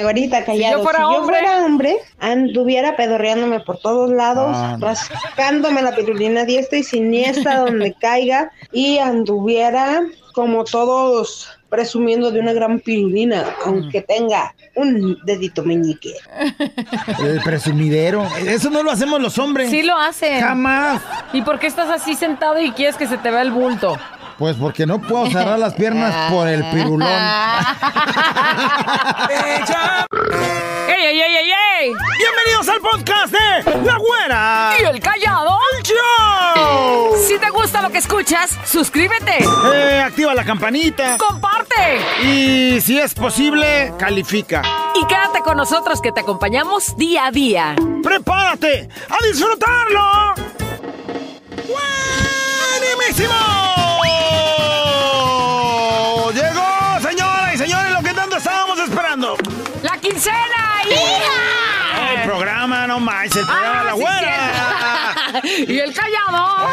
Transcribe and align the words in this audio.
Ahorita 0.00 0.44
callado. 0.44 0.78
yo 0.78 0.82
fuera 0.84 1.08
hombre. 1.08 1.38
fuera 1.38 1.64
hombre, 1.64 1.96
anduviera 2.18 2.96
pedorreándome 2.96 3.60
por 3.60 3.78
todos 3.78 4.10
lados, 4.10 4.56
Ah, 4.56 4.76
no. 4.78 4.86
rascándome 4.86 5.82
la 5.82 5.94
pirulina 5.94 6.44
diestra 6.44 6.78
y 6.78 6.82
siniestra 6.82 7.58
donde 7.60 7.94
caiga 7.94 8.50
y 8.72 8.98
anduviera 8.98 10.02
como 10.34 10.64
todos 10.64 11.48
presumiendo 11.68 12.30
de 12.32 12.40
una 12.40 12.52
gran 12.52 12.80
pirulina, 12.80 13.44
aunque 13.64 14.00
tenga 14.02 14.54
un 14.74 15.18
dedito 15.24 15.62
meñique. 15.62 16.14
El 17.20 17.40
presumidero. 17.42 18.26
Eso 18.46 18.70
no 18.70 18.82
lo 18.82 18.90
hacemos 18.90 19.20
los 19.20 19.38
hombres. 19.38 19.70
Sí 19.70 19.82
lo 19.82 19.96
hacen. 19.96 20.40
Jamás. 20.40 21.00
¿Y 21.32 21.42
por 21.42 21.58
qué 21.60 21.66
estás 21.68 21.88
así 21.90 22.14
sentado 22.14 22.60
y 22.60 22.72
quieres 22.72 22.96
que 22.96 23.06
se 23.06 23.18
te 23.18 23.30
vea 23.30 23.42
el 23.42 23.52
bulto? 23.52 23.96
Pues 24.40 24.56
porque 24.56 24.86
no 24.86 24.98
puedo 25.02 25.30
cerrar 25.30 25.58
las 25.58 25.74
piernas 25.74 26.32
por 26.32 26.48
el 26.48 26.64
pirulón. 26.70 27.02
¡Ey, 30.88 31.04
ey, 31.08 31.20
ey, 31.20 31.36
ey, 31.36 31.50
ey! 31.80 31.92
Bienvenidos 32.18 32.66
al 32.70 32.80
podcast 32.80 33.34
de 33.34 33.62
La 33.84 33.98
Güera. 33.98 34.72
¿Y 34.80 34.84
el 34.84 34.98
callado? 35.00 35.58
Show. 35.82 37.16
Si 37.28 37.38
te 37.38 37.50
gusta 37.50 37.82
lo 37.82 37.90
que 37.90 37.98
escuchas, 37.98 38.56
suscríbete, 38.64 39.44
Eh, 39.74 40.02
activa 40.06 40.34
la 40.34 40.44
campanita. 40.44 41.18
comparte 41.18 42.00
Y 42.22 42.80
si 42.80 42.98
es 42.98 43.12
posible, 43.12 43.92
califica. 43.98 44.62
y 44.94 45.06
quédate 45.06 45.40
con 45.40 45.58
nosotros 45.58 46.00
que 46.00 46.12
te 46.12 46.20
acompañamos 46.20 46.96
día 46.96 47.26
a 47.26 47.30
día. 47.30 47.76
¡Prepárate 48.02 48.88
a 49.10 49.18
disfrutarlo! 49.26 50.34
¡Buenísimo! 52.96 53.69
Quincena, 60.20 60.82
hija! 60.86 62.12
El 62.12 62.22
programa, 62.28 62.86
no 62.86 63.00
más, 63.00 63.24
el 63.24 63.46
programa 63.46 63.80
Ah, 63.80 63.84
La 63.84 63.92
Güera. 63.92 65.40
¿Y 65.66 65.78
el 65.78 65.94
callado? 65.94 66.68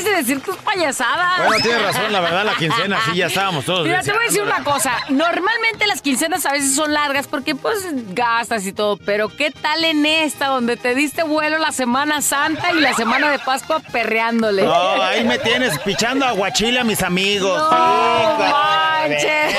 Antes 0.00 0.12
de 0.12 0.16
decir 0.16 0.40
tus 0.40 0.56
payasadas. 0.56 1.46
Bueno, 1.46 1.62
tienes 1.62 1.82
razón, 1.82 2.10
la 2.10 2.20
verdad, 2.20 2.44
la 2.46 2.54
quincena, 2.54 2.98
sí, 3.04 3.16
ya 3.16 3.26
estábamos 3.26 3.66
todos. 3.66 3.84
Mira, 3.86 4.02
te 4.02 4.12
voy 4.12 4.22
a 4.22 4.24
decir 4.24 4.40
una 4.42 4.64
cosa. 4.64 4.96
Normalmente 5.10 5.86
las 5.86 6.00
quincenas 6.00 6.46
a 6.46 6.52
veces 6.52 6.74
son 6.74 6.94
largas 6.94 7.26
porque 7.26 7.54
pues 7.54 7.84
gastas 8.14 8.64
y 8.64 8.72
todo. 8.72 8.96
Pero 8.96 9.28
¿qué 9.28 9.50
tal 9.50 9.84
en 9.84 10.06
esta 10.06 10.46
donde 10.46 10.78
te 10.78 10.94
diste 10.94 11.22
vuelo 11.22 11.58
la 11.58 11.72
Semana 11.72 12.22
Santa 12.22 12.72
y 12.72 12.80
la 12.80 12.94
Semana 12.94 13.30
de 13.30 13.40
Pascua 13.40 13.80
perreándole? 13.92 14.62
No, 14.62 15.02
ahí 15.02 15.22
me 15.24 15.38
tienes 15.38 15.78
pichando 15.80 16.24
aguachile 16.24 16.80
a 16.80 16.84
mis 16.84 17.02
amigos. 17.02 17.60
No 17.70 18.38
manches. 18.38 19.56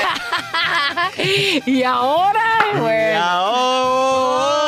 y 1.68 1.84
ahora, 1.84 2.42
güey. 2.80 3.12
Y 3.12 3.16
ahora. 3.16 4.61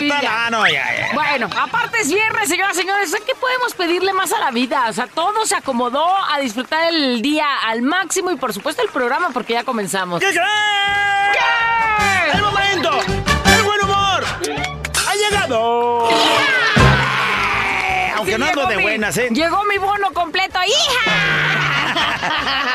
Ya, 0.00 0.20
ya. 0.22 0.46
Ah, 0.46 0.50
no, 0.50 0.66
ya, 0.66 0.84
ya. 0.96 1.10
Bueno, 1.14 1.48
aparte 1.58 2.00
es 2.00 2.08
viernes, 2.12 2.48
señoras 2.48 2.76
y 2.76 2.80
señores. 2.80 3.14
¿Qué 3.26 3.34
podemos 3.34 3.74
pedirle 3.74 4.12
más 4.12 4.32
a 4.32 4.38
la 4.38 4.50
vida? 4.50 4.86
O 4.88 4.92
sea, 4.92 5.06
todo 5.06 5.44
se 5.46 5.56
acomodó 5.56 6.06
a 6.30 6.38
disfrutar 6.40 6.88
el 6.92 7.20
día 7.22 7.46
al 7.66 7.82
máximo 7.82 8.30
y 8.30 8.36
por 8.36 8.52
supuesto 8.52 8.82
el 8.82 8.88
programa 8.88 9.30
porque 9.32 9.54
ya 9.54 9.64
comenzamos. 9.64 10.20
¿Qué 10.20 10.26
crees? 10.30 10.48
¡El 12.34 12.42
momento! 12.42 12.90
¡El 13.56 13.62
buen 13.62 13.80
humor! 13.82 14.24
¡Ha 15.08 15.14
llegado! 15.14 16.08
Aunque 18.16 18.32
Sí, 18.32 18.38
no 18.38 18.46
ando 18.46 18.66
de 18.66 18.76
mi- 18.76 18.82
buenas, 18.82 19.16
¿eh? 19.16 19.28
Llegó 19.30 19.64
mi 19.64 19.78
bono 19.78 20.12
completo, 20.12 20.58
hija. 20.66 21.77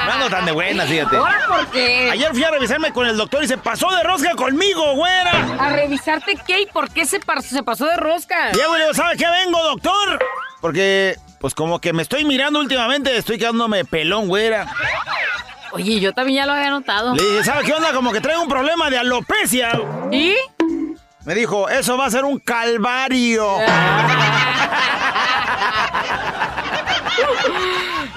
No 0.05 0.11
ando 0.11 0.29
tan 0.29 0.45
de 0.45 0.51
buenas, 0.51 0.87
fíjate. 0.87 1.17
¿Ahora 1.17 1.39
por 1.47 1.67
qué? 1.67 2.09
Ayer 2.11 2.31
fui 2.31 2.43
a 2.43 2.51
revisarme 2.51 2.91
con 2.91 3.07
el 3.07 3.17
doctor 3.17 3.43
y 3.43 3.47
se 3.47 3.57
pasó 3.57 3.91
de 3.91 4.03
rosca 4.03 4.35
conmigo, 4.35 4.95
güera. 4.95 5.31
¿A 5.59 5.69
revisarte 5.69 6.37
qué 6.45 6.61
y 6.61 6.65
por 6.65 6.89
qué 6.89 7.05
se, 7.05 7.19
pasó 7.19 7.85
de 7.85 7.97
rosca? 7.97 8.51
Y 8.51 8.55
luego 8.55 8.75
le 8.75 8.81
digo, 8.83 8.93
¿sabe 8.93 9.17
qué 9.17 9.25
vengo, 9.29 9.61
doctor? 9.63 10.19
Porque, 10.61 11.17
pues 11.39 11.55
como 11.55 11.79
que 11.79 11.93
me 11.93 12.01
estoy 12.01 12.25
mirando 12.25 12.59
últimamente, 12.59 13.15
estoy 13.17 13.37
quedándome 13.37 13.85
pelón, 13.85 14.27
güera. 14.27 14.67
Oye, 15.71 15.99
yo 15.99 16.13
también 16.13 16.43
ya 16.43 16.45
lo 16.45 16.53
había 16.53 16.69
notado. 16.69 17.15
Le 17.15 17.23
dije, 17.23 17.43
¿sabe 17.43 17.63
qué 17.63 17.73
onda? 17.73 17.93
Como 17.93 18.11
que 18.11 18.21
traigo 18.21 18.43
un 18.43 18.49
problema 18.49 18.89
de 18.89 18.97
alopecia. 18.99 19.71
¿Y? 20.11 20.35
Me 21.25 21.33
dijo, 21.35 21.69
eso 21.69 21.97
va 21.97 22.05
a 22.05 22.11
ser 22.11 22.25
un 22.25 22.37
calvario. 22.39 23.57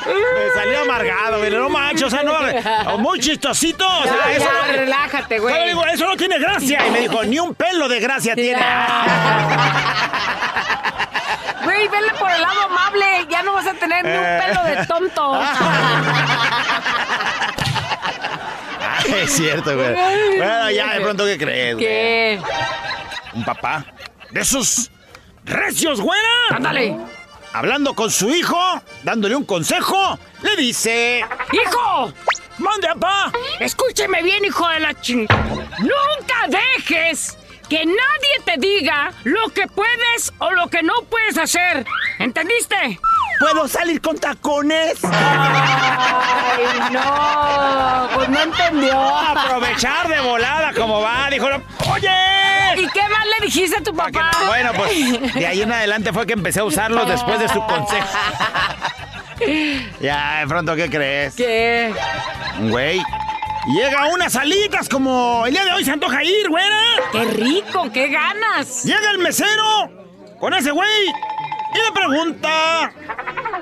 Me 0.07 0.51
salió 0.55 0.81
amargado, 0.83 1.39
güey. 1.39 1.51
No 1.51 1.69
manches, 1.69 2.05
o 2.05 2.11
sea, 2.11 2.23
no. 2.23 2.99
Muy 2.99 3.19
chistosito. 3.21 3.87
O 3.87 4.03
sea, 4.05 4.13
Ya, 4.27 4.33
eso, 4.33 4.49
ya, 4.67 4.73
relájate, 4.73 5.39
güey. 5.39 5.69
digo, 5.69 5.85
eso 5.87 6.07
no 6.07 6.17
tiene 6.17 6.39
gracia. 6.39 6.87
Y 6.87 6.91
me 6.91 7.01
dijo, 7.01 7.23
ni 7.25 7.39
un 7.39 7.55
pelo 7.55 7.89
de 7.89 8.01
gracia 8.01 8.35
tiene. 8.35 8.61
Güey, 11.65 11.89
vele 11.89 12.13
por 12.17 12.31
el 12.31 12.41
lado 12.41 12.63
amable. 12.63 13.27
Ya 13.29 13.43
no 13.43 13.55
vas 13.55 13.67
a 13.67 13.73
tener 13.75 14.05
ni 14.05 14.11
un 14.13 14.25
Eh. 14.25 14.41
pelo 14.47 14.63
de 14.65 14.87
tonto. 14.87 15.41
Ah, 18.89 18.99
es 19.23 19.33
cierto, 19.33 19.75
güey. 19.77 19.95
Bueno, 20.39 20.71
ya 20.71 20.95
de 20.95 21.01
pronto, 21.01 21.25
¿qué 21.25 21.39
crees, 21.39 21.75
güey? 21.75 21.87
¿Qué? 21.87 22.41
Un 23.35 23.45
papá 23.45 23.85
de 24.31 24.41
esos 24.41 24.91
recios, 25.45 26.01
güera. 26.01 26.29
Ándale. 26.51 26.97
Hablando 27.57 27.95
con 27.95 28.11
su 28.11 28.29
hijo, 28.29 28.59
dándole 29.03 29.35
un 29.35 29.47
consejo, 29.47 30.19
le 30.43 30.57
dice... 30.57 31.25
¡Hijo! 31.53 32.13
¡Mande, 32.59 32.87
papá! 32.89 33.33
Escúcheme 33.59 34.23
bien, 34.23 34.45
hijo 34.45 34.69
de 34.69 34.81
la 34.81 35.01
ching... 35.01 35.27
Nunca 35.79 36.49
dejes 36.49 37.39
que 37.67 37.87
nadie 37.87 38.41
te 38.45 38.59
diga 38.59 39.11
lo 39.25 39.49
que 39.55 39.67
puedes 39.69 40.35
o 40.39 40.51
lo 40.51 40.69
que 40.69 40.83
no 40.83 40.93
puedes 41.09 41.39
hacer. 41.39 41.87
¿Entendiste? 42.19 43.01
¿Puedo 43.39 43.69
salir 43.69 44.01
con 44.01 44.19
tacones? 44.19 44.99
Ay, 45.05 46.91
no. 46.91 48.09
Pues 48.15 48.29
no 48.29 48.41
entendió. 48.43 48.99
Aprovechar 48.99 50.09
de 50.09 50.21
volada 50.21 50.73
como 50.73 51.01
va, 51.01 51.29
dijo, 51.31 51.47
oye. 51.93 52.11
¿Y 52.77 52.87
qué 52.89 53.03
más 53.09 53.27
le 53.39 53.47
dijiste 53.47 53.77
a 53.79 53.83
tu 53.83 53.95
papá? 53.95 54.31
no- 54.41 54.47
Bueno, 54.49 54.73
pues 54.75 55.35
de 55.35 55.47
ahí 55.47 55.63
en 55.63 55.73
adelante 55.73 56.13
fue 56.13 56.27
que 56.27 56.33
empecé 56.35 56.61
a 56.61 56.65
usarlos 56.65 57.07
después 57.09 57.39
de 57.41 57.49
su 57.49 57.61
consejo. 57.67 58.07
Ya, 60.01 60.39
de 60.41 60.47
pronto, 60.47 60.75
¿qué 60.75 60.89
crees? 60.89 61.35
¿Qué? 61.37 61.95
Güey, 62.71 63.03
llega 63.67 64.07
unas 64.07 64.35
alitas 64.35 64.89
como 64.89 65.45
el 65.45 65.53
día 65.53 65.63
de 65.67 65.73
hoy 65.73 65.85
se 65.85 65.91
antoja 65.91 66.25
ir, 66.25 66.49
güera. 66.49 66.79
¡Qué 67.13 67.25
rico! 67.27 67.91
¡Qué 67.93 68.09
ganas! 68.09 68.85
Llega 68.85 69.11
el 69.11 69.19
mesero 69.19 69.91
con 70.41 70.55
ese 70.55 70.71
güey 70.71 70.89
y 71.77 71.85
le 71.85 71.93
pregunta... 71.93 72.93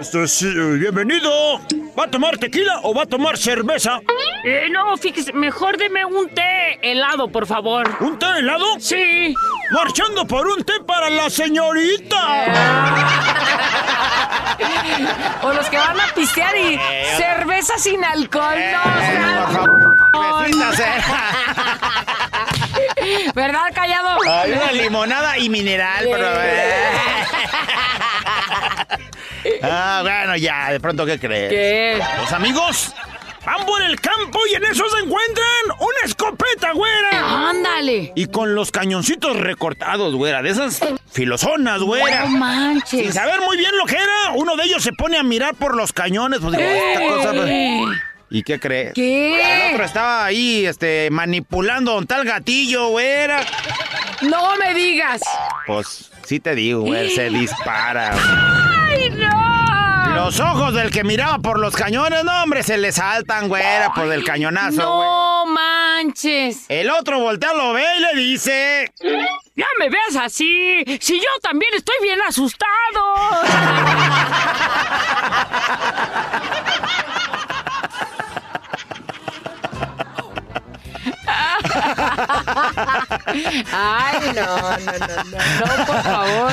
Este, 0.00 0.26
sí, 0.26 0.46
eh, 0.48 0.76
bienvenido. 0.78 1.60
¿Va 1.98 2.04
a 2.04 2.10
tomar 2.10 2.36
tequila 2.38 2.80
o 2.82 2.92
va 2.94 3.02
a 3.02 3.06
tomar 3.06 3.38
cerveza? 3.38 4.00
Eh, 4.44 4.68
no, 4.70 4.96
fíjese, 4.96 5.32
mejor 5.32 5.76
deme 5.76 6.04
un 6.04 6.28
té 6.28 6.78
helado, 6.82 7.28
por 7.28 7.46
favor. 7.46 7.88
¿Un 8.00 8.18
té 8.18 8.26
helado? 8.38 8.66
Sí. 8.80 9.34
Marchando 9.70 10.26
por 10.26 10.46
un 10.48 10.64
té 10.64 10.74
para 10.86 11.08
la 11.10 11.30
señorita. 11.30 12.18
O 15.42 15.52
los 15.52 15.68
que 15.68 15.76
van 15.76 16.00
a 16.00 16.06
pistear 16.14 16.56
y 16.56 16.78
cerveza 17.16 17.76
sin 17.78 18.02
alcohol. 18.04 18.54
No, 18.54 19.62
Eh, 20.14 20.50
eh. 23.04 23.30
¿Verdad, 23.34 23.62
callado? 23.74 24.18
Hay 24.28 24.52
una 24.52 24.72
limonada 24.72 25.38
y 25.38 25.48
mineral, 25.48 26.06
pero... 26.10 26.26
Ah, 29.62 30.00
bueno, 30.02 30.36
ya, 30.36 30.70
de 30.72 30.80
pronto, 30.80 31.04
¿qué 31.06 31.18
crees? 31.18 31.50
¿Qué? 31.50 32.02
Los 32.18 32.32
amigos 32.32 32.94
van 33.44 33.66
por 33.66 33.82
el 33.82 34.00
campo 34.00 34.38
y 34.50 34.54
en 34.54 34.64
eso 34.64 34.84
se 34.88 35.04
encuentran 35.04 35.46
una 35.78 35.98
escopeta, 36.06 36.72
güera. 36.72 37.48
Ándale. 37.50 38.12
Y 38.14 38.26
con 38.26 38.54
los 38.54 38.70
cañoncitos 38.70 39.36
recortados, 39.36 40.14
güera, 40.14 40.40
de 40.42 40.50
esas 40.50 40.80
filosonas, 41.12 41.80
güera. 41.82 42.20
No 42.20 42.26
Sin 42.28 42.38
manches. 42.38 43.14
saber 43.14 43.40
muy 43.42 43.56
bien 43.58 43.76
lo 43.76 43.84
que 43.84 43.96
era, 43.96 44.32
uno 44.34 44.56
de 44.56 44.64
ellos 44.64 44.82
se 44.82 44.92
pone 44.92 45.18
a 45.18 45.22
mirar 45.22 45.54
por 45.54 45.76
los 45.76 45.92
cañones. 45.92 46.40
Pues 46.40 46.56
digo, 46.56 46.68
esta 46.68 47.00
cosa. 47.06 47.32
pues, 47.32 47.48
Eh, 47.50 47.84
¿Y 48.34 48.42
qué 48.42 48.58
crees? 48.58 48.88
El 48.88 48.94
¿Qué? 48.94 49.70
otro 49.74 49.84
estaba 49.84 50.24
ahí, 50.24 50.66
este, 50.66 51.08
manipulando 51.12 51.96
un 51.96 52.04
tal 52.04 52.24
gatillo, 52.24 52.88
güera. 52.88 53.44
No 54.22 54.56
me 54.56 54.74
digas. 54.74 55.22
Pues, 55.68 56.10
sí 56.24 56.40
te 56.40 56.56
digo, 56.56 56.80
güey, 56.80 57.14
se 57.14 57.30
dispara. 57.30 58.10
¡Ay, 58.88 59.10
no! 59.10 60.16
Los 60.16 60.40
ojos 60.40 60.74
del 60.74 60.90
que 60.90 61.04
miraba 61.04 61.38
por 61.38 61.60
los 61.60 61.76
cañones, 61.76 62.24
no, 62.24 62.42
hombre, 62.42 62.64
se 62.64 62.76
le 62.76 62.90
saltan, 62.90 63.46
güera, 63.46 63.94
por 63.94 64.12
el 64.12 64.24
cañonazo, 64.24 64.96
güey. 64.96 65.08
No 65.08 65.46
manches. 65.46 66.64
El 66.68 66.90
otro 66.90 67.20
voltea, 67.20 67.52
lo 67.52 67.72
ve 67.72 67.84
y 67.98 68.00
le 68.00 68.20
dice... 68.20 68.92
Ya 69.54 69.66
me 69.78 69.88
ves 69.88 70.16
así. 70.20 70.82
Si 71.00 71.20
yo 71.20 71.28
también 71.40 71.72
estoy 71.74 71.94
bien 72.02 72.20
asustado. 72.22 72.64
Ay, 83.72 84.32
no, 84.34 84.46
no, 84.56 84.76
no, 84.78 85.24
no, 85.24 85.38
no, 85.60 85.86
por 85.86 86.02
favor. 86.02 86.52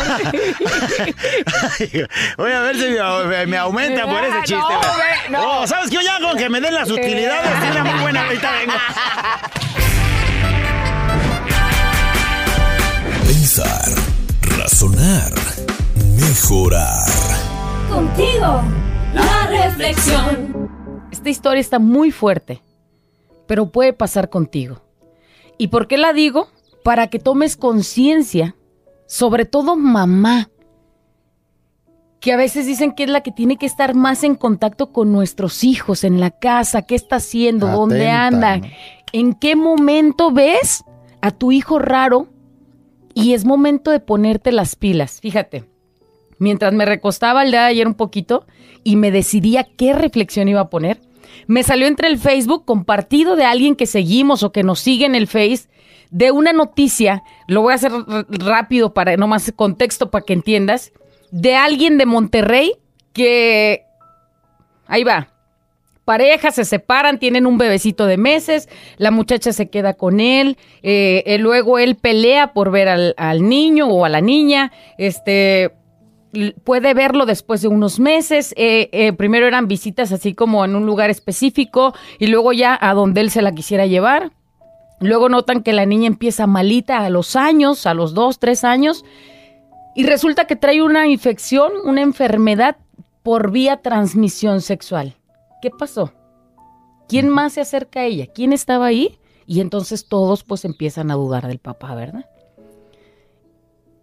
Voy 2.38 2.52
a 2.52 2.62
ver 2.62 2.76
si 2.76 2.90
me, 2.90 3.46
me 3.48 3.58
aumenta 3.58 4.06
por 4.06 4.24
ese 4.24 4.38
chiste. 4.40 4.56
No, 4.56 4.68
güey. 4.68 4.82
güey, 4.82 5.30
no. 5.30 5.62
Oh, 5.62 5.68
¿Sabes 5.68 5.90
qué? 5.90 5.98
Ya 6.04 6.20
con 6.20 6.38
que 6.38 6.50
me 6.50 6.60
den 6.62 6.74
las 6.74 6.90
utilidades, 6.90 7.60
tiene 7.62 7.84
muy 7.84 8.00
buena. 8.02 8.26
Ahorita 8.26 8.52
vengo. 8.52 8.74
Pensar, 13.28 13.86
razonar, 14.58 15.32
mejorar. 16.18 17.06
Contigo, 17.90 18.62
la 19.14 19.48
reflexión. 19.48 20.70
Esta 21.12 21.30
historia 21.30 21.62
está 21.62 21.80
muy 21.80 22.12
fuerte, 22.12 22.62
pero 23.48 23.72
puede 23.72 23.94
pasar 23.94 24.30
contigo. 24.30 24.82
¿Y 25.58 25.68
por 25.68 25.88
qué 25.88 25.98
la 25.98 26.14
digo? 26.14 26.48
Para 26.84 27.08
que 27.08 27.20
tomes 27.20 27.58
conciencia, 27.58 28.56
sobre 29.06 29.46
todo 29.46 29.76
mamá, 29.76 30.50
que 32.20 32.32
a 32.32 32.38
veces 32.38 32.68
dicen 32.68 32.94
que 32.94 33.04
es 33.04 33.10
la 33.10 33.22
que 33.22 33.32
tiene 33.32 33.58
que 33.58 33.66
estar 33.66 33.96
más 33.96 34.24
en 34.24 34.36
contacto 34.36 34.92
con 34.92 35.12
nuestros 35.12 35.64
hijos 35.64 36.04
en 36.04 36.20
la 36.20 36.30
casa, 36.30 36.84
qué 36.84 36.96
está 36.96 37.18
haciendo, 37.18 37.68
dónde 37.68 38.10
anda, 38.10 38.58
¿no? 38.58 38.68
en 39.12 39.34
qué 39.34 39.56
momento 39.56 40.32
ves 40.32 40.84
a 41.22 41.32
tu 41.32 41.52
hijo 41.52 41.80
raro 41.80 42.28
y 43.14 43.34
es 43.34 43.44
momento 43.44 43.92
de 43.92 44.00
ponerte 44.00 44.52
las 44.52 44.76
pilas. 44.76 45.20
Fíjate, 45.20 45.66
mientras 46.38 46.74
me 46.74 46.86
recostaba 46.86 47.44
el 47.44 47.52
día 47.52 47.62
de 47.62 47.68
ayer 47.68 47.88
un 47.88 47.96
poquito 47.96 48.46
y 48.84 48.96
me 48.96 49.12
decidía 49.12 49.64
qué 49.64 49.94
reflexión 49.94 50.48
iba 50.48 50.62
a 50.62 50.70
poner, 50.70 51.02
me 51.48 51.64
salió 51.64 51.88
entre 51.88 52.08
el 52.08 52.18
Facebook 52.18 52.66
compartido 52.66 53.36
de 53.36 53.46
alguien 53.46 53.76
que 53.76 53.86
seguimos 53.86 54.44
o 54.44 54.52
que 54.52 54.64
nos 54.64 54.80
sigue 54.80 55.06
en 55.06 55.16
el 55.16 55.28
Face 55.28 55.68
de 56.12 56.32
una 56.32 56.52
noticia, 56.54 57.24
lo 57.48 57.62
voy 57.62 57.72
a 57.72 57.76
hacer 57.76 57.92
rápido 58.30 58.94
para 58.94 59.16
no 59.18 59.28
más 59.28 59.52
contexto 59.56 60.12
para 60.12 60.26
que 60.26 60.34
entiendas, 60.34 60.92
de 61.32 61.56
alguien 61.56 61.98
de 61.98 62.06
Monterrey 62.06 62.74
que 63.14 63.86
ahí 64.88 65.04
va. 65.04 65.30
Parejas 66.04 66.56
se 66.56 66.66
separan, 66.66 67.20
tienen 67.20 67.46
un 67.46 67.58
bebecito 67.58 68.06
de 68.06 68.18
meses, 68.18 68.68
la 68.98 69.12
muchacha 69.12 69.54
se 69.54 69.70
queda 69.70 69.94
con 69.94 70.20
él, 70.20 70.58
eh, 70.84 71.24
eh, 71.26 71.38
luego 71.38 71.80
él 71.80 71.96
pelea 71.96 72.54
por 72.54 72.72
ver 72.72 72.90
al, 72.90 73.48
niño 73.48 73.88
o 73.88 74.04
a 74.04 74.10
la 74.10 74.20
niña, 74.20 74.74
este 74.98 75.72
puede 76.64 76.94
verlo 76.94 77.26
después 77.26 77.62
de 77.62 77.68
unos 77.68 78.00
meses. 78.00 78.54
eh, 78.58 78.90
eh, 78.92 79.14
primero 79.14 79.48
eran 79.48 79.68
visitas 79.68 80.12
así 80.12 80.34
como 80.34 80.66
en 80.66 80.76
un 80.76 80.86
lugar 80.86 81.10
específico 81.10 81.94
y 82.20 82.28
luego 82.28 82.54
ya 82.54 82.78
a 82.80 82.94
donde 82.94 83.22
él 83.22 83.32
se 83.32 83.42
la 83.42 83.52
quisiera 83.52 83.86
llevar. 83.86 84.32
Luego 85.00 85.30
notan 85.30 85.64
que 85.64 85.74
la 85.74 85.86
niña 85.86 86.08
empieza 86.08 86.46
malita 86.46 87.00
a 87.00 87.10
los 87.10 87.36
años, 87.36 87.88
a 87.88 87.96
los 87.96 88.14
dos, 88.14 88.38
tres 88.38 88.64
años, 88.64 89.04
y 89.96 90.06
resulta 90.06 90.46
que 90.46 90.56
trae 90.56 90.84
una 90.84 91.08
infección, 91.08 91.72
una 91.86 92.02
enfermedad 92.02 92.78
por 93.24 93.52
vía 93.52 93.78
transmisión 93.78 94.62
sexual. 94.62 95.16
¿Qué 95.62 95.72
pasó? 95.72 96.14
¿Quién 97.08 97.30
más 97.30 97.54
se 97.54 97.62
acerca 97.62 98.02
a 98.02 98.06
ella? 98.06 98.28
¿Quién 98.28 98.54
estaba 98.54 98.86
ahí? 98.86 99.18
Y 99.48 99.60
entonces 99.60 100.08
todos 100.08 100.44
pues 100.44 100.66
empiezan 100.66 101.12
a 101.12 101.16
dudar 101.16 101.48
del 101.48 101.60
papá, 101.60 101.94
¿verdad? 101.96 102.26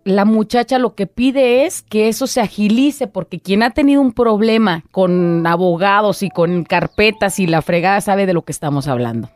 La 0.09 0.25
muchacha 0.25 0.79
lo 0.79 0.95
que 0.95 1.07
pide 1.07 1.67
es 1.67 1.83
que 1.83 2.09
eso 2.09 2.27
se 2.27 2.41
agilice 2.41 3.09
porque 3.09 3.41
quien 3.41 3.63
ha 3.63 3.73
tenido 3.73 4.01
un 4.01 4.15
problema 4.15 4.83
con 4.91 5.47
abogados 5.47 6.23
y 6.23 6.31
con 6.31 6.65
carpetas 6.65 7.39
y 7.39 7.47
la 7.47 7.61
fregada 7.61 8.01
sabe 8.01 8.25
de 8.25 8.33
lo 8.33 8.41
que 8.41 8.53
estamos 8.53 8.89
hablando. 8.89 9.29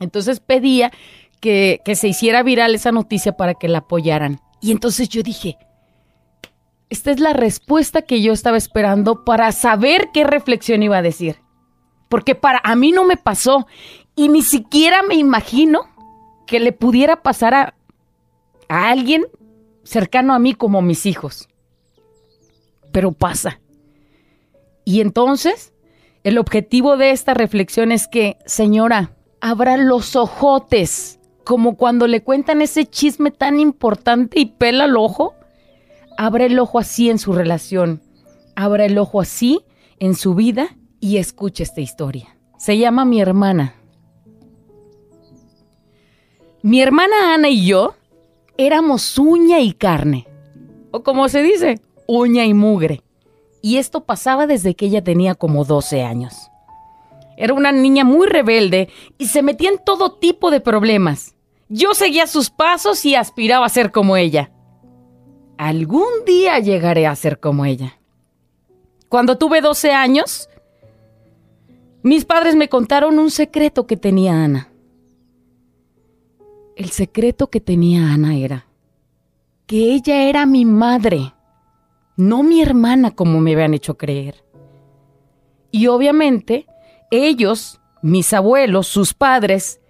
Entonces 0.00 0.40
pedía 0.40 0.92
que, 1.40 1.82
se 1.94 2.08
hiciera 2.08 2.42
viral 2.42 2.74
esa 2.74 2.90
noticia 2.90 3.36
para 3.36 3.52
que 3.52 3.68
la 3.68 3.80
apoyaran. 3.80 4.40
Y 4.62 4.72
entonces 4.72 5.10
yo 5.10 5.22
dije, 5.22 5.58
esta 6.88 7.10
es 7.10 7.20
la 7.20 7.34
respuesta 7.34 8.00
que 8.00 8.22
yo 8.22 8.32
estaba 8.32 8.56
esperando 8.56 9.26
para 9.26 9.52
saber 9.52 10.08
qué 10.14 10.24
reflexión 10.24 10.82
iba 10.82 10.96
a 10.96 11.02
decir. 11.02 11.36
Porque 12.08 12.34
para 12.34 12.62
a 12.64 12.76
mí 12.76 12.92
no 12.92 13.04
me 13.04 13.18
pasó 13.18 13.66
y 14.16 14.30
ni 14.30 14.40
siquiera 14.40 15.02
me 15.02 15.16
imagino 15.16 15.82
que 16.46 16.60
le 16.60 16.72
pudiera 16.72 17.20
pasar 17.20 17.52
a, 17.52 17.74
a 18.70 18.88
alguien 18.88 19.26
cercano 19.88 20.34
a 20.34 20.38
mí 20.38 20.52
como 20.52 20.82
mis 20.82 21.06
hijos. 21.06 21.48
Pero 22.92 23.12
pasa. 23.12 23.60
Y 24.84 25.00
entonces, 25.00 25.72
el 26.24 26.36
objetivo 26.36 26.96
de 26.96 27.10
esta 27.10 27.32
reflexión 27.32 27.90
es 27.90 28.06
que, 28.06 28.36
señora, 28.44 29.12
abra 29.40 29.78
los 29.78 30.14
ojotes, 30.14 31.20
como 31.42 31.76
cuando 31.76 32.06
le 32.06 32.22
cuentan 32.22 32.60
ese 32.60 32.84
chisme 32.84 33.30
tan 33.30 33.58
importante 33.60 34.38
y 34.40 34.46
pela 34.46 34.84
el 34.84 34.96
ojo. 34.96 35.34
Abra 36.18 36.44
el 36.44 36.58
ojo 36.58 36.78
así 36.78 37.08
en 37.08 37.18
su 37.18 37.32
relación. 37.32 38.02
Abra 38.56 38.84
el 38.84 38.98
ojo 38.98 39.20
así 39.20 39.64
en 39.98 40.14
su 40.14 40.34
vida 40.34 40.76
y 41.00 41.16
escuche 41.16 41.62
esta 41.62 41.80
historia. 41.80 42.36
Se 42.58 42.76
llama 42.76 43.06
Mi 43.06 43.22
hermana. 43.22 43.74
Mi 46.60 46.82
hermana 46.82 47.34
Ana 47.34 47.48
y 47.48 47.66
yo 47.66 47.94
éramos 48.58 49.16
uña 49.16 49.60
y 49.60 49.72
carne. 49.72 50.26
O 50.90 51.02
como 51.02 51.30
se 51.30 51.42
dice, 51.42 51.80
uña 52.06 52.44
y 52.44 52.52
mugre. 52.52 53.02
Y 53.62 53.78
esto 53.78 54.04
pasaba 54.04 54.46
desde 54.46 54.74
que 54.74 54.86
ella 54.86 55.02
tenía 55.02 55.34
como 55.34 55.64
12 55.64 56.02
años. 56.02 56.50
Era 57.38 57.54
una 57.54 57.72
niña 57.72 58.04
muy 58.04 58.26
rebelde 58.26 58.88
y 59.16 59.28
se 59.28 59.42
metía 59.42 59.70
en 59.70 59.78
todo 59.78 60.12
tipo 60.12 60.50
de 60.50 60.60
problemas. 60.60 61.34
Yo 61.68 61.94
seguía 61.94 62.26
sus 62.26 62.50
pasos 62.50 63.04
y 63.04 63.14
aspiraba 63.14 63.64
a 63.64 63.70
ser 63.70 63.92
como 63.92 64.16
ella. 64.16 64.50
Algún 65.56 66.24
día 66.26 66.58
llegaré 66.58 67.06
a 67.06 67.14
ser 67.14 67.38
como 67.40 67.64
ella. 67.64 67.98
Cuando 69.08 69.38
tuve 69.38 69.60
12 69.60 69.92
años, 69.92 70.48
mis 72.02 72.24
padres 72.24 72.56
me 72.56 72.68
contaron 72.68 73.18
un 73.18 73.30
secreto 73.30 73.86
que 73.86 73.96
tenía 73.96 74.44
Ana. 74.44 74.67
El 76.78 76.90
secreto 76.90 77.48
que 77.48 77.60
tenía 77.60 78.12
Ana 78.12 78.36
era 78.36 78.68
que 79.66 79.94
ella 79.94 80.28
era 80.28 80.46
mi 80.46 80.64
madre, 80.64 81.34
no 82.16 82.44
mi 82.44 82.62
hermana 82.62 83.10
como 83.10 83.40
me 83.40 83.52
habían 83.52 83.74
hecho 83.74 83.96
creer. 83.98 84.44
Y 85.72 85.88
obviamente, 85.88 86.66
ellos, 87.10 87.80
mis 88.00 88.32
abuelos, 88.32 88.86
sus 88.86 89.12
padres, 89.12 89.80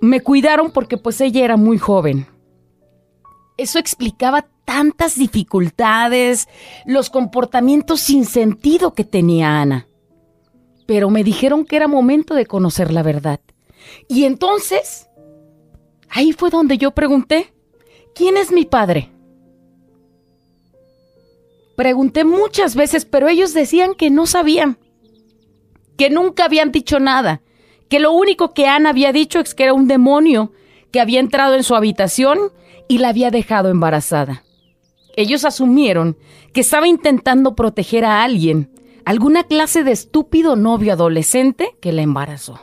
me 0.00 0.20
cuidaron 0.20 0.70
porque 0.70 0.96
pues 0.96 1.20
ella 1.20 1.44
era 1.44 1.56
muy 1.56 1.76
joven. 1.76 2.28
Eso 3.56 3.80
explicaba 3.80 4.46
tantas 4.64 5.16
dificultades, 5.16 6.46
los 6.84 7.10
comportamientos 7.10 7.98
sin 7.98 8.26
sentido 8.26 8.94
que 8.94 9.02
tenía 9.02 9.60
Ana. 9.60 9.88
Pero 10.86 11.10
me 11.10 11.24
dijeron 11.24 11.64
que 11.64 11.74
era 11.74 11.88
momento 11.88 12.34
de 12.34 12.46
conocer 12.46 12.92
la 12.92 13.02
verdad. 13.02 13.40
Y 14.06 14.22
entonces, 14.22 15.05
ahí 16.08 16.32
fue 16.32 16.50
donde 16.50 16.78
yo 16.78 16.92
pregunté, 16.92 17.52
¿quién 18.14 18.36
es 18.36 18.52
mi 18.52 18.64
padre? 18.64 19.10
Pregunté 21.76 22.24
muchas 22.24 22.74
veces, 22.74 23.04
pero 23.04 23.28
ellos 23.28 23.52
decían 23.52 23.94
que 23.94 24.10
no 24.10 24.26
sabían, 24.26 24.78
que 25.98 26.08
nunca 26.10 26.46
habían 26.46 26.72
dicho 26.72 26.98
nada, 26.98 27.42
que 27.88 28.00
lo 28.00 28.12
único 28.12 28.54
que 28.54 28.66
Ana 28.66 28.90
había 28.90 29.12
dicho 29.12 29.40
es 29.40 29.54
que 29.54 29.64
era 29.64 29.74
un 29.74 29.86
demonio 29.86 30.52
que 30.90 31.00
había 31.00 31.20
entrado 31.20 31.54
en 31.54 31.62
su 31.62 31.74
habitación 31.74 32.38
y 32.88 32.98
la 32.98 33.08
había 33.08 33.30
dejado 33.30 33.68
embarazada. 33.68 34.42
Ellos 35.16 35.44
asumieron 35.44 36.16
que 36.52 36.60
estaba 36.62 36.88
intentando 36.88 37.54
proteger 37.54 38.04
a 38.04 38.22
alguien, 38.22 38.70
alguna 39.04 39.44
clase 39.44 39.84
de 39.84 39.92
estúpido 39.92 40.56
novio 40.56 40.92
adolescente 40.92 41.76
que 41.80 41.92
la 41.92 42.02
embarazó. 42.02 42.60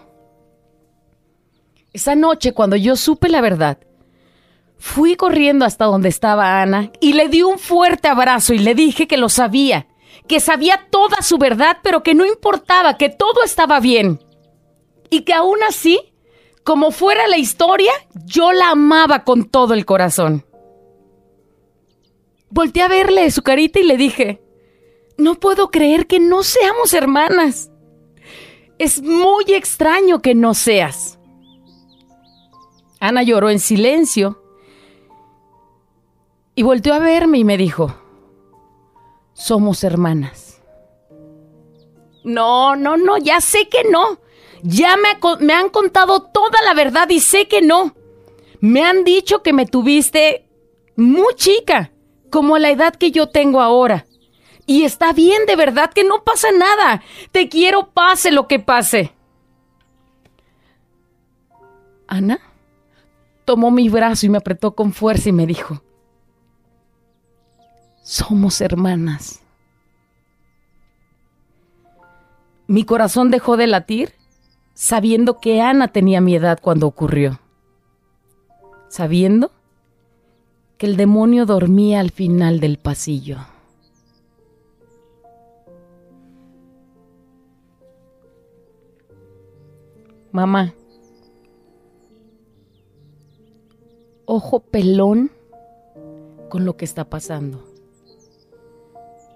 Esa 1.94 2.16
noche, 2.16 2.54
cuando 2.54 2.76
yo 2.76 2.96
supe 2.96 3.30
la 3.30 3.40
verdad, 3.40 3.78
fui 4.80 5.16
corriendo 5.16 5.64
hasta 5.64 5.86
donde 5.86 6.10
estaba 6.10 6.62
Ana 6.62 6.92
y 7.00 7.14
le 7.14 7.30
di 7.30 7.44
un 7.44 7.60
fuerte 7.60 8.08
abrazo 8.08 8.56
y 8.56 8.58
le 8.58 8.74
dije 8.74 9.08
que 9.08 9.16
lo 9.16 9.30
sabía, 9.30 9.88
que 10.28 10.40
sabía 10.40 10.88
toda 10.90 11.22
su 11.22 11.38
verdad, 11.38 11.78
pero 11.84 12.02
que 12.02 12.16
no 12.16 12.26
importaba, 12.26 12.98
que 12.98 13.10
todo 13.10 13.44
estaba 13.44 13.80
bien. 13.80 14.20
Y 15.12 15.22
que 15.22 15.34
aún 15.34 15.62
así, 15.62 16.00
como 16.64 16.90
fuera 16.90 17.28
la 17.28 17.38
historia, 17.38 17.92
yo 18.26 18.52
la 18.52 18.72
amaba 18.72 19.24
con 19.24 19.46
todo 19.46 19.76
el 19.76 19.86
corazón. 19.86 20.44
Volté 22.50 22.82
a 22.82 22.88
verle 22.88 23.30
su 23.30 23.44
carita 23.44 23.80
y 23.80 23.84
le 23.84 23.98
dije, 23.98 24.42
no 25.18 25.36
puedo 25.36 25.70
creer 25.70 26.08
que 26.08 26.20
no 26.20 26.42
seamos 26.42 26.94
hermanas. 26.94 27.70
Es 28.80 29.02
muy 29.04 29.44
extraño 29.50 30.24
que 30.24 30.34
no 30.34 30.56
seas. 30.56 31.20
Ana 33.04 33.22
lloró 33.22 33.50
en 33.50 33.60
silencio 33.60 34.42
y 36.56 36.64
volteó 36.64 36.94
a 36.94 37.00
verme 37.00 37.38
y 37.38 37.44
me 37.44 37.58
dijo, 37.58 37.94
somos 39.34 39.84
hermanas. 39.84 40.62
No, 42.24 42.78
no, 42.78 42.96
no, 42.96 43.18
ya 43.18 43.42
sé 43.42 43.68
que 43.68 43.84
no. 43.90 44.20
Ya 44.62 44.96
me, 44.96 45.20
me 45.46 45.52
han 45.52 45.68
contado 45.68 46.22
toda 46.22 46.62
la 46.64 46.74
verdad 46.74 47.10
y 47.10 47.20
sé 47.20 47.50
que 47.50 47.62
no. 47.62 47.94
Me 48.62 48.86
han 48.86 49.04
dicho 49.04 49.44
que 49.44 49.52
me 49.52 49.66
tuviste 49.66 50.48
muy 50.96 51.36
chica, 51.36 51.92
como 52.30 52.58
la 52.58 52.70
edad 52.70 52.96
que 52.96 53.12
yo 53.12 53.28
tengo 53.28 53.60
ahora. 53.60 54.06
Y 54.66 54.84
está 54.84 55.12
bien, 55.12 55.46
de 55.46 55.58
verdad 55.58 55.92
que 55.92 56.06
no 56.06 56.24
pasa 56.24 56.54
nada. 56.54 57.04
Te 57.34 57.50
quiero 57.50 57.90
pase 57.90 58.32
lo 58.32 58.48
que 58.48 58.60
pase. 58.60 59.12
Ana 62.08 62.53
tomó 63.46 63.72
mi 63.72 63.90
brazo 63.90 64.26
y 64.26 64.30
me 64.30 64.38
apretó 64.38 64.76
con 64.76 64.94
fuerza 64.94 65.30
y 65.30 65.34
me 65.34 65.46
dijo, 65.46 65.82
somos 68.04 68.62
hermanas. 68.62 69.42
Mi 72.68 72.86
corazón 72.86 73.30
dejó 73.30 73.58
de 73.58 73.68
latir 73.68 74.14
sabiendo 74.74 75.40
que 75.40 75.62
Ana 75.62 75.88
tenía 75.90 76.22
mi 76.22 76.36
edad 76.36 76.60
cuando 76.62 76.88
ocurrió. 76.88 77.40
Sabiendo 78.90 79.52
que 80.78 80.86
el 80.86 80.98
demonio 80.98 81.46
dormía 81.46 82.00
al 82.00 82.12
final 82.12 82.60
del 82.60 82.78
pasillo. 82.78 83.38
Mamá, 90.32 90.74
ojo 94.26 94.60
pelón 94.60 95.32
con 96.50 96.66
lo 96.66 96.78
que 96.78 96.86
está 96.86 97.10
pasando. 97.10 97.64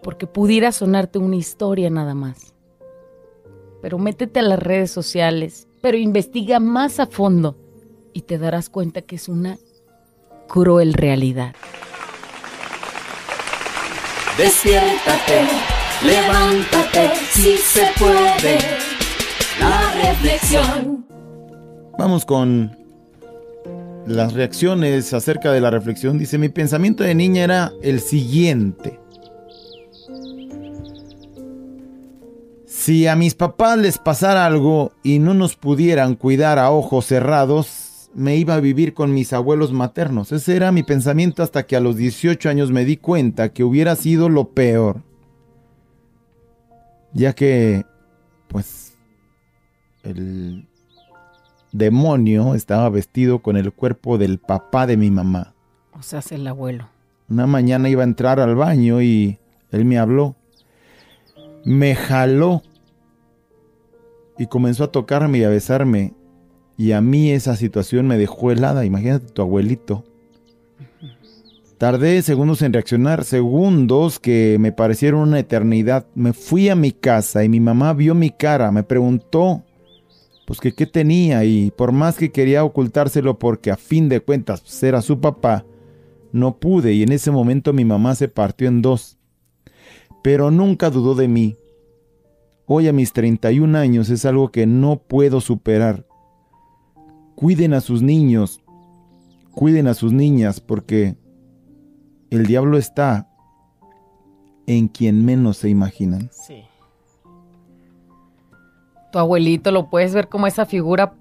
Porque 0.04 0.28
pudiera 0.28 0.72
sonarte 0.72 1.20
una 1.20 1.36
historia 1.36 1.90
nada 1.90 2.14
más. 2.14 2.54
Pero 3.82 3.98
métete 3.98 4.40
a 4.40 4.44
las 4.44 4.60
redes 4.60 4.92
sociales, 4.92 5.68
pero 5.82 5.98
investiga 5.98 6.60
más 6.60 7.00
a 7.00 7.08
fondo 7.08 7.58
y 8.14 8.22
te 8.22 8.38
darás 8.38 8.70
cuenta 8.70 9.02
que 9.02 9.16
es 9.16 9.28
una 9.28 9.58
cruel 10.48 10.94
realidad. 10.94 11.56
Despiértate, 14.38 15.48
levántate, 16.04 17.16
si 17.32 17.58
se 17.58 17.88
puede. 17.98 18.60
La 19.60 19.94
reflexión. 20.10 21.06
Vamos 21.98 22.26
con 22.26 22.87
las 24.08 24.34
reacciones 24.34 25.14
acerca 25.14 25.52
de 25.52 25.62
la 25.62 25.70
reflexión. 25.70 26.18
Dice, 26.18 26.38
mi 26.38 26.50
pensamiento 26.50 27.04
de 27.04 27.14
niña 27.14 27.44
era 27.44 27.74
el 27.82 28.00
siguiente. 28.00 29.00
Si 32.66 33.06
a 33.06 33.16
mis 33.16 33.36
papás 33.36 33.78
les 33.78 33.98
pasara 33.98 34.46
algo 34.46 34.94
y 35.04 35.20
no 35.20 35.34
nos 35.34 35.56
pudieran 35.58 36.16
cuidar 36.16 36.58
a 36.58 36.72
ojos 36.72 37.06
cerrados, 37.06 38.10
me 38.14 38.38
iba 38.38 38.56
a 38.56 38.62
vivir 38.62 38.94
con 38.94 39.14
mis 39.14 39.34
abuelos 39.34 39.74
maternos. 39.74 40.32
Ese 40.32 40.56
era 40.56 40.72
mi 40.72 40.84
pensamiento 40.84 41.44
hasta 41.44 41.66
que 41.66 41.76
a 41.76 41.82
los 41.82 41.98
18 41.98 42.50
años 42.50 42.72
me 42.72 42.86
di 42.86 42.98
cuenta 42.98 43.50
que 43.50 43.64
hubiera 43.64 43.96
sido 43.96 44.30
lo 44.30 44.50
peor. 44.50 45.04
Ya 47.14 47.34
que, 47.34 47.86
pues, 48.48 48.94
el 50.04 50.67
demonio 51.72 52.56
estaba 52.56 52.90
vestido 52.90 53.40
con 53.40 53.58
el 53.58 53.72
cuerpo 53.72 54.18
del 54.18 54.40
papá 54.40 54.88
de 54.88 54.98
mi 54.98 55.12
mamá. 55.12 55.54
O 55.98 56.02
sea, 56.02 56.20
es 56.20 56.32
el 56.32 56.48
abuelo. 56.48 56.88
Una 57.30 57.48
mañana 57.48 57.90
iba 57.90 58.04
a 58.04 58.06
entrar 58.06 58.40
al 58.40 58.56
baño 58.56 59.02
y 59.02 59.38
él 59.72 59.86
me 59.86 59.98
habló. 59.98 60.36
Me 61.66 61.96
jaló 61.96 62.62
y 64.38 64.48
comenzó 64.48 64.86
a 64.86 64.92
tocarme 64.92 65.40
y 65.40 65.44
a 65.44 65.50
besarme. 65.50 66.14
Y 66.78 66.92
a 66.92 67.02
mí 67.02 67.32
esa 67.32 67.56
situación 67.56 68.08
me 68.08 68.18
dejó 68.18 68.52
helada. 68.52 68.86
Imagínate 68.86 69.26
tu 69.28 69.42
abuelito. 69.42 70.04
Tardé 71.78 72.22
segundos 72.24 72.64
en 72.64 72.74
reaccionar, 72.74 73.24
segundos 73.24 74.20
que 74.20 74.58
me 74.60 74.72
parecieron 74.72 75.22
una 75.22 75.40
eternidad. 75.40 76.08
Me 76.16 76.34
fui 76.34 76.70
a 76.70 76.76
mi 76.76 76.92
casa 76.92 77.44
y 77.44 77.50
mi 77.50 77.60
mamá 77.60 77.94
vio 77.94 78.16
mi 78.16 78.32
cara, 78.32 78.72
me 78.72 78.82
preguntó 78.82 79.64
pues 80.48 80.62
que 80.62 80.74
qué 80.74 80.86
tenía 80.86 81.44
y 81.44 81.72
por 81.72 81.92
más 81.92 82.16
que 82.16 82.32
quería 82.32 82.64
ocultárselo 82.64 83.38
porque 83.38 83.70
a 83.70 83.76
fin 83.76 84.08
de 84.08 84.22
cuentas 84.22 84.62
pues, 84.62 84.82
era 84.82 85.02
su 85.02 85.20
papá, 85.20 85.66
no 86.32 86.58
pude 86.58 86.94
y 86.94 87.04
en 87.04 87.12
ese 87.12 87.32
momento 87.32 87.74
mi 87.74 87.84
mamá 87.84 88.16
se 88.16 88.30
partió 88.30 88.70
en 88.70 88.82
dos. 88.82 89.18
Pero 90.24 90.50
nunca 90.50 90.90
dudó 90.90 91.16
de 91.16 91.28
mí. 91.28 91.58
Hoy 92.66 92.88
a 92.88 92.94
mis 92.94 93.12
31 93.12 93.78
años 93.78 94.10
es 94.10 94.24
algo 94.24 94.50
que 94.50 94.66
no 94.66 95.00
puedo 95.00 95.42
superar. 95.42 96.08
Cuiden 97.36 97.74
a 97.74 97.82
sus 97.82 98.02
niños, 98.02 98.64
cuiden 99.52 99.88
a 99.88 99.94
sus 99.94 100.14
niñas 100.14 100.62
porque 100.62 101.18
el 102.30 102.46
diablo 102.46 102.78
está 102.78 103.30
en 104.66 104.88
quien 104.88 105.26
menos 105.26 105.58
se 105.58 105.68
imaginan. 105.68 106.30
Sí. 106.32 106.67
Tu 109.12 109.20
abuelito 109.20 109.72
lo 109.72 109.90
puedes 109.90 110.14
ver 110.14 110.28
como 110.28 110.48
esa 110.48 110.66
figura 110.66 111.14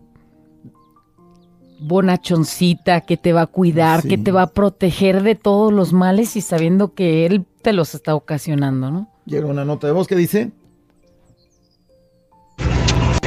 bonachoncita 1.78 3.02
que 3.02 3.16
te 3.16 3.32
va 3.32 3.42
a 3.42 3.46
cuidar, 3.46 4.02
Sí. 4.02 4.08
que 4.08 4.18
te 4.18 4.32
va 4.32 4.42
a 4.42 4.46
proteger 4.48 5.22
de 5.22 5.34
todos 5.34 5.72
los 5.72 5.92
males 5.92 6.34
y 6.36 6.40
sabiendo 6.40 6.94
que 6.94 7.26
él 7.26 7.44
te 7.62 7.72
los 7.72 7.94
está 7.94 8.14
ocasionando, 8.14 8.90
¿no? 8.90 9.08
Llega 9.26 9.46
una 9.46 9.64
nota 9.64 9.86
de 9.86 9.92
voz 9.92 10.06
que 10.06 10.16
dice, 10.16 10.50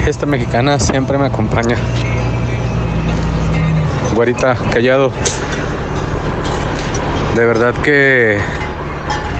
Esta 0.07 0.25
mexicana 0.25 0.79
siempre 0.79 1.17
me 1.19 1.27
acompaña. 1.27 1.77
Güerita, 4.15 4.55
callado. 4.73 5.11
De 7.35 7.45
verdad 7.45 7.75
que 7.83 8.39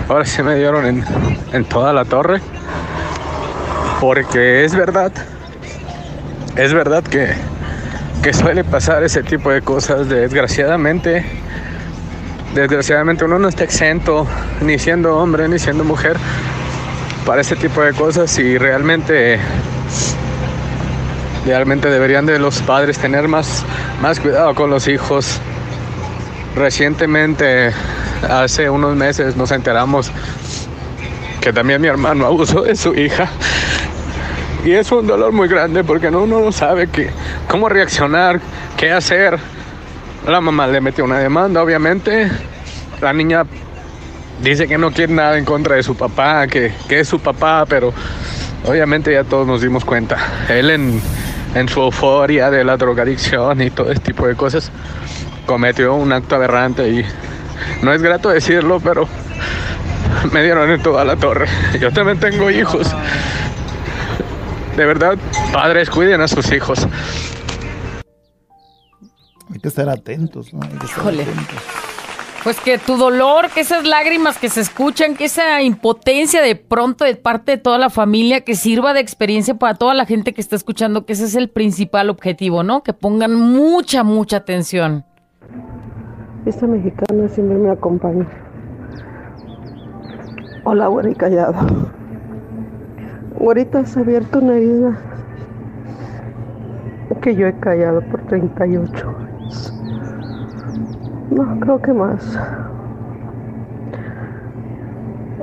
ahora 0.08 0.26
sí 0.26 0.44
me 0.44 0.56
dieron 0.56 0.86
en, 0.86 1.04
en 1.54 1.66
toda 1.66 1.92
la 1.92 2.06
torre. 2.06 2.40
Porque 4.00 4.64
es 4.66 4.76
verdad. 4.76 5.12
Es 6.56 6.74
verdad 6.74 7.04
que, 7.04 7.34
que 8.24 8.34
suele 8.34 8.64
pasar 8.64 9.04
ese 9.04 9.24
tipo 9.24 9.52
de 9.52 9.62
cosas. 9.62 10.10
Desgraciadamente. 10.10 11.26
Desgraciadamente 12.56 13.26
uno 13.26 13.38
no 13.38 13.48
está 13.48 13.64
exento, 13.64 14.26
ni 14.62 14.80
siendo 14.80 15.16
hombre, 15.18 15.48
ni 15.48 15.60
siendo 15.60 15.84
mujer, 15.84 16.18
para 17.26 17.42
ese 17.42 17.56
tipo 17.56 17.82
de 17.82 17.94
cosas. 17.94 18.38
Y 18.40 18.58
realmente 18.58 19.40
Realmente 21.46 21.90
deberían 21.90 22.26
de 22.26 22.38
los 22.38 22.62
padres 22.62 23.00
tener 23.00 23.28
más, 23.28 23.64
más 24.02 24.20
cuidado 24.20 24.54
con 24.56 24.70
los 24.70 24.88
hijos. 24.88 25.40
Recientemente, 26.56 27.72
hace 28.30 28.70
unos 28.70 28.96
meses, 28.96 29.38
nos 29.38 29.52
enteramos 29.52 30.12
que 31.40 31.54
también 31.54 31.82
mi 31.82 31.88
hermano 31.88 32.26
abusó 32.26 32.64
de 32.64 32.76
su 32.76 32.94
hija. 32.94 33.30
Y 34.66 34.72
es 34.74 34.92
un 34.92 35.08
dolor 35.08 35.32
muy 35.32 35.48
grande 35.48 35.84
porque 35.84 36.12
no- 36.12 36.24
uno 36.24 36.42
no 36.42 36.52
sabe 36.52 36.88
qué, 36.88 37.10
cómo 37.48 37.70
reaccionar, 37.70 38.40
qué 38.78 38.92
hacer. 38.92 39.38
La 40.28 40.42
mamá 40.42 40.68
le 40.68 40.82
metió 40.82 41.06
una 41.06 41.20
demanda, 41.20 41.64
obviamente. 41.64 42.30
La 43.02 43.14
niña 43.14 43.46
dice 44.44 44.68
que 44.68 44.78
no 44.78 44.92
quiere 44.92 45.14
nada 45.14 45.38
en 45.38 45.46
contra 45.46 45.76
de 45.76 45.84
su 45.84 45.96
papá, 45.96 46.48
que, 46.48 46.74
que 46.90 47.00
es 47.00 47.08
su 47.08 47.20
papá, 47.20 47.66
pero 47.68 47.94
obviamente 48.66 49.14
ya 49.14 49.24
todos 49.24 49.48
nos 49.48 49.62
dimos 49.62 49.86
cuenta. 49.86 50.18
Él 50.50 50.70
en, 50.72 51.02
en 51.56 51.70
su 51.70 51.82
euforia 51.82 52.52
de 52.52 52.64
la 52.66 52.76
drogadicción 52.76 53.62
y 53.62 53.70
todo 53.70 53.92
este 53.92 54.12
tipo 54.12 54.28
de 54.28 54.36
cosas 54.36 54.72
cometió 55.46 55.96
un 55.96 56.12
acto 56.12 56.36
aberrante 56.36 56.88
y 56.90 57.06
no 57.82 57.94
es 57.94 58.02
grato 58.02 58.30
decirlo, 58.30 58.82
pero 58.84 59.08
me 60.34 60.44
dieron 60.44 60.70
en 60.70 60.82
toda 60.82 61.06
la 61.06 61.16
torre. 61.16 61.48
Yo 61.80 61.92
también 61.94 62.20
tengo 62.20 62.52
hijos. 62.52 62.94
De 64.80 64.86
verdad, 64.86 65.18
padres, 65.52 65.90
cuiden 65.90 66.22
a 66.22 66.28
sus 66.30 66.54
hijos. 66.54 66.88
hay 69.52 69.60
que 69.60 69.68
estar 69.68 69.90
atentos, 69.90 70.54
¿no? 70.54 70.62
Hay 70.64 70.70
que 70.70 70.86
estar 70.86 71.00
Híjole. 71.00 71.24
atentos. 71.24 71.58
Pues 72.46 72.62
que 72.62 72.78
tu 72.78 72.96
dolor, 72.96 73.50
que 73.50 73.60
esas 73.60 73.86
lágrimas 73.86 74.38
que 74.38 74.48
se 74.48 74.62
escuchan, 74.62 75.18
que 75.18 75.26
esa 75.26 75.62
impotencia 75.62 76.42
de 76.42 76.56
pronto 76.56 77.04
de 77.04 77.18
parte 77.18 77.52
de 77.52 77.58
toda 77.58 77.78
la 77.78 77.90
familia, 77.90 78.46
que 78.46 78.56
sirva 78.56 78.94
de 78.94 79.02
experiencia 79.02 79.54
para 79.56 79.74
toda 79.74 79.94
la 79.94 80.06
gente 80.06 80.32
que 80.32 80.40
está 80.40 80.56
escuchando, 80.56 81.06
que 81.06 81.12
ese 81.12 81.26
es 81.26 81.36
el 81.36 81.50
principal 81.50 82.10
objetivo, 82.10 82.64
¿no? 82.64 82.82
Que 82.82 82.94
pongan 82.94 83.36
mucha, 83.36 84.06
mucha 84.06 84.38
atención. 84.38 85.04
Esta 86.46 86.68
mexicana 86.68 87.28
siempre 87.28 87.58
me 87.58 87.70
acompaña. 87.70 88.26
Hola, 90.64 90.88
güera 90.88 91.10
y 91.10 91.16
callada. 91.16 91.68
Güerita, 93.40 93.80
has 93.80 93.96
abierto 93.96 94.40
una 94.40 94.58
herida 94.58 94.98
que 97.22 97.36
yo 97.36 97.48
he 97.48 97.54
callado 97.54 98.02
por 98.02 98.22
38 98.22 99.10
años. 99.10 99.74
No, 101.32 101.60
creo 101.60 101.82
que 101.82 101.94
más. 101.94 102.40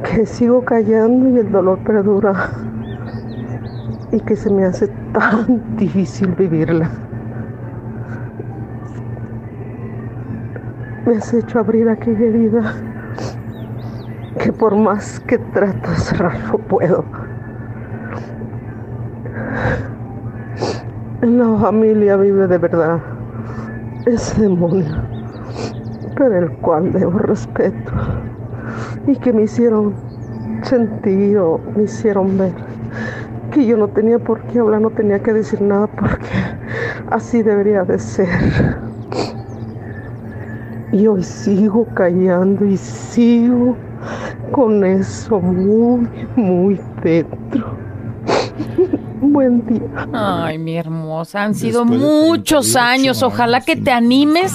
Que 0.05 0.27
sigo 0.27 0.65
callando 0.65 1.29
y 1.31 1.39
el 1.39 1.51
dolor 1.51 1.79
perdura. 1.81 2.51
Y 4.13 4.21
que 4.21 4.37
se 4.37 4.51
me 4.51 4.65
hace 4.65 4.89
tan 5.13 5.63
difícil 5.77 6.35
vivirla. 6.35 6.91
Me 11.07 11.17
has 11.17 11.33
hecho 11.33 11.61
abrir 11.61 11.89
aquella 11.89 12.27
herida 12.27 12.75
que 14.39 14.53
por 14.53 14.77
más 14.77 15.21
que 15.21 15.39
trato 15.39 15.91
de 15.91 15.97
cerrar 15.97 16.39
no 16.51 16.59
puedo. 16.59 17.26
En 21.23 21.39
la 21.39 21.59
familia 21.59 22.17
vive 22.17 22.47
de 22.47 22.59
verdad 22.59 23.01
ese 24.07 24.43
demonio, 24.43 24.85
pero 26.17 26.39
el 26.39 26.51
cual 26.59 26.93
debo 26.93 27.19
respeto 27.19 27.93
y 29.07 29.17
que 29.17 29.33
me 29.33 29.43
hicieron 29.43 29.95
sentir 30.63 31.39
o 31.39 31.61
me 31.77 31.85
hicieron 31.85 32.39
ver 32.39 32.53
que 33.51 33.67
yo 33.67 33.77
no 33.77 33.89
tenía 33.89 34.19
por 34.19 34.41
qué 34.43 34.59
hablar, 34.59 34.81
no 34.81 34.91
tenía 34.91 35.19
que 35.21 35.33
decir 35.33 35.63
nada 35.63 35.87
porque 35.87 36.29
así 37.11 37.43
debería 37.43 37.85
de 37.85 37.99
ser. 37.99 38.29
Y 40.93 41.07
hoy 41.07 41.23
sigo 41.23 41.87
callando 41.95 42.65
y 42.65 42.77
sigo 42.77 43.77
con 44.53 44.85
eso 44.85 45.41
muy, 45.41 46.09
muy 46.37 46.81
dentro. 47.03 47.67
Buen 49.37 49.67
día. 49.67 50.09
Ay, 50.15 50.57
mi 50.57 50.79
hermosa, 50.79 51.43
han 51.43 51.55
sido 51.55 51.81
Después 51.85 52.01
muchos 52.01 52.73
38 52.73 52.79
años. 52.81 53.23
Ojalá 53.23 53.59
años, 53.59 53.67
que 53.67 53.77
te 53.77 53.91
animes 53.91 54.55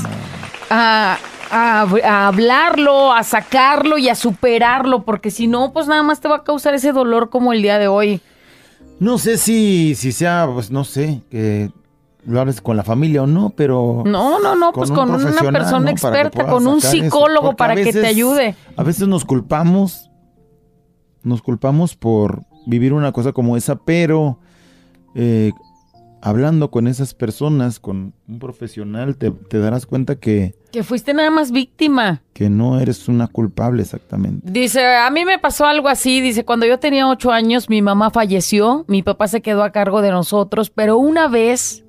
a, 0.71 1.19
a- 1.51 1.85
a 2.03 2.27
hablarlo, 2.27 3.13
a 3.13 3.21
sacarlo 3.21 3.99
y 3.99 4.09
a 4.09 4.15
superarlo, 4.15 5.03
porque 5.03 5.29
si 5.29 5.45
no, 5.45 5.71
pues 5.71 5.85
nada 5.87 6.01
más 6.01 6.19
te 6.19 6.27
va 6.27 6.37
a 6.37 6.43
causar 6.43 6.73
ese 6.73 6.93
dolor 6.93 7.29
como 7.29 7.53
el 7.53 7.61
día 7.61 7.77
de 7.77 7.87
hoy. 7.87 8.21
No 8.99 9.19
sé 9.19 9.37
si, 9.37 9.93
si 9.93 10.11
sea, 10.11 10.49
pues 10.51 10.71
no 10.71 10.83
sé, 10.83 11.21
que 11.29 11.69
lo 12.25 12.39
hables 12.41 12.59
con 12.59 12.75
la 12.75 12.83
familia 12.83 13.21
o 13.21 13.27
no, 13.27 13.51
pero... 13.55 14.01
No, 14.07 14.39
no, 14.39 14.55
no, 14.55 14.71
pues 14.71 14.89
un 14.89 14.95
con 14.95 15.11
una 15.13 15.51
persona 15.51 15.91
experta, 15.91 16.47
con 16.47 16.65
un 16.65 16.79
eso, 16.79 16.89
psicólogo 16.89 17.55
para 17.55 17.75
que 17.75 17.93
te 17.93 18.07
ayude. 18.07 18.55
A 18.77 18.81
veces 18.81 19.07
nos 19.07 19.25
culpamos, 19.25 20.09
nos 21.21 21.43
culpamos 21.43 21.95
por 21.95 22.41
vivir 22.65 22.93
una 22.93 23.11
cosa 23.11 23.31
como 23.31 23.55
esa, 23.55 23.75
pero 23.75 24.39
eh, 25.15 25.51
hablando 26.21 26.69
con 26.71 26.87
esas 26.87 27.13
personas, 27.13 27.79
con 27.79 28.13
un 28.27 28.39
profesional, 28.39 29.17
te, 29.17 29.31
te 29.31 29.59
darás 29.59 29.85
cuenta 29.85 30.15
que, 30.17 30.55
Que 30.71 30.83
fuiste 30.83 31.13
nada 31.13 31.31
más 31.31 31.51
víctima. 31.51 32.21
que 32.33 32.49
no 32.49 32.79
eres 32.79 33.07
una 33.07 33.27
culpable 33.27 33.81
exactamente. 33.81 34.49
Dice, 34.51 34.85
a 34.85 35.09
mí 35.09 35.25
me 35.25 35.39
pasó 35.39 35.65
algo 35.65 35.89
así. 35.89 36.21
Dice, 36.21 36.45
cuando 36.45 36.65
yo 36.65 36.79
tenía 36.79 37.07
ocho 37.07 37.31
años, 37.31 37.69
mi 37.69 37.81
mamá 37.81 38.09
falleció, 38.11 38.85
mi 38.87 39.01
papá 39.03 39.27
se 39.27 39.41
quedó 39.41 39.63
a 39.63 39.71
cargo 39.71 40.01
de 40.01 40.11
nosotros, 40.11 40.69
pero 40.69 40.97
una 40.97 41.27
vez 41.27 41.83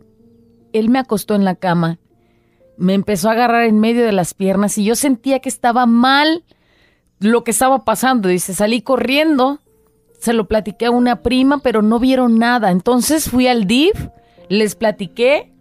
él 0.73 0.89
me 0.89 0.99
acostó 0.99 1.35
en 1.35 1.45
la 1.45 1.55
cama, 1.55 1.99
me 2.79 2.95
empezó 2.95 3.29
a 3.29 3.33
agarrar 3.33 3.65
en 3.67 3.79
medio 3.79 4.05
de 4.05 4.13
las 4.13 4.33
piernas 4.35 4.79
y 4.79 4.85
yo 4.85 4.95
sentía 4.97 5.41
que 5.41 5.49
estaba 5.51 5.85
mal 5.87 6.43
lo 7.21 7.45
que 7.45 7.51
estaba 7.53 7.85
pasando. 7.85 8.29
Dice, 8.29 8.55
salí 8.55 8.81
corriendo, 8.83 9.61
se 10.23 10.33
lo 10.33 10.47
platiqué 10.47 10.87
a 10.87 10.93
una 10.93 11.21
prima, 11.21 11.59
pero 11.59 11.83
no 11.83 11.99
vieron 11.99 12.39
nada. 12.39 12.71
Entonces 12.71 13.29
fui 13.29 13.49
al 13.49 13.67
DIF, 13.67 14.07
les 14.49 14.77
platiqué, 14.77 15.53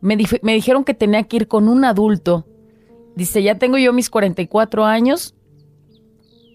me, 0.00 0.18
me 0.42 0.54
dijeron 0.54 0.82
que 0.82 0.92
tenía 0.92 1.22
que 1.22 1.36
ir 1.36 1.46
con 1.46 1.68
un 1.68 1.84
adulto. 1.84 2.44
Dice, 3.14 3.44
ya 3.44 3.58
tengo 3.58 3.78
yo 3.78 3.92
mis 3.92 4.10
44 4.10 4.84
años 4.84 5.36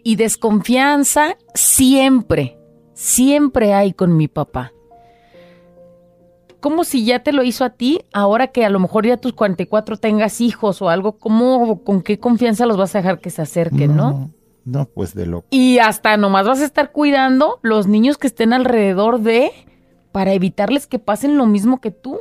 y 0.03 0.17
desconfianza 0.17 1.37
siempre, 1.53 2.57
siempre 2.93 3.73
hay 3.73 3.93
con 3.93 4.17
mi 4.17 4.27
papá. 4.27 4.73
Como 6.59 6.83
si 6.83 7.05
ya 7.05 7.23
te 7.23 7.31
lo 7.31 7.43
hizo 7.43 7.63
a 7.63 7.69
ti, 7.69 8.01
ahora 8.11 8.47
que 8.47 8.65
a 8.65 8.69
lo 8.69 8.79
mejor 8.79 9.05
ya 9.05 9.15
tus 9.15 9.31
44 9.31 9.95
tengas 9.95 10.41
hijos 10.41 10.81
o 10.81 10.89
algo, 10.89 11.17
¿cómo, 11.17 11.81
con 11.85 12.01
qué 12.01 12.19
confianza 12.19 12.65
los 12.65 12.75
vas 12.75 12.93
a 12.93 12.97
dejar 12.97 13.21
que 13.21 13.29
se 13.29 13.41
acerquen, 13.41 13.95
no? 13.95 14.11
No, 14.11 14.31
pues 14.93 15.13
de 15.13 15.25
lo... 15.25 15.45
Y 15.49 15.79
hasta 15.79 16.17
nomás 16.17 16.45
vas 16.45 16.59
a 16.59 16.65
estar 16.65 16.91
cuidando 16.91 17.59
los 17.61 17.87
niños 17.87 18.17
que 18.17 18.27
estén 18.27 18.53
alrededor 18.53 19.19
de 19.21 19.51
para 20.11 20.33
evitarles 20.33 20.87
que 20.87 20.99
pasen 20.99 21.37
lo 21.37 21.45
mismo 21.45 21.79
que 21.79 21.91
tú. 21.91 22.19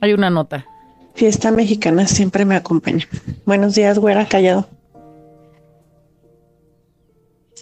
Hay 0.00 0.12
una 0.12 0.30
nota. 0.30 0.66
Fiesta 1.14 1.50
mexicana 1.50 2.06
siempre 2.06 2.44
me 2.44 2.56
acompaña. 2.56 3.06
Buenos 3.44 3.74
días, 3.74 3.98
güera, 3.98 4.26
callado. 4.26 4.68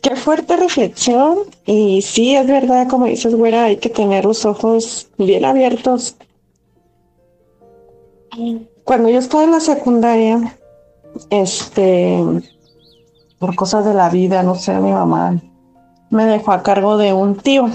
Qué 0.02 0.14
fuerte 0.14 0.57
reflexión. 0.57 1.38
Y 1.64 2.02
sí, 2.02 2.37
es 2.37 2.46
verdad, 2.46 2.88
como 2.88 3.07
dices, 3.07 3.35
güera, 3.35 3.64
hay 3.64 3.76
que 3.79 3.88
tener 3.88 4.24
los 4.24 4.44
ojos 4.44 5.09
bien 5.18 5.44
abiertos. 5.44 6.16
Cuando 8.85 9.09
yo 9.09 9.18
estaba 9.18 9.44
en 9.44 9.52
la 9.52 9.61
secundaria, 9.61 10.57
este, 11.31 12.22
por 13.38 13.55
cosas 13.55 13.85
de 13.85 13.94
la 13.94 14.09
vida, 14.09 14.42
no 14.42 14.55
sé, 14.55 14.75
mi 14.81 14.92
mamá 14.92 15.37
me 16.11 16.25
dejó 16.25 16.53
a 16.53 16.62
cargo 16.62 16.96
de 16.96 17.12
un 17.12 17.37
tío 17.37 17.68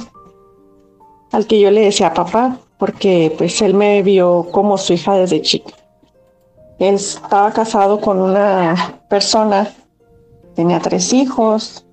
al 1.32 1.47
que 1.47 1.60
yo 1.60 1.71
le 1.71 1.82
decía 1.82 2.13
papá, 2.13 2.58
porque 2.78 3.34
pues 3.38 3.62
él 3.62 3.74
me 3.74 4.02
vio 4.02 4.47
como 4.52 4.78
su 4.78 4.93
hija 4.93 5.13
desde 5.13 5.41
chica. 5.41 5.71
Él 6.80 6.95
estaba 6.95 7.52
casado 7.52 8.02
con 8.02 8.19
una 8.19 9.00
persona, 9.10 9.71
tenía 10.56 10.80
tres 10.80 11.13
hijos, 11.13 11.86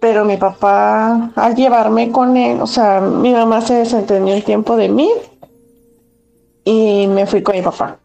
pero 0.00 0.24
mi 0.24 0.36
papá 0.36 1.30
al 1.36 1.54
llevarme 1.54 2.10
con 2.10 2.36
él, 2.36 2.60
o 2.60 2.66
sea, 2.66 3.00
mi 3.00 3.32
mamá 3.32 3.60
se 3.60 3.74
desentendió 3.74 4.34
un 4.34 4.42
tiempo 4.42 4.76
de 4.76 4.88
mí 4.88 5.10
y 6.64 7.06
me 7.06 7.26
fui 7.26 7.42
con 7.42 7.56
mi 7.56 7.62
papá. 7.62 7.98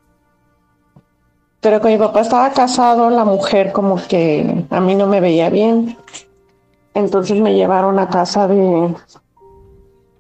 Pero 1.66 1.82
con 1.82 1.92
mi 1.92 1.98
papá 1.98 2.22
estaba 2.22 2.52
casado, 2.52 3.10
la 3.10 3.26
mujer 3.26 3.72
como 3.72 3.96
que 3.96 4.68
a 4.70 4.80
mí 4.80 4.94
no 4.94 5.08
me 5.08 5.20
veía 5.20 5.50
bien. 5.50 5.98
Entonces 6.94 7.42
me 7.42 7.56
llevaron 7.56 7.98
a 7.98 8.08
casa 8.08 8.48
de, 8.48 8.94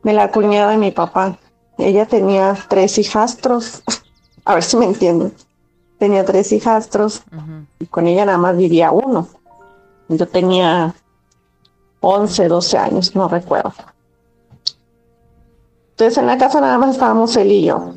de 0.01 0.13
la 0.13 0.31
cuñada 0.31 0.71
de 0.71 0.77
mi 0.77 0.89
papá. 0.89 1.37
Ella 1.77 2.07
tenía 2.07 2.57
tres 2.67 2.97
hijastros. 2.97 3.83
A 4.45 4.55
ver 4.55 4.63
si 4.63 4.75
me 4.75 4.85
entienden. 4.85 5.35
Tenía 5.99 6.25
tres 6.25 6.51
hijastros 6.51 7.21
y 7.77 7.85
con 7.85 8.07
ella 8.07 8.25
nada 8.25 8.39
más 8.39 8.57
vivía 8.57 8.89
uno. 8.89 9.27
Yo 10.09 10.27
tenía 10.27 10.95
11, 11.99 12.47
12 12.47 12.77
años, 12.79 13.15
no 13.15 13.27
recuerdo. 13.27 13.71
Entonces 15.91 16.17
en 16.17 16.25
la 16.25 16.39
casa 16.39 16.59
nada 16.59 16.79
más 16.79 16.95
estábamos 16.95 17.35
él 17.37 17.51
y 17.51 17.65
yo. 17.65 17.93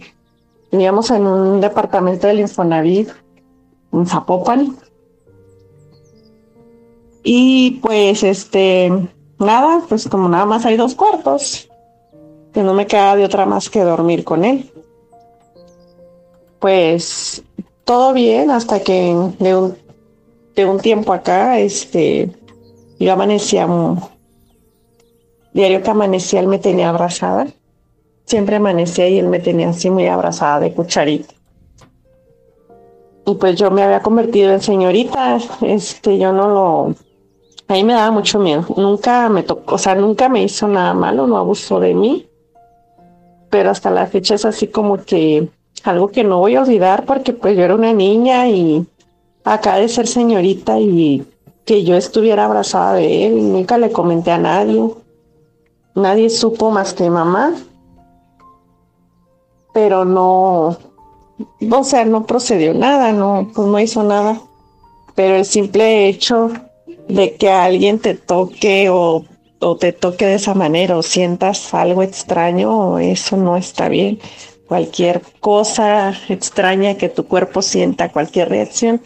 Vivíamos 0.71 1.11
en 1.11 1.27
un 1.27 1.63
departamento 1.63 2.27
del 2.27 2.41
Infonavit, 2.41 3.09
en 3.92 4.07
Zapopan. 4.07 4.77
Y 7.22 7.72
pues 7.83 8.22
este, 8.22 8.90
nada, 9.38 9.83
pues 9.88 10.09
como 10.09 10.29
nada 10.29 10.46
más 10.46 10.64
hay 10.66 10.77
dos 10.77 10.94
cuartos, 10.94 11.68
que 12.53 12.62
no 12.62 12.74
me 12.74 12.87
queda 12.87 13.16
de 13.16 13.24
otra 13.24 13.46
más 13.46 13.68
que 13.68 13.81
dormir 13.83 14.24
con 14.24 14.44
él. 14.44 14.70
Pues 16.59 17.42
todo 17.85 18.12
bien 18.12 18.51
hasta 18.51 18.81
que 18.81 19.14
de 19.38 19.57
un, 19.57 19.77
de 20.55 20.66
un 20.66 20.81
tiempo 20.81 21.12
acá, 21.12 21.59
este, 21.59 22.31
yo 22.98 23.12
amanecía, 23.12 23.68
diario 25.53 25.83
que 25.83 25.90
amanecía, 25.90 26.40
él 26.40 26.48
me 26.48 26.59
tenía 26.59 26.88
abrazada. 26.88 27.46
Siempre 28.24 28.57
amanecía 28.57 29.09
y 29.09 29.18
él 29.18 29.29
me 29.29 29.40
tenía 29.40 29.70
así 29.70 29.88
muy 29.88 30.07
abrazada 30.07 30.61
de 30.61 30.74
cucharita. 30.74 31.38
Y 33.29 33.35
pues 33.35 33.57
yo 33.57 33.71
me 33.71 33.83
había 33.83 34.01
convertido 34.01 34.53
en 34.53 34.62
señorita, 34.62 35.38
este, 35.61 36.19
yo 36.19 36.33
no 36.33 36.49
lo, 36.49 36.95
a 37.69 37.75
mí 37.75 37.85
me 37.85 37.93
daba 37.93 38.11
mucho 38.11 38.38
miedo. 38.38 38.64
Nunca 38.75 39.29
me 39.29 39.43
tocó, 39.43 39.75
o 39.75 39.79
sea, 39.79 39.95
nunca 39.95 40.31
me 40.31 40.43
hizo 40.43 40.67
nada 40.67 40.95
malo, 40.95 41.27
no 41.27 41.37
abusó 41.37 41.79
de 41.79 41.95
mí. 41.95 42.27
Pero 43.51 43.71
hasta 43.71 43.91
la 43.91 44.07
fecha 44.07 44.35
es 44.35 44.47
así 44.47 44.69
como 44.69 45.05
que 45.05 45.47
algo 45.85 46.09
que 46.09 46.25
no 46.25 46.38
voy 46.38 46.57
a 46.57 46.62
olvidar 46.62 47.05
porque 47.05 47.35
pues 47.35 47.55
yo 47.55 47.64
era 47.64 47.75
una 47.75 47.93
niña 47.93 48.49
y 48.49 48.87
acá 49.45 49.77
de 49.77 49.88
ser 49.91 50.07
señorita 50.07 50.81
y 50.81 51.27
que 51.67 51.85
yo 51.85 51.97
estuviera 51.97 52.47
abrazada 52.47 52.95
de 52.95 53.27
él, 53.27 53.53
nunca 53.53 53.77
le 53.77 53.93
comenté 53.93 54.31
a 54.31 54.38
nadie. 54.38 54.91
Nadie 55.95 56.31
supo 56.31 56.71
más 56.71 56.95
que 56.95 57.11
mamá. 57.11 57.53
Pero 59.75 60.07
no, 60.07 60.79
o 61.70 61.85
sea, 61.85 62.05
no 62.05 62.27
procedió 62.27 62.74
nada, 62.74 63.12
no, 63.12 63.51
pues 63.55 63.68
no 63.68 63.81
hizo 63.81 64.03
nada. 64.03 64.40
Pero 65.14 65.37
el 65.37 65.44
simple 65.44 66.09
hecho 66.09 66.53
de 67.09 67.35
que 67.35 67.51
alguien 67.51 67.98
te 67.98 68.14
toque 68.14 68.88
o, 68.90 69.24
o 69.61 69.77
te 69.77 69.92
toque 69.92 70.27
de 70.27 70.35
esa 70.35 70.55
manera 70.55 70.96
o 70.96 71.03
sientas 71.03 71.74
algo 71.74 72.03
extraño, 72.03 72.98
eso 72.98 73.37
no 73.37 73.57
está 73.57 73.88
bien. 73.88 74.18
Cualquier 74.66 75.22
cosa 75.40 76.14
extraña 76.29 76.96
que 76.96 77.09
tu 77.09 77.27
cuerpo 77.27 77.62
sienta, 77.62 78.12
cualquier 78.12 78.51
reacción, 78.51 79.01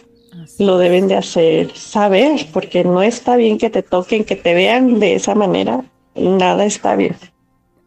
lo 0.59 0.77
deben 0.77 1.07
de 1.07 1.15
hacer 1.15 1.75
saber, 1.75 2.47
porque 2.51 2.83
no 2.83 3.01
está 3.01 3.35
bien 3.35 3.57
que 3.57 3.69
te 3.69 3.81
toquen, 3.81 4.25
que 4.25 4.35
te 4.35 4.53
vean 4.53 4.99
de 4.99 5.15
esa 5.15 5.35
manera, 5.35 5.85
nada 6.15 6.65
está 6.65 6.95
bien. 6.95 7.15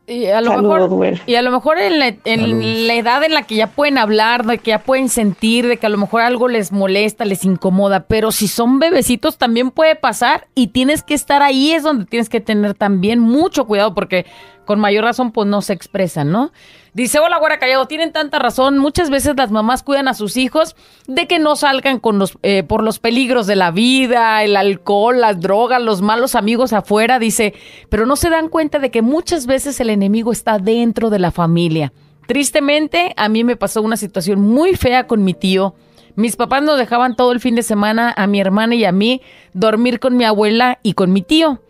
Y 0.09 0.27
a 0.27 0.41
lo 0.41 0.53
Saludos, 0.53 0.91
mejor, 0.91 1.15
y 1.27 1.35
a 1.35 1.43
lo 1.43 1.51
mejor 1.51 1.79
en, 1.79 1.99
la, 1.99 2.15
en 2.25 2.87
la 2.87 2.95
edad 2.95 3.25
en 3.25 3.35
la 3.35 3.43
que 3.43 3.57
ya 3.57 3.67
pueden 3.67 3.99
hablar, 3.99 4.47
de 4.47 4.59
que 4.59 4.71
ya 4.71 4.79
pueden 4.79 5.09
sentir, 5.09 5.67
de 5.67 5.79
que 5.79 5.87
a 5.87 5.89
lo 5.89 5.99
mejor 5.99 6.21
algo 6.21 6.47
les 6.47 6.71
molesta, 6.71 7.25
les 7.25 7.45
incomoda, 7.45 8.05
pero 8.05 8.31
si 8.31 8.47
son 8.47 8.79
bebecitos 8.79 9.37
también 9.37 9.73
puede 9.73 9.97
pasar 9.97 10.47
y 10.55 10.69
tienes 10.69 11.03
que 11.03 11.15
estar 11.15 11.43
ahí, 11.43 11.73
es 11.73 11.83
donde 11.83 12.05
tienes 12.05 12.29
que 12.29 12.41
tener 12.41 12.75
también 12.75 13.19
mucho 13.19 13.67
cuidado 13.67 13.95
porque 13.95 14.27
con 14.67 14.79
mayor 14.79 15.05
razón 15.05 15.33
pues 15.33 15.49
no 15.49 15.63
se 15.63 15.73
expresan, 15.73 16.31
¿no? 16.31 16.53
Dice, 16.93 17.19
hola, 17.19 17.39
güera 17.39 17.59
callado, 17.59 17.87
tienen 17.87 18.13
tanta 18.13 18.39
razón. 18.39 18.79
Muchas 18.79 19.11
veces 19.11 19.35
las 19.37 19.51
mamás 19.51 19.83
cuidan 19.83 20.09
a 20.09 20.15
sus 20.15 20.37
hijos 20.37 20.77
de 21.07 21.27
que 21.27 21.39
no 21.39 21.55
salgan 21.57 21.99
con 22.01 22.19
los, 22.19 22.39
eh, 22.43 22.63
por 22.63 22.83
los 22.83 22.99
peligros 22.99 23.47
de 23.47 23.55
la 23.55 23.71
vida, 23.71 24.43
el 24.43 24.57
alcohol, 24.57 25.21
las 25.21 25.41
drogas, 25.41 25.83
los 25.83 26.03
malos 26.03 26.35
amigos 26.35 26.73
afuera, 26.73 27.19
dice, 27.19 27.55
pero 27.91 28.07
no 28.07 28.17
se 28.17 28.31
dan 28.31 28.49
cuenta 28.49 28.79
de 28.79 28.91
que 28.91 29.03
muchas 29.03 29.47
veces 29.47 29.79
el 29.81 29.91
enemigo 29.91 30.33
está 30.33 30.59
dentro 30.59 31.11
de 31.11 31.19
la 31.19 31.31
familia. 31.31 31.93
Tristemente, 32.27 33.13
a 33.17 33.29
mí 33.29 33.45
me 33.45 33.57
pasó 33.57 33.83
una 33.83 33.97
situación 33.97 34.41
muy 34.41 34.75
fea 34.75 35.07
con 35.07 35.23
mi 35.23 35.35
tío. 35.35 35.75
Mis 36.17 36.37
papás 36.37 36.63
nos 36.63 36.79
dejaban 36.79 37.15
todo 37.15 37.33
el 37.33 37.41
fin 37.41 37.55
de 37.55 37.63
semana 37.63 38.13
a 38.17 38.27
mi 38.27 38.41
hermana 38.41 38.75
y 38.75 38.87
a 38.87 38.93
mí 38.93 39.21
dormir 39.53 40.01
con 40.01 40.17
mi 40.17 40.25
abuela 40.25 40.79
y 40.83 40.95
con 40.95 41.13
mi 41.13 41.21
tío. 41.21 41.61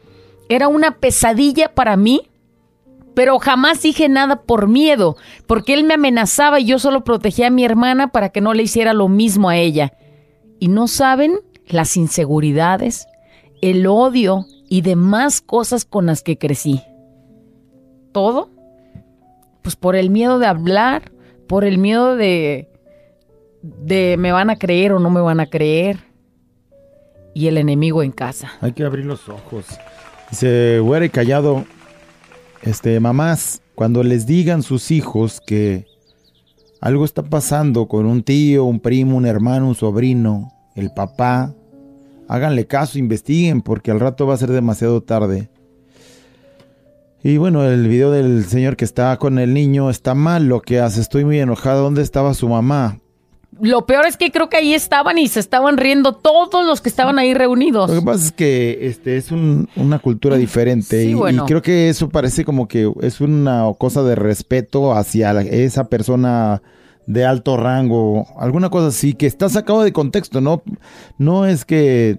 Era 0.48 0.68
una 0.68 0.92
pesadilla 0.92 1.74
para 1.74 1.96
mí 1.96 2.30
pero 3.16 3.38
jamás 3.38 3.80
dije 3.80 4.10
nada 4.10 4.42
por 4.42 4.68
miedo, 4.68 5.16
porque 5.46 5.72
él 5.72 5.84
me 5.84 5.94
amenazaba 5.94 6.60
y 6.60 6.66
yo 6.66 6.78
solo 6.78 7.02
protegía 7.02 7.46
a 7.46 7.50
mi 7.50 7.64
hermana 7.64 8.12
para 8.12 8.28
que 8.28 8.42
no 8.42 8.52
le 8.52 8.64
hiciera 8.64 8.92
lo 8.92 9.08
mismo 9.08 9.48
a 9.48 9.56
ella. 9.56 9.94
Y 10.58 10.68
no 10.68 10.86
saben 10.86 11.40
las 11.66 11.96
inseguridades, 11.96 13.06
el 13.62 13.86
odio 13.86 14.44
y 14.68 14.82
demás 14.82 15.40
cosas 15.40 15.86
con 15.86 16.04
las 16.04 16.22
que 16.22 16.36
crecí. 16.36 16.82
¿Todo? 18.12 18.50
Pues 19.62 19.76
por 19.76 19.96
el 19.96 20.10
miedo 20.10 20.38
de 20.38 20.48
hablar, 20.48 21.10
por 21.48 21.64
el 21.64 21.78
miedo 21.78 22.16
de 22.16 22.68
de 23.62 24.16
me 24.18 24.30
van 24.30 24.50
a 24.50 24.56
creer 24.56 24.92
o 24.92 24.98
no 24.98 25.08
me 25.08 25.22
van 25.22 25.40
a 25.40 25.46
creer. 25.46 26.00
Y 27.32 27.46
el 27.46 27.56
enemigo 27.56 28.02
en 28.02 28.12
casa. 28.12 28.52
Hay 28.60 28.72
que 28.72 28.84
abrir 28.84 29.06
los 29.06 29.26
ojos. 29.30 29.64
Dice, 30.30 30.82
y 31.02 31.08
callado, 31.08 31.64
este, 32.66 32.98
mamás, 33.00 33.62
cuando 33.74 34.02
les 34.02 34.26
digan 34.26 34.62
sus 34.62 34.90
hijos 34.90 35.40
que 35.40 35.86
algo 36.80 37.04
está 37.04 37.22
pasando 37.22 37.86
con 37.86 38.06
un 38.06 38.22
tío, 38.22 38.64
un 38.64 38.80
primo, 38.80 39.16
un 39.16 39.24
hermano, 39.24 39.68
un 39.68 39.74
sobrino, 39.74 40.52
el 40.74 40.92
papá, 40.92 41.54
háganle 42.28 42.66
caso, 42.66 42.98
investiguen, 42.98 43.62
porque 43.62 43.90
al 43.90 44.00
rato 44.00 44.26
va 44.26 44.34
a 44.34 44.38
ser 44.38 44.50
demasiado 44.50 45.02
tarde. 45.02 45.48
Y 47.22 47.38
bueno, 47.38 47.64
el 47.64 47.88
video 47.88 48.10
del 48.10 48.44
señor 48.44 48.76
que 48.76 48.84
está 48.84 49.16
con 49.16 49.38
el 49.38 49.54
niño 49.54 49.88
está 49.90 50.14
mal 50.14 50.46
lo 50.46 50.60
que 50.60 50.80
hace. 50.80 51.00
Estoy 51.00 51.24
muy 51.24 51.40
enojado. 51.40 51.82
¿Dónde 51.82 52.02
estaba 52.02 52.34
su 52.34 52.48
mamá? 52.48 53.00
Lo 53.60 53.86
peor 53.86 54.06
es 54.06 54.16
que 54.16 54.30
creo 54.30 54.48
que 54.48 54.56
ahí 54.58 54.74
estaban 54.74 55.16
y 55.18 55.28
se 55.28 55.40
estaban 55.40 55.76
riendo 55.76 56.12
todos 56.14 56.66
los 56.66 56.80
que 56.80 56.88
estaban 56.88 57.18
ahí 57.18 57.32
reunidos. 57.34 57.88
Lo 57.90 58.00
que 58.00 58.04
pasa 58.04 58.24
es 58.26 58.32
que 58.32 58.78
este 58.82 59.16
es 59.16 59.30
un- 59.30 59.68
una 59.76 59.98
cultura 59.98 60.36
diferente 60.36 61.02
Sí, 61.02 61.08
y, 61.10 61.14
bueno. 61.14 61.44
y 61.44 61.46
creo 61.46 61.62
que 61.62 61.88
eso 61.88 62.08
parece 62.08 62.44
como 62.44 62.68
que 62.68 62.90
es 63.02 63.20
una 63.20 63.64
cosa 63.78 64.02
de 64.02 64.14
respeto 64.14 64.92
hacia 64.92 65.32
la- 65.32 65.42
esa 65.42 65.88
persona 65.88 66.60
de 67.06 67.24
alto 67.24 67.56
rango, 67.56 68.26
alguna 68.38 68.68
cosa 68.68 68.88
así 68.88 69.14
que 69.14 69.26
está 69.26 69.48
sacado 69.48 69.82
de 69.84 69.92
contexto, 69.92 70.40
no 70.40 70.62
no 71.18 71.46
es 71.46 71.64
que 71.64 72.18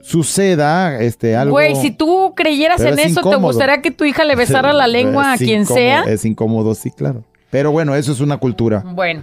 suceda 0.00 1.00
este 1.00 1.36
algo 1.36 1.52
Güey, 1.54 1.74
si 1.76 1.90
tú 1.90 2.32
creyeras 2.36 2.80
en 2.80 2.98
es 2.98 3.06
eso, 3.06 3.28
¿te 3.28 3.36
gustaría 3.36 3.82
que 3.82 3.90
tu 3.90 4.04
hija 4.04 4.24
le 4.24 4.36
besara 4.36 4.72
la 4.72 4.86
lengua 4.86 5.32
a 5.32 5.36
quien 5.36 5.62
incómodo, 5.62 5.74
sea? 5.82 6.02
Es 6.04 6.24
incómodo, 6.24 6.74
sí, 6.74 6.90
claro. 6.90 7.24
Pero 7.50 7.72
bueno, 7.72 7.94
eso 7.94 8.12
es 8.12 8.20
una 8.20 8.36
cultura. 8.38 8.84
Bueno. 8.94 9.22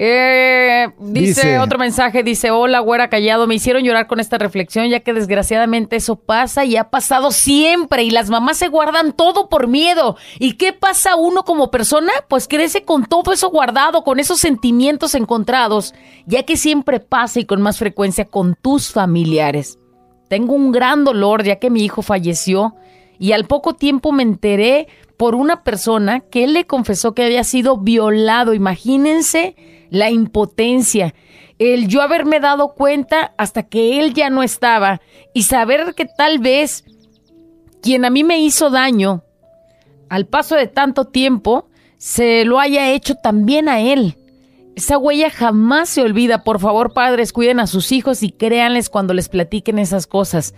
Eh, 0.00 0.86
dice, 1.00 1.40
Dice- 1.42 1.58
otro 1.58 1.76
mensaje, 1.76 2.22
dice, 2.22 2.52
hola, 2.52 2.78
güera 2.78 3.10
callado, 3.10 3.48
me 3.48 3.56
hicieron 3.56 3.82
llorar 3.82 4.06
con 4.06 4.20
esta 4.20 4.38
reflexión, 4.38 4.88
ya 4.88 5.00
que 5.00 5.12
desgraciadamente 5.12 5.96
eso 5.96 6.14
pasa 6.14 6.64
y 6.64 6.76
ha 6.76 6.88
pasado 6.88 7.32
siempre 7.32 8.04
y 8.04 8.10
las 8.10 8.30
mamás 8.30 8.58
se 8.58 8.68
guardan 8.68 9.12
todo 9.12 9.48
por 9.48 9.66
miedo. 9.66 10.16
¿Y 10.38 10.52
qué 10.52 10.72
pasa 10.72 11.16
uno 11.16 11.42
como 11.42 11.72
persona? 11.72 12.12
Pues 12.28 12.46
crece 12.46 12.84
con 12.84 13.06
todo 13.06 13.32
eso 13.32 13.50
guardado, 13.50 14.04
con 14.04 14.20
esos 14.20 14.38
sentimientos 14.38 15.16
encontrados, 15.16 15.94
ya 16.26 16.44
que 16.44 16.56
siempre 16.56 17.00
pasa 17.00 17.40
y 17.40 17.44
con 17.44 17.60
más 17.60 17.76
frecuencia 17.78 18.24
con 18.24 18.54
tus 18.54 18.92
familiares. 18.92 19.80
Tengo 20.28 20.54
un 20.54 20.70
gran 20.70 21.02
dolor 21.02 21.42
ya 21.42 21.56
que 21.56 21.70
mi 21.70 21.82
hijo 21.82 22.02
falleció 22.02 22.76
y 23.18 23.32
al 23.32 23.46
poco 23.46 23.74
tiempo 23.74 24.12
me 24.12 24.22
enteré 24.22 24.86
por 25.16 25.34
una 25.34 25.64
persona 25.64 26.20
que 26.20 26.44
él 26.44 26.52
le 26.52 26.66
confesó 26.66 27.14
que 27.14 27.24
había 27.24 27.42
sido 27.42 27.78
violado. 27.78 28.54
Imagínense 28.54 29.56
la 29.90 30.10
impotencia, 30.10 31.14
el 31.58 31.88
yo 31.88 32.02
haberme 32.02 32.40
dado 32.40 32.74
cuenta 32.74 33.34
hasta 33.36 33.64
que 33.64 33.98
él 33.98 34.14
ya 34.14 34.30
no 34.30 34.42
estaba 34.42 35.00
y 35.34 35.42
saber 35.42 35.94
que 35.94 36.06
tal 36.06 36.38
vez 36.38 36.84
quien 37.82 38.04
a 38.04 38.10
mí 38.10 38.24
me 38.24 38.40
hizo 38.40 38.70
daño 38.70 39.24
al 40.08 40.26
paso 40.26 40.54
de 40.54 40.66
tanto 40.66 41.06
tiempo 41.06 41.68
se 41.96 42.44
lo 42.44 42.60
haya 42.60 42.90
hecho 42.92 43.16
también 43.16 43.68
a 43.68 43.80
él. 43.80 44.16
Esa 44.76 44.96
huella 44.96 45.30
jamás 45.30 45.88
se 45.88 46.02
olvida. 46.02 46.44
Por 46.44 46.60
favor, 46.60 46.92
padres, 46.92 47.32
cuiden 47.32 47.58
a 47.58 47.66
sus 47.66 47.90
hijos 47.90 48.22
y 48.22 48.30
créanles 48.30 48.88
cuando 48.88 49.12
les 49.12 49.28
platiquen 49.28 49.78
esas 49.78 50.06
cosas. 50.06 50.54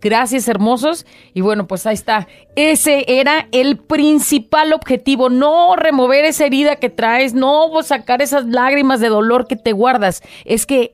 Gracias, 0.00 0.48
hermosos. 0.48 1.04
Y 1.34 1.40
bueno, 1.42 1.66
pues 1.66 1.86
ahí 1.86 1.94
está. 1.94 2.26
Ese 2.56 3.04
era 3.08 3.48
el 3.52 3.76
principal 3.78 4.72
objetivo. 4.72 5.28
No 5.28 5.76
remover 5.76 6.24
esa 6.24 6.46
herida 6.46 6.76
que 6.76 6.88
traes, 6.90 7.34
no 7.34 7.70
sacar 7.82 8.22
esas 8.22 8.46
lágrimas 8.46 9.00
de 9.00 9.08
dolor 9.08 9.46
que 9.46 9.56
te 9.56 9.72
guardas. 9.72 10.22
Es 10.44 10.66
que, 10.66 10.92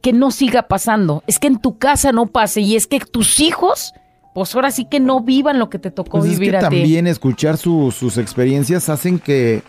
que 0.00 0.12
no 0.12 0.30
siga 0.30 0.62
pasando. 0.68 1.22
Es 1.26 1.38
que 1.38 1.48
en 1.48 1.60
tu 1.60 1.78
casa 1.78 2.12
no 2.12 2.26
pase. 2.26 2.60
Y 2.60 2.76
es 2.76 2.86
que 2.86 3.00
tus 3.00 3.40
hijos, 3.40 3.92
pues 4.34 4.54
ahora 4.54 4.70
sí 4.70 4.84
que 4.84 5.00
no 5.00 5.20
vivan 5.20 5.58
lo 5.58 5.68
que 5.70 5.78
te 5.78 5.90
tocó 5.90 6.18
Pues 6.18 6.30
es 6.32 6.38
vivir 6.38 6.52
que 6.52 6.56
a 6.58 6.68
ti. 6.68 6.76
también 6.76 7.06
escuchar 7.06 7.56
su- 7.56 7.90
sus 7.90 8.16
experiencias 8.18 8.88
hacen 8.88 9.18
que 9.18 9.62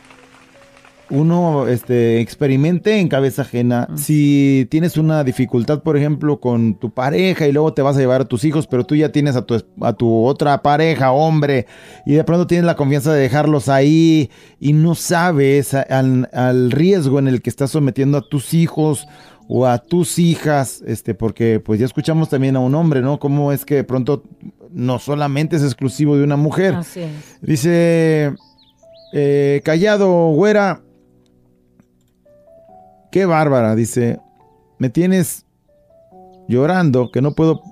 uno 1.10 1.68
este, 1.68 2.20
experimente 2.22 3.00
en 3.00 3.08
cabeza 3.08 3.44
ajena. 3.44 3.88
Si 3.96 4.68
tienes 4.70 4.98
una 4.98 5.24
dificultad, 5.24 5.82
por 5.82 5.98
ejemplo, 5.98 6.40
con 6.40 6.76
tu 6.76 6.92
pareja 6.92 7.48
y 7.48 7.52
luego 7.52 7.74
te 7.74 7.82
vas 7.82 7.98
a 7.98 8.00
llevar 8.00 8.22
a 8.22 8.26
tus 8.26 8.44
hijos, 8.44 8.68
pero 8.68 8.86
tú 8.86 8.96
ya 8.96 9.12
tienes 9.12 9.36
a 9.36 9.44
tu, 9.44 9.64
a 9.82 9.94
tu 9.94 10.26
otra 10.26 10.62
pareja, 10.62 11.12
hombre, 11.12 11.68
y 12.06 12.14
de 12.14 12.24
pronto 12.24 12.48
tienes 12.48 12.66
la 12.66 12.76
confianza 12.76 13.14
de 13.14 13.22
dejarlos 13.22 13.70
ahí 13.70 14.30
y 14.60 14.74
no 14.74 14.96
sabes 14.96 15.74
al, 15.74 16.30
al 16.34 16.72
riesgo 16.72 17.20
en 17.20 17.28
el 17.28 17.42
que 17.42 17.50
estás 17.50 17.72
sometiendo 17.72 18.18
a 18.18 18.28
tus 18.28 18.54
hijos 18.54 19.08
o 19.48 19.66
a 19.66 19.78
tus 19.78 20.20
hijas, 20.20 20.84
este, 20.86 21.14
porque 21.14 21.60
pues 21.60 21.80
ya 21.80 21.86
escuchamos 21.86 22.30
también 22.30 22.56
a 22.56 22.60
un 22.60 22.76
hombre, 22.76 23.02
¿no? 23.02 23.18
Cómo 23.20 23.52
es 23.52 23.66
que 23.66 23.76
de 23.76 23.84
pronto 23.84 24.24
no 24.72 25.00
solamente 25.00 25.56
es 25.56 25.64
exclusivo 25.64 26.18
de 26.18 26.24
una 26.24 26.36
mujer. 26.36 26.76
Así 26.76 27.02
es. 27.02 27.12
Dice, 27.42 28.34
eh, 29.14 29.62
callado, 29.64 30.32
güera. 30.32 30.82
Qué 33.18 33.26
bárbara, 33.26 33.76
dice. 33.76 34.20
Me 34.78 34.92
tienes 34.92 35.44
llorando 36.48 37.10
que 37.10 37.20
no 37.20 37.34
puedo 37.34 37.64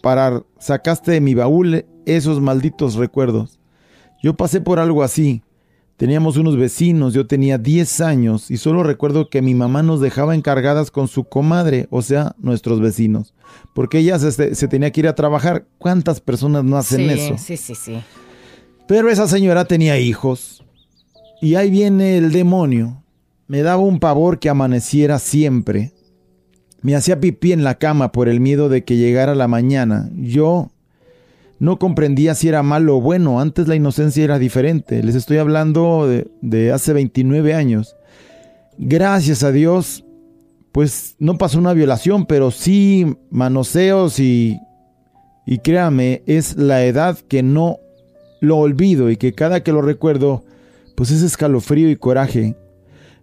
parar. 0.00 0.42
Sacaste 0.58 1.12
de 1.12 1.20
mi 1.20 1.34
baúl 1.34 1.84
esos 2.06 2.40
malditos 2.40 2.94
recuerdos. 2.94 3.58
Yo 4.22 4.32
pasé 4.32 4.62
por 4.62 4.78
algo 4.78 5.02
así. 5.02 5.42
Teníamos 5.98 6.38
unos 6.38 6.56
vecinos, 6.56 7.12
yo 7.12 7.26
tenía 7.26 7.58
10 7.58 8.00
años 8.00 8.50
y 8.50 8.56
solo 8.56 8.82
recuerdo 8.82 9.28
que 9.28 9.42
mi 9.42 9.54
mamá 9.54 9.82
nos 9.82 10.00
dejaba 10.00 10.34
encargadas 10.34 10.90
con 10.90 11.08
su 11.08 11.24
comadre, 11.24 11.86
o 11.90 12.00
sea, 12.00 12.34
nuestros 12.38 12.80
vecinos, 12.80 13.34
porque 13.74 13.98
ella 13.98 14.18
se, 14.18 14.54
se 14.54 14.68
tenía 14.68 14.90
que 14.92 15.00
ir 15.00 15.08
a 15.08 15.14
trabajar. 15.14 15.66
¿Cuántas 15.76 16.22
personas 16.22 16.64
no 16.64 16.78
hacen 16.78 17.00
sí, 17.00 17.10
eso? 17.10 17.36
Sí, 17.36 17.58
sí, 17.58 17.74
sí. 17.74 18.02
Pero 18.88 19.10
esa 19.10 19.28
señora 19.28 19.66
tenía 19.66 19.98
hijos. 19.98 20.64
Y 21.42 21.56
ahí 21.56 21.68
viene 21.68 22.16
el 22.16 22.32
demonio. 22.32 23.03
Me 23.46 23.62
daba 23.62 23.82
un 23.82 24.00
pavor 24.00 24.38
que 24.38 24.48
amaneciera 24.48 25.18
siempre. 25.18 25.92
Me 26.80 26.96
hacía 26.96 27.20
pipí 27.20 27.52
en 27.52 27.64
la 27.64 27.76
cama 27.76 28.12
por 28.12 28.28
el 28.28 28.40
miedo 28.40 28.68
de 28.68 28.84
que 28.84 28.96
llegara 28.96 29.34
la 29.34 29.48
mañana. 29.48 30.10
Yo 30.14 30.70
no 31.58 31.78
comprendía 31.78 32.34
si 32.34 32.48
era 32.48 32.62
malo 32.62 32.96
o 32.96 33.00
bueno. 33.00 33.40
Antes 33.40 33.68
la 33.68 33.74
inocencia 33.74 34.24
era 34.24 34.38
diferente. 34.38 35.02
Les 35.02 35.14
estoy 35.14 35.38
hablando 35.38 36.08
de, 36.40 36.72
hace 36.72 36.92
29 36.92 37.54
años. 37.54 37.96
Gracias 38.78 39.42
a 39.42 39.52
Dios, 39.52 40.04
pues 40.72 41.16
no 41.18 41.38
pasó 41.38 41.58
una 41.58 41.72
violación, 41.72 42.26
pero 42.26 42.50
sí 42.50 43.16
manoseos 43.30 44.20
y... 44.20 44.58
Y 45.46 45.58
créame, 45.58 46.22
es 46.24 46.56
la 46.56 46.86
edad 46.86 47.18
que 47.18 47.42
no 47.42 47.76
lo 48.40 48.56
olvido 48.56 49.10
y 49.10 49.18
que 49.18 49.34
cada 49.34 49.62
que 49.62 49.72
lo 49.72 49.82
recuerdo, 49.82 50.42
pues 50.96 51.10
es 51.10 51.22
escalofrío 51.22 51.90
y 51.90 51.96
coraje. 51.96 52.56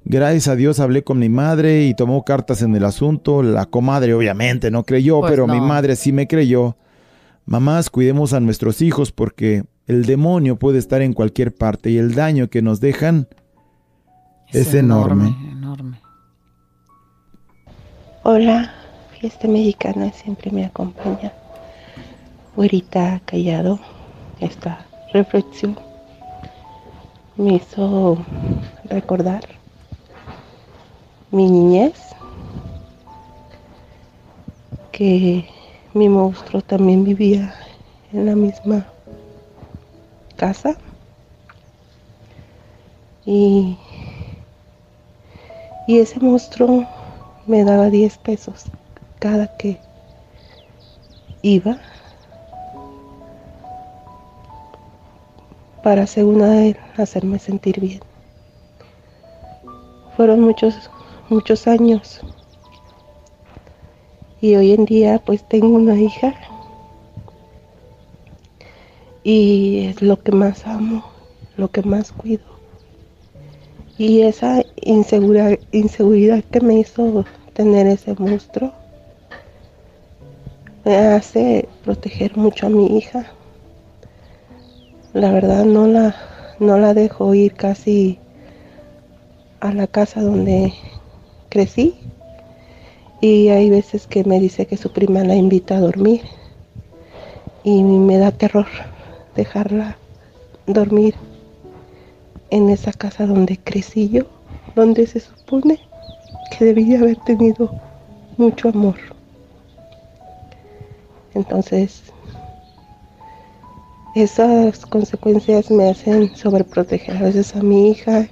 Gracias 0.03 0.47
a 0.47 0.55
Dios 0.55 0.79
hablé 0.79 1.03
con 1.03 1.19
mi 1.19 1.29
madre 1.29 1.83
y 1.85 1.93
tomó 1.93 2.23
cartas 2.23 2.61
en 2.61 2.75
el 2.75 2.85
asunto. 2.85 3.43
La 3.43 3.65
comadre 3.65 4.13
obviamente 4.13 4.71
no 4.71 4.83
creyó, 4.83 5.19
Pues 5.19 5.31
pero 5.31 5.47
mi 5.47 5.61
madre 5.61 5.95
sí 5.95 6.11
me 6.11 6.27
creyó. 6.27 6.75
Mamás, 7.45 7.89
cuidemos 7.89 8.33
a 8.33 8.39
nuestros 8.39 8.81
hijos 8.81 9.11
porque 9.11 9.63
El 9.87 10.05
demonio 10.05 10.57
puede 10.57 10.79
estar 10.79 11.01
en 11.01 11.13
cualquier 11.13 11.53
parte 11.53 11.89
y 11.89 11.97
el 11.97 12.13
daño 12.15 12.49
que 12.49 12.61
nos 12.61 12.79
dejan 12.79 13.27
es, 14.49 14.73
enorme. 14.73 15.35
enorme. 15.51 15.99
Hola, 18.23 18.73
fiesta 19.19 19.47
mexicana 19.47 20.11
siempre 20.13 20.51
me 20.51 20.65
acompaña. 20.65 21.33
Güerita 22.55 23.21
callado, 23.25 23.79
esta 24.39 24.85
reflexión 25.13 25.77
me 27.37 27.55
hizo 27.55 28.23
recordar 28.89 29.41
mi 31.31 31.49
niñez, 31.49 31.93
que 34.91 35.47
mi 35.93 36.09
monstruo 36.09 36.61
también 36.61 37.03
vivía 37.03 37.53
en 38.13 38.25
la 38.25 38.35
misma 38.35 38.85
casa 40.35 40.75
y, 43.25 43.77
y 45.87 45.99
ese 45.99 46.19
monstruo 46.19 46.85
me 47.47 47.63
daba 47.63 47.89
10 47.89 48.17
pesos 48.17 48.65
cada 49.19 49.47
que 49.57 49.77
iba 51.41 51.79
para 55.83 56.05
según 56.07 56.41
él 56.41 56.77
hacerme 56.97 57.39
sentir 57.39 57.79
bien. 57.79 58.01
Fueron 60.15 60.41
muchos, 60.41 60.89
muchos 61.31 61.67
años. 61.67 62.21
Y 64.41 64.55
hoy 64.55 64.73
en 64.73 64.85
día 64.85 65.19
pues 65.25 65.43
tengo 65.47 65.69
una 65.69 65.95
hija. 65.95 66.35
Y 69.23 69.87
es 69.87 70.01
lo 70.01 70.21
que 70.21 70.31
más 70.31 70.67
amo, 70.67 71.03
lo 71.57 71.69
que 71.69 71.83
más 71.83 72.11
cuido. 72.11 72.43
Y 73.97 74.21
esa 74.21 74.63
inseguridad, 74.75 75.57
inseguridad 75.71 76.43
que 76.43 76.61
me 76.61 76.79
hizo 76.79 77.25
tener 77.53 77.87
ese 77.87 78.13
monstruo 78.15 78.73
me 80.83 80.95
hace 80.95 81.67
proteger 81.83 82.35
mucho 82.37 82.65
a 82.65 82.69
mi 82.69 82.97
hija 82.97 83.31
la 85.13 85.31
verdad 85.31 85.65
no 85.65 85.87
la, 85.87 86.15
no 86.59 86.77
la 86.77 86.93
dejo 86.93 87.33
ir 87.33 87.53
casi 87.53 88.17
a 89.59 89.73
la 89.73 89.87
casa 89.87 90.21
donde 90.21 90.73
crecí 91.51 91.93
y 93.19 93.49
hay 93.49 93.69
veces 93.69 94.07
que 94.07 94.23
me 94.23 94.39
dice 94.39 94.65
que 94.65 94.77
su 94.77 94.91
prima 94.91 95.23
la 95.23 95.35
invita 95.35 95.77
a 95.77 95.81
dormir 95.81 96.21
y 97.63 97.83
me 97.83 98.17
da 98.17 98.31
terror 98.31 98.65
dejarla 99.35 99.97
dormir 100.65 101.13
en 102.49 102.69
esa 102.69 102.93
casa 102.93 103.27
donde 103.27 103.57
crecí 103.57 104.09
yo, 104.09 104.23
donde 104.75 105.05
se 105.05 105.19
supone 105.19 105.79
que 106.51 106.65
debía 106.65 106.99
haber 106.99 107.17
tenido 107.17 107.69
mucho 108.37 108.69
amor. 108.69 108.95
Entonces 111.35 112.01
esas 114.15 114.85
consecuencias 114.85 115.69
me 115.69 115.89
hacen 115.89 116.35
sobreproteger 116.35 117.17
a 117.17 117.21
veces 117.21 117.55
a 117.55 117.61
mi 117.61 117.91
hija. 117.91 118.27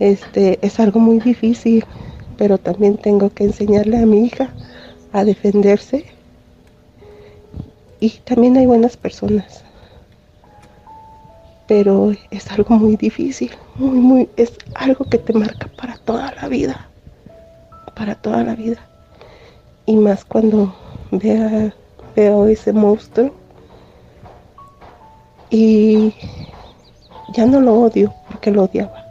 Este 0.00 0.58
es 0.62 0.80
algo 0.80 0.98
muy 0.98 1.20
difícil, 1.20 1.84
pero 2.38 2.56
también 2.56 2.96
tengo 2.96 3.28
que 3.30 3.44
enseñarle 3.44 3.98
a 3.98 4.06
mi 4.06 4.24
hija 4.24 4.50
a 5.12 5.24
defenderse. 5.24 6.06
Y 8.00 8.10
también 8.24 8.56
hay 8.56 8.64
buenas 8.64 8.96
personas. 8.96 9.62
Pero 11.68 12.12
es 12.30 12.50
algo 12.50 12.76
muy 12.76 12.96
difícil, 12.96 13.52
muy, 13.76 14.00
muy, 14.00 14.28
es 14.36 14.52
algo 14.74 15.04
que 15.04 15.18
te 15.18 15.34
marca 15.34 15.68
para 15.76 15.96
toda 15.98 16.32
la 16.32 16.48
vida. 16.48 16.88
Para 17.94 18.14
toda 18.14 18.42
la 18.42 18.54
vida. 18.54 18.80
Y 19.84 19.96
más 19.96 20.24
cuando 20.24 20.74
veo 21.10 22.46
ese 22.46 22.72
monstruo 22.72 23.34
y 25.50 26.14
ya 27.34 27.44
no 27.44 27.60
lo 27.60 27.74
odio 27.74 28.14
porque 28.28 28.50
lo 28.50 28.64
odiaba. 28.64 29.09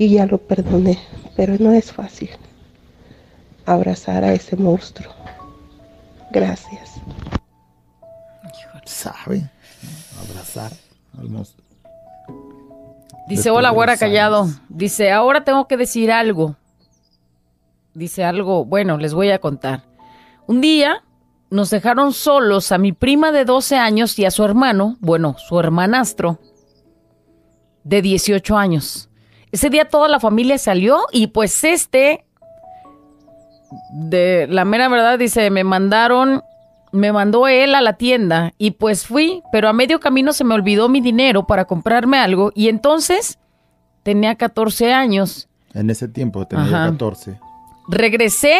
Y 0.00 0.08
ya 0.14 0.24
lo 0.24 0.38
perdoné, 0.38 0.98
pero 1.36 1.56
no 1.58 1.74
es 1.74 1.92
fácil 1.92 2.30
abrazar 3.66 4.24
a 4.24 4.32
ese 4.32 4.56
monstruo. 4.56 5.12
Gracias. 6.30 6.94
¿Sabe? 8.86 9.50
Abrazar 10.26 10.72
al 11.18 11.28
monstruo. 11.28 11.66
Dice, 13.28 13.42
Después 13.42 13.58
hola, 13.58 13.68
güera 13.72 13.98
callado. 13.98 14.48
Dice, 14.70 15.12
ahora 15.12 15.44
tengo 15.44 15.68
que 15.68 15.76
decir 15.76 16.10
algo. 16.10 16.56
Dice 17.92 18.24
algo, 18.24 18.64
bueno, 18.64 18.96
les 18.96 19.12
voy 19.12 19.28
a 19.28 19.38
contar. 19.38 19.82
Un 20.46 20.62
día 20.62 21.04
nos 21.50 21.68
dejaron 21.68 22.14
solos 22.14 22.72
a 22.72 22.78
mi 22.78 22.92
prima 22.92 23.32
de 23.32 23.44
12 23.44 23.76
años 23.76 24.18
y 24.18 24.24
a 24.24 24.30
su 24.30 24.46
hermano, 24.46 24.96
bueno, 25.00 25.36
su 25.36 25.60
hermanastro, 25.60 26.38
de 27.84 28.00
18 28.00 28.56
años. 28.56 29.09
Ese 29.52 29.70
día 29.70 29.86
toda 29.86 30.08
la 30.08 30.20
familia 30.20 30.58
salió 30.58 31.00
y 31.12 31.28
pues 31.28 31.64
este, 31.64 32.24
de 33.92 34.46
la 34.48 34.64
mera 34.64 34.88
verdad, 34.88 35.18
dice, 35.18 35.50
me 35.50 35.64
mandaron, 35.64 36.42
me 36.92 37.12
mandó 37.12 37.48
él 37.48 37.74
a 37.74 37.80
la 37.80 37.94
tienda 37.94 38.52
y 38.58 38.72
pues 38.72 39.06
fui, 39.06 39.42
pero 39.52 39.68
a 39.68 39.72
medio 39.72 40.00
camino 40.00 40.32
se 40.32 40.44
me 40.44 40.54
olvidó 40.54 40.88
mi 40.88 41.00
dinero 41.00 41.46
para 41.46 41.64
comprarme 41.64 42.18
algo 42.18 42.52
y 42.54 42.68
entonces 42.68 43.38
tenía 44.02 44.34
14 44.36 44.92
años. 44.92 45.48
En 45.74 45.90
ese 45.90 46.08
tiempo 46.08 46.46
tenía 46.46 46.64
Ajá. 46.64 46.90
14. 46.90 47.38
Regresé 47.88 48.58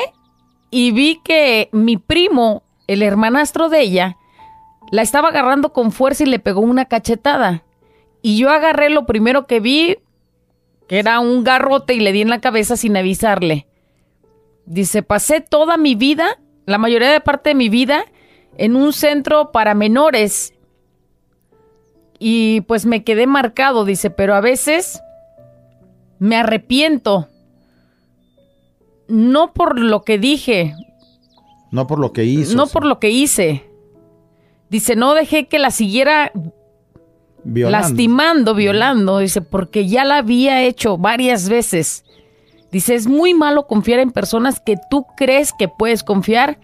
y 0.70 0.92
vi 0.92 1.20
que 1.24 1.68
mi 1.72 1.96
primo, 1.96 2.62
el 2.86 3.02
hermanastro 3.02 3.68
de 3.68 3.80
ella, 3.80 4.16
la 4.90 5.02
estaba 5.02 5.28
agarrando 5.28 5.72
con 5.72 5.92
fuerza 5.92 6.24
y 6.24 6.26
le 6.26 6.38
pegó 6.38 6.60
una 6.60 6.84
cachetada. 6.86 7.62
Y 8.22 8.38
yo 8.38 8.50
agarré 8.50 8.90
lo 8.90 9.06
primero 9.06 9.46
que 9.46 9.60
vi, 9.60 9.98
era 10.98 11.20
un 11.20 11.44
garrote, 11.44 11.94
y 11.94 12.00
le 12.00 12.12
di 12.12 12.22
en 12.22 12.30
la 12.30 12.40
cabeza 12.40 12.76
sin 12.76 12.96
avisarle. 12.96 13.66
Dice, 14.66 15.02
pasé 15.02 15.40
toda 15.40 15.76
mi 15.76 15.94
vida, 15.94 16.40
la 16.66 16.78
mayoría 16.78 17.10
de 17.12 17.20
parte 17.20 17.50
de 17.50 17.54
mi 17.54 17.68
vida, 17.68 18.04
en 18.56 18.76
un 18.76 18.92
centro 18.92 19.52
para 19.52 19.74
menores. 19.74 20.54
Y 22.18 22.60
pues 22.62 22.84
me 22.86 23.02
quedé 23.04 23.26
marcado, 23.26 23.84
dice, 23.84 24.10
pero 24.10 24.34
a 24.34 24.40
veces 24.40 25.00
me 26.18 26.36
arrepiento. 26.36 27.28
No 29.08 29.52
por 29.52 29.78
lo 29.80 30.02
que 30.02 30.18
dije, 30.18 30.74
No 31.72 31.86
por 31.86 31.98
lo 31.98 32.12
que 32.12 32.24
hizo. 32.24 32.56
no 32.56 32.66
por 32.66 32.84
lo 32.84 32.98
que 33.00 33.10
hice. 33.10 33.64
Dice, 34.68 34.94
no 34.94 35.14
dejé 35.14 35.48
que 35.48 35.58
la 35.58 35.70
siguiera 35.70 36.30
violando. 37.44 37.88
lastimando, 37.88 38.54
violando. 38.54 39.18
Dice, 39.18 39.40
porque 39.42 39.86
ya 39.88 40.04
la 40.04 40.18
había 40.18 40.62
hecho 40.62 40.98
varias 40.98 41.48
veces. 41.48 42.04
Dice, 42.72 42.94
es 42.94 43.06
muy 43.06 43.34
malo 43.34 43.66
confiar 43.66 43.98
en 44.00 44.10
personas 44.12 44.60
que 44.60 44.76
tú 44.90 45.04
crees 45.16 45.52
que 45.58 45.68
puedes 45.68 46.02
confiar, 46.04 46.58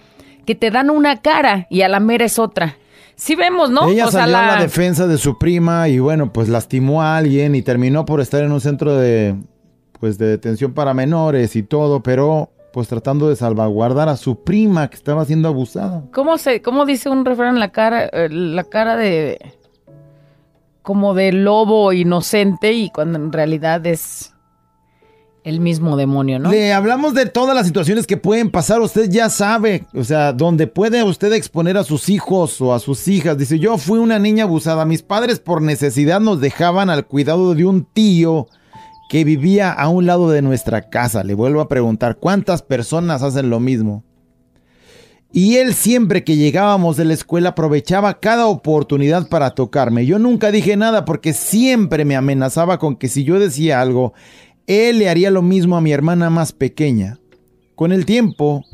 que 0.45 0.55
te 0.55 0.71
dan 0.71 0.91
una 0.91 1.21
cara 1.21 1.67
y 1.71 1.83
a 1.83 1.89
la 1.89 1.99
mera 2.01 2.25
es 2.25 2.39
otra. 2.39 2.77
Sí 3.17 3.35
vemos, 3.35 3.71
¿no? 3.71 3.89
Ella 3.89 4.07
O 4.07 4.11
sea, 4.11 4.21
salió 4.23 4.37
a 4.37 4.43
la- 4.43 4.55
la 4.57 4.63
defensa 4.63 5.07
de 5.07 5.17
su 5.19 5.39
prima 5.39 5.89
y 5.89 5.99
bueno, 5.99 6.33
pues 6.33 6.49
lastimó 6.49 7.03
a 7.03 7.17
alguien 7.17 7.55
y 7.55 7.63
terminó 7.63 8.05
por 8.05 8.21
estar 8.21 8.45
en 8.45 8.53
un 8.53 8.61
centro 8.61 8.95
de 8.97 9.35
pues 9.99 10.19
de 10.19 10.27
detención 10.27 10.75
para 10.75 10.93
menores 10.93 11.57
y 11.57 11.63
todo, 11.63 12.03
pero 12.03 12.51
pues 12.75 12.87
tratando 12.87 13.31
de 13.31 13.37
salvaguardar 13.37 14.11
a 14.11 14.17
su 14.19 14.45
prima 14.45 14.89
que 14.89 14.97
estaba 14.97 15.25
siendo 15.25 15.49
abusada. 15.49 16.05
¿Cómo 16.13 16.37
se, 16.37 16.61
cómo 16.61 16.85
dice 16.85 17.09
un 17.09 17.25
refrán 17.25 17.59
la 17.59 17.71
cara, 17.73 18.05
eh, 18.13 18.29
la 18.31 18.65
cara 18.65 18.97
de 18.97 19.39
como 20.87 21.15
de 21.15 21.33
lobo 21.33 21.93
inocente 21.93 22.73
y 22.73 22.91
cuando 22.91 23.19
en 23.19 23.33
realidad 23.33 23.85
es 23.87 24.35
el 25.43 25.59
mismo 25.59 25.97
demonio, 25.97 26.39
¿no? 26.39 26.49
Le 26.49 26.73
hablamos 26.73 27.13
de 27.13 27.27
todas 27.27 27.57
las 27.57 27.67
situaciones 27.67 28.07
que 28.07 28.17
pueden 28.17 28.53
pasar, 28.53 28.81
usted 28.81 29.11
ya 29.11 29.29
sabe, 29.29 29.85
o 29.95 30.05
sea, 30.05 30.33
donde 30.33 30.69
puede 30.69 31.03
usted 31.03 31.33
exponer 31.33 31.77
a 31.77 31.83
sus 31.83 32.09
hijos 32.09 32.61
o 32.61 32.73
a 32.73 32.79
sus 32.79 33.09
hijas. 33.09 33.37
Dice, 33.37 33.59
yo 33.59 33.79
fui 33.79 33.99
una 33.99 34.21
niña 34.21 34.45
abusada, 34.45 34.85
mis 34.85 35.03
padres 35.03 35.41
por 35.41 35.61
necesidad 35.61 36.21
nos 36.21 36.41
dejaban 36.41 36.89
al 36.89 37.05
cuidado 37.05 37.57
de 37.57 37.65
un 37.65 37.85
tío 37.85 38.47
que 39.09 39.25
vivía 39.25 39.73
a 39.73 39.89
un 39.89 40.07
lado 40.07 40.31
de 40.31 40.41
nuestra 40.41 40.83
casa. 40.83 41.25
Le 41.25 41.35
vuelvo 41.35 41.63
a 41.63 41.69
preguntar, 41.69 42.19
¿cuántas 42.19 42.63
personas 42.63 43.25
hacen 43.25 43.51
lo 43.51 43.59
mismo? 43.59 44.05
Y 45.37 45.59
él 45.59 45.75
siempre 45.75 46.25
que 46.25 46.37
llegábamos 46.37 46.97
de 46.97 47.05
la 47.05 47.13
escuela 47.13 47.51
aprovechaba 47.51 48.21
cada 48.21 48.47
oportunidad 48.47 49.29
para 49.29 49.51
tocarme. 49.51 50.07
Yo 50.07 50.19
nunca 50.19 50.51
dije 50.51 50.79
nada 50.79 51.05
porque 51.05 51.35
siempre 51.35 52.07
me 52.07 52.17
amenazaba 52.17 52.79
con 52.79 52.97
que 52.97 53.09
si 53.09 53.23
yo 53.23 53.39
decía 53.39 53.83
algo, 53.83 54.15
él 54.67 54.99
le 54.99 55.11
haría 55.11 55.31
lo 55.31 55.43
mismo 55.43 55.77
a 55.77 55.83
mi 55.83 55.93
hermana 55.93 56.31
más 56.31 56.53
pequeña. 56.53 57.19
Con 57.75 57.93
el 57.93 58.07
tiempo, 58.07 58.65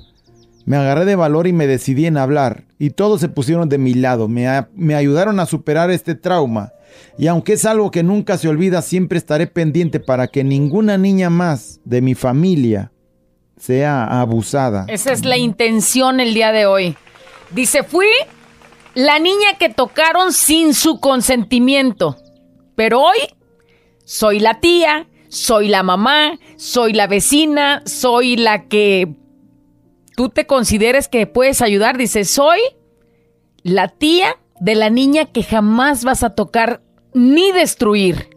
Me 0.65 0.77
agarré 0.77 1.05
de 1.05 1.17
valor 1.17 1.49
y 1.49 1.53
me 1.53 1.67
decidí 1.67 2.07
en 2.07 2.17
hablar, 2.17 2.63
y 2.79 2.91
todos 2.91 3.21
se 3.21 3.29
pusieron 3.29 3.69
de 3.69 3.79
mi 3.79 3.95
lado, 3.95 4.29
me, 4.29 4.47
me 4.77 4.95
ayudaron 4.95 5.41
a 5.41 5.47
superar 5.47 5.91
este 5.91 6.15
trauma. 6.15 6.73
Y 7.19 7.27
aunque 7.27 7.55
es 7.55 7.65
algo 7.65 7.91
que 7.91 8.05
nunca 8.05 8.39
se 8.39 8.47
olvida, 8.47 8.83
siempre 8.83 9.19
estaré 9.19 9.49
pendiente 9.49 9.99
para 9.99 10.29
que 10.29 10.45
ninguna 10.45 10.97
niña 10.97 11.29
más 11.29 11.81
de 11.85 12.01
mi 12.01 12.15
familia 12.15 12.93
sea 13.63 14.21
abusada. 14.21 14.87
Esa 14.89 15.13
es 15.13 15.25
la 15.25 15.37
intención 15.37 16.19
el 16.19 16.35
día 16.35 16.51
de 16.51 16.67
hoy. 16.67 16.97
Dice, 17.53 17.85
fui 17.85 18.09
la 18.95 19.21
niña 19.21 19.57
que 19.57 19.69
tocaron 19.69 20.33
sin 20.33 20.75
su 20.75 20.99
consentimiento. 20.99 22.17
Pero 22.75 23.03
hoy 23.03 23.19
soy 24.05 24.41
la 24.41 24.59
tía, 24.59 25.07
soy 25.29 25.69
la 25.69 25.85
mamá, 25.85 26.41
soy 26.57 26.93
la 26.93 27.07
vecina, 27.07 27.83
soy 27.87 28.37
la 28.37 28.67
que 28.67 29.15
tú 30.17 30.29
te 30.29 30.45
consideres 30.45 31.07
que 31.07 31.29
puedes 31.29 31.63
ayudar. 31.63 31.97
Dice, 31.97 32.25
soy 32.25 32.59
la 33.63 33.87
tía 33.87 34.39
de 34.59 34.75
la 34.75 34.91
niña 34.91 35.27
que 35.27 35.45
jamás 35.45 36.03
vas 36.03 36.25
a 36.25 36.35
tocar 36.35 36.83
ni 37.15 37.53
destruir. 37.53 38.37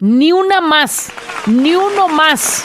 Ni 0.00 0.32
una 0.32 0.62
más, 0.62 1.12
ni 1.46 1.74
uno 1.74 2.08
más. 2.08 2.64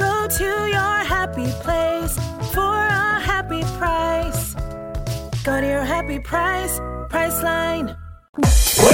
Go 0.00 0.26
to 0.28 0.44
your 0.76 0.96
happy 1.14 1.50
place 1.62 2.14
for 2.54 2.74
a 3.02 3.20
happy 3.20 3.62
price. 3.78 4.54
Go 5.44 5.60
to 5.60 5.66
your 5.66 5.84
happy 5.84 6.18
price, 6.18 6.80
Priceline. 7.10 7.94
Sí, 8.46 8.90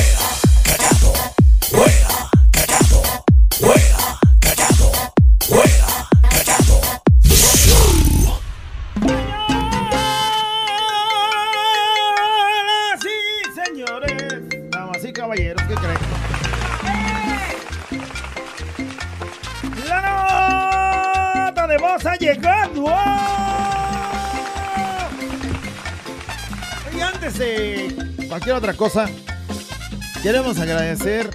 antes 27.41 27.97
de 28.19 28.27
cualquier 28.29 28.55
otra 28.57 28.75
cosa, 28.75 29.07
queremos 30.23 30.59
agradecer 30.59 31.31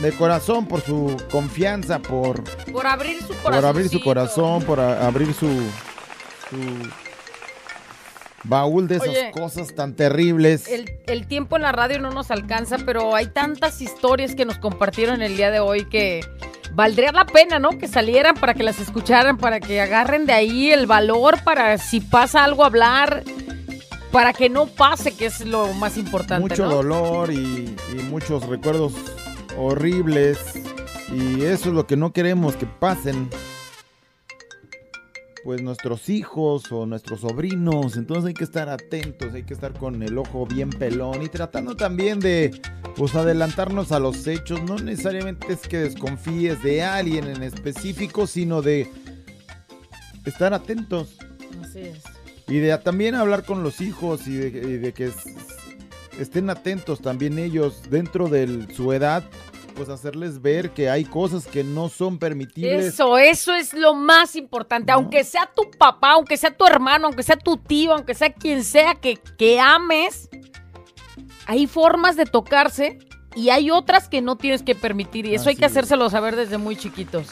de 0.00 0.12
corazón 0.12 0.66
por 0.66 0.80
su 0.80 1.16
confianza, 1.30 1.98
por, 2.00 2.42
Por 2.72 2.86
abrir 2.86 3.20
su 3.20 3.28
por 3.28 3.36
corazón. 3.42 3.64
abrir 3.68 3.88
su 3.88 4.00
corazón, 4.02 4.62
por 4.64 4.80
a- 4.80 5.06
abrir 5.06 5.32
su, 5.34 5.46
su 6.50 6.58
baúl 8.44 8.86
de 8.88 8.96
esas 8.96 9.08
Oye. 9.08 9.30
cosas 9.32 9.74
tan 9.74 9.94
terribles. 9.94 10.68
El, 10.68 10.98
el 11.06 11.26
tiempo 11.26 11.56
en 11.56 11.62
la 11.62 11.72
radio 11.72 11.98
no 12.00 12.10
nos 12.10 12.30
alcanza, 12.30 12.76
pero 12.84 13.14
hay 13.16 13.26
tantas 13.26 13.80
historias 13.80 14.34
que 14.34 14.44
nos 14.44 14.58
compartieron 14.58 15.22
el 15.22 15.36
día 15.36 15.50
de 15.50 15.58
hoy 15.60 15.86
que 15.88 16.20
valdría 16.72 17.10
la 17.12 17.26
pena, 17.26 17.58
¿no? 17.58 17.70
Que 17.70 17.88
salieran 17.88 18.34
para 18.36 18.54
que 18.54 18.62
las 18.62 18.78
escucharan, 18.78 19.36
para 19.38 19.58
que 19.58 19.80
agarren 19.80 20.26
de 20.26 20.32
ahí 20.32 20.70
el 20.70 20.86
valor 20.86 21.42
para 21.42 21.76
si 21.78 22.00
pasa 22.00 22.44
algo 22.44 22.64
hablar, 22.64 23.24
para 24.12 24.32
que 24.32 24.48
no 24.48 24.66
pase, 24.66 25.14
que 25.14 25.26
es 25.26 25.44
lo 25.44 25.72
más 25.74 25.96
importante, 25.96 26.48
mucho 26.48 26.64
¿no? 26.64 26.76
dolor 26.76 27.32
y, 27.32 27.74
y 27.92 28.02
muchos 28.04 28.46
recuerdos 28.46 28.92
horribles. 29.56 30.38
Y 31.12 31.42
eso 31.42 31.68
es 31.68 31.74
lo 31.74 31.86
que 31.86 31.96
no 31.96 32.12
queremos 32.12 32.56
que 32.56 32.66
pasen. 32.66 33.28
Pues 35.44 35.62
nuestros 35.62 36.08
hijos 36.10 36.70
o 36.72 36.84
nuestros 36.84 37.20
sobrinos. 37.20 37.96
Entonces 37.96 38.26
hay 38.26 38.34
que 38.34 38.44
estar 38.44 38.68
atentos, 38.68 39.32
hay 39.32 39.44
que 39.44 39.54
estar 39.54 39.72
con 39.72 40.02
el 40.02 40.18
ojo 40.18 40.46
bien 40.46 40.68
pelón 40.68 41.22
y 41.22 41.28
tratando 41.28 41.76
también 41.76 42.20
de 42.20 42.60
pues 42.96 43.14
adelantarnos 43.14 43.92
a 43.92 43.98
los 43.98 44.26
hechos. 44.26 44.62
No 44.64 44.76
necesariamente 44.76 45.52
es 45.52 45.60
que 45.60 45.78
desconfíes 45.78 46.62
de 46.62 46.82
alguien 46.82 47.28
en 47.28 47.42
específico, 47.42 48.26
sino 48.26 48.60
de 48.60 48.90
estar 50.26 50.52
atentos. 50.52 51.16
Así 51.62 51.80
es. 51.80 52.17
Y 52.48 52.58
de 52.58 52.76
también 52.78 53.14
hablar 53.14 53.44
con 53.44 53.62
los 53.62 53.80
hijos 53.80 54.26
y 54.26 54.36
de, 54.36 54.46
y 54.48 54.76
de 54.78 54.92
que 54.92 55.12
estén 56.18 56.48
atentos 56.50 57.00
también 57.00 57.38
ellos 57.38 57.82
dentro 57.90 58.28
de 58.28 58.66
su 58.74 58.92
edad, 58.92 59.22
pues 59.74 59.90
hacerles 59.90 60.40
ver 60.40 60.70
que 60.70 60.88
hay 60.90 61.04
cosas 61.04 61.46
que 61.46 61.62
no 61.62 61.88
son 61.88 62.18
permitibles. 62.18 62.86
Eso, 62.86 63.18
eso 63.18 63.54
es 63.54 63.74
lo 63.74 63.94
más 63.94 64.34
importante. 64.34 64.90
Aunque 64.92 65.24
sea 65.24 65.50
tu 65.54 65.70
papá, 65.70 66.12
aunque 66.12 66.36
sea 66.36 66.50
tu 66.50 66.66
hermano, 66.66 67.06
aunque 67.06 67.22
sea 67.22 67.36
tu 67.36 67.58
tío, 67.58 67.92
aunque 67.92 68.14
sea 68.14 68.32
quien 68.32 68.64
sea 68.64 68.94
que, 68.94 69.18
que 69.38 69.60
ames, 69.60 70.28
hay 71.46 71.66
formas 71.66 72.16
de 72.16 72.24
tocarse 72.24 72.98
y 73.36 73.50
hay 73.50 73.70
otras 73.70 74.08
que 74.08 74.20
no 74.20 74.36
tienes 74.36 74.62
que 74.62 74.74
permitir. 74.74 75.26
Y 75.26 75.34
eso 75.34 75.50
hay 75.50 75.56
que 75.56 75.66
es. 75.66 75.70
hacérselo 75.70 76.10
saber 76.10 76.34
desde 76.34 76.58
muy 76.58 76.76
chiquitos. 76.76 77.28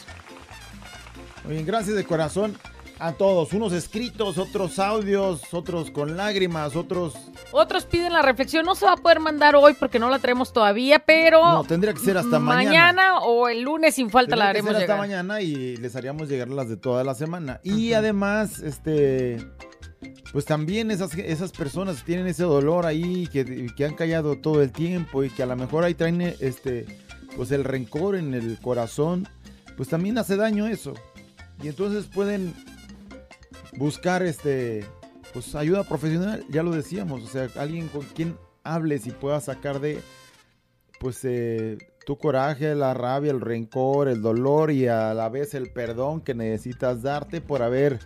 Oye, 1.47 1.63
gracias 1.63 1.95
de 1.95 2.05
corazón 2.05 2.57
a 2.99 3.13
todos. 3.13 3.53
Unos 3.53 3.73
escritos, 3.73 4.37
otros 4.37 4.79
audios, 4.79 5.41
otros 5.53 5.91
con 5.91 6.17
lágrimas, 6.17 6.75
otros... 6.75 7.13
Otros 7.51 7.85
piden 7.85 8.13
la 8.13 8.21
reflexión. 8.21 8.65
No 8.65 8.75
se 8.75 8.85
va 8.85 8.93
a 8.93 8.97
poder 8.97 9.19
mandar 9.19 9.55
hoy 9.55 9.73
porque 9.73 9.99
no 9.99 10.09
la 10.09 10.19
traemos 10.19 10.53
todavía, 10.53 10.99
pero 10.99 11.43
No, 11.43 11.63
tendría 11.63 11.93
que 11.93 11.99
ser 11.99 12.17
hasta 12.17 12.39
mañana. 12.39 13.19
o 13.19 13.47
el 13.49 13.61
lunes 13.61 13.95
sin 13.95 14.09
falta 14.09 14.35
la 14.35 14.51
Tendría 14.51 14.53
que 14.53 14.67
haremos 14.67 14.81
ser 14.81 14.91
hasta 14.91 14.97
mañana 14.97 15.41
y 15.41 15.77
les 15.77 15.95
haríamos 15.95 16.29
llegar 16.29 16.49
las 16.49 16.69
de 16.69 16.77
toda 16.77 17.03
la 17.03 17.15
semana. 17.15 17.59
Y 17.63 17.93
además, 17.93 18.59
este, 18.59 19.37
pues 20.31 20.45
también 20.45 20.91
esas, 20.91 21.13
esas 21.15 21.51
personas 21.51 21.97
que 21.97 22.05
tienen 22.05 22.27
ese 22.27 22.43
dolor 22.43 22.85
ahí, 22.85 23.27
que, 23.27 23.67
que 23.75 23.85
han 23.85 23.95
callado 23.95 24.37
todo 24.39 24.61
el 24.61 24.71
tiempo 24.71 25.23
y 25.23 25.29
que 25.29 25.43
a 25.43 25.47
lo 25.47 25.55
mejor 25.55 25.83
ahí 25.83 25.93
traen 25.93 26.21
este, 26.21 26.85
pues 27.35 27.51
el 27.51 27.63
rencor 27.63 28.15
en 28.15 28.33
el 28.33 28.57
corazón, 28.59 29.27
pues 29.75 29.89
también 29.89 30.17
hace 30.17 30.35
daño 30.35 30.67
eso. 30.67 30.93
Y 31.61 31.69
entonces 31.69 32.05
pueden 32.05 32.53
buscar 33.77 34.23
este, 34.23 34.85
pues 35.33 35.55
ayuda 35.55 35.83
profesional, 35.83 36.43
ya 36.49 36.63
lo 36.63 36.71
decíamos, 36.71 37.23
o 37.23 37.27
sea, 37.27 37.47
alguien 37.55 37.87
con 37.87 38.01
quien 38.03 38.37
hables 38.63 39.07
y 39.07 39.11
puedas 39.11 39.45
sacar 39.45 39.79
de, 39.79 40.01
pues 40.99 41.19
eh, 41.23 41.77
tu 42.05 42.17
coraje, 42.17 42.73
la 42.75 42.93
rabia, 42.93 43.31
el 43.31 43.41
rencor, 43.41 44.07
el 44.07 44.21
dolor 44.21 44.71
y 44.71 44.87
a 44.87 45.13
la 45.13 45.29
vez 45.29 45.53
el 45.53 45.71
perdón 45.71 46.21
que 46.21 46.33
necesitas 46.33 47.01
darte 47.01 47.41
por 47.41 47.61
haber, 47.61 47.99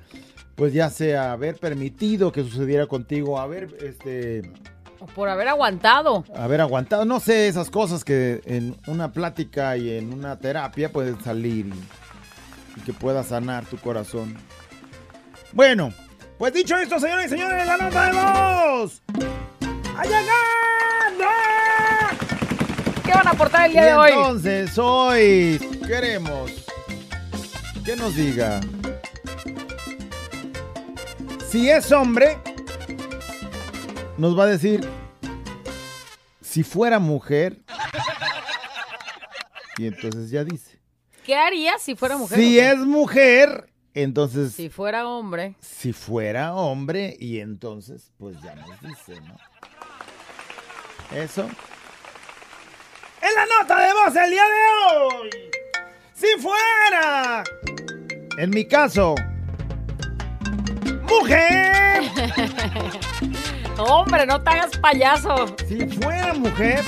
pues 0.55 0.73
ya 0.73 0.89
sea 0.89 1.31
haber 1.31 1.57
permitido 1.57 2.31
que 2.31 2.43
sucediera 2.43 2.87
contigo, 2.87 3.39
haber, 3.39 3.75
este, 3.81 4.51
O 4.99 5.05
por 5.05 5.29
haber 5.29 5.47
aguantado. 5.47 6.25
haber 6.35 6.61
aguantado, 6.61 7.05
no 7.05 7.19
sé, 7.19 7.47
esas 7.47 7.69
cosas 7.69 8.03
que 8.03 8.41
en 8.45 8.75
una 8.87 9.11
plática 9.13 9.77
y 9.77 9.91
en 9.91 10.13
una 10.13 10.37
terapia 10.37 10.91
pueden 10.91 11.19
salir 11.21 11.67
y, 11.67 12.79
y 12.79 12.81
que 12.83 12.93
pueda 12.93 13.23
sanar 13.23 13.65
tu 13.65 13.77
corazón. 13.77 14.35
Bueno, 15.53 15.93
Pues 16.37 16.53
dicho 16.53 16.75
esto, 16.77 16.99
señores 16.99 17.27
y 17.27 17.29
señores, 17.29 17.67
la 17.67 17.77
nota 17.77 18.05
de 18.05 18.11
voz. 18.13 19.01
¿Qué 23.03 23.11
van 23.11 23.27
a 23.27 23.31
aportar 23.31 23.65
el 23.65 23.71
y 23.71 23.73
día 23.73 23.85
de 23.85 23.93
hoy? 23.93 24.09
entonces 24.11 24.77
hoy 24.77 25.59
queremos 25.85 26.51
que 27.85 27.95
nos 27.95 28.15
diga 28.15 28.61
si 31.47 31.69
es 31.69 31.91
hombre, 31.91 32.37
nos 34.17 34.37
va 34.39 34.43
a 34.45 34.47
decir 34.47 34.87
si 36.41 36.63
fuera 36.63 36.97
mujer. 36.99 37.59
Y 39.77 39.87
entonces 39.87 40.29
ya 40.29 40.43
dice. 40.43 40.79
¿Qué 41.25 41.35
haría 41.35 41.77
si 41.77 41.95
fuera 41.95 42.17
mujer? 42.17 42.37
Si 42.37 42.59
es 42.59 42.77
mujer, 42.77 43.70
entonces 43.93 44.53
Si 44.53 44.69
fuera 44.69 45.07
hombre. 45.07 45.55
si 45.59 45.93
fuera 45.93 46.53
hombre 46.53 47.15
y 47.19 47.39
entonces 47.39 48.11
pues 48.17 48.37
ya 48.41 48.55
nos 48.55 48.79
dice, 48.81 49.19
¿no? 49.21 49.35
Eso. 51.17 51.41
En 53.21 53.35
la 53.35 53.45
nota 53.59 53.79
de 53.79 53.93
voz 53.93 54.15
el 54.15 54.31
día 54.31 54.43
de 54.43 55.05
hoy. 55.05 55.29
Si 56.13 56.27
fuera 56.39 57.43
En 58.37 58.49
mi 58.51 58.65
caso, 58.67 59.15
mujer. 61.09 62.01
Hombre, 63.77 64.25
no 64.27 64.41
te 64.41 64.49
hagas 64.51 64.77
payaso. 64.77 65.55
Si 65.67 65.87
fuera 65.87 66.33
mujer. 66.35 66.83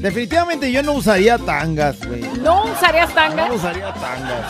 Definitivamente 0.00 0.70
yo 0.70 0.82
no 0.82 0.92
usaría 0.92 1.38
tangas, 1.38 2.04
güey. 2.06 2.20
¿No 2.40 2.64
usarías 2.66 3.12
tanga? 3.14 3.48
No 3.48 3.54
usaría 3.54 3.92
tangas. 3.94 4.46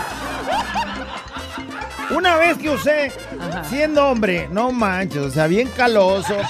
Una 2.11 2.37
vez 2.37 2.57
que 2.59 2.71
usé, 2.71 3.13
siendo 3.69 4.07
hombre, 4.07 4.49
no 4.51 4.73
manches, 4.73 5.19
o 5.23 5.31
sea, 5.31 5.47
bien 5.47 5.69
caloso. 5.69 6.35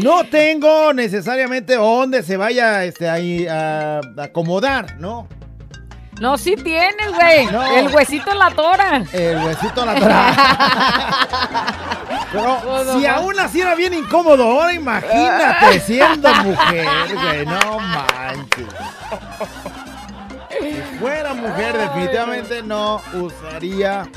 No 0.00 0.24
tengo 0.24 0.94
necesariamente 0.94 1.76
dónde 1.76 2.22
se 2.22 2.38
vaya 2.38 2.82
este, 2.84 3.10
ahí 3.10 3.46
a, 3.46 3.98
a 3.98 4.22
acomodar, 4.22 4.98
¿no? 4.98 5.28
No, 6.18 6.38
sí 6.38 6.54
tienes, 6.56 7.12
güey. 7.12 7.46
No. 7.46 7.76
El 7.76 7.88
huesito 7.94 8.32
en 8.32 8.38
la 8.38 8.50
tora. 8.52 9.04
El 9.12 9.36
huesito 9.38 9.80
en 9.80 9.86
la 9.86 9.94
tora. 9.96 10.36
Pero 12.32 12.98
si 12.98 13.06
aún 13.06 13.38
así 13.38 13.60
era 13.60 13.74
bien 13.74 13.92
incómodo, 13.92 14.44
ahora 14.44 14.72
imagínate 14.72 15.80
siendo 15.80 16.32
mujer, 16.36 16.86
güey, 17.12 17.44
no 17.44 17.78
manches. 17.80 18.66
Si 21.02 21.08
fuera 21.08 21.34
mujer, 21.34 21.76
definitivamente 21.78 22.62
no 22.62 23.02
usaría 23.14 24.08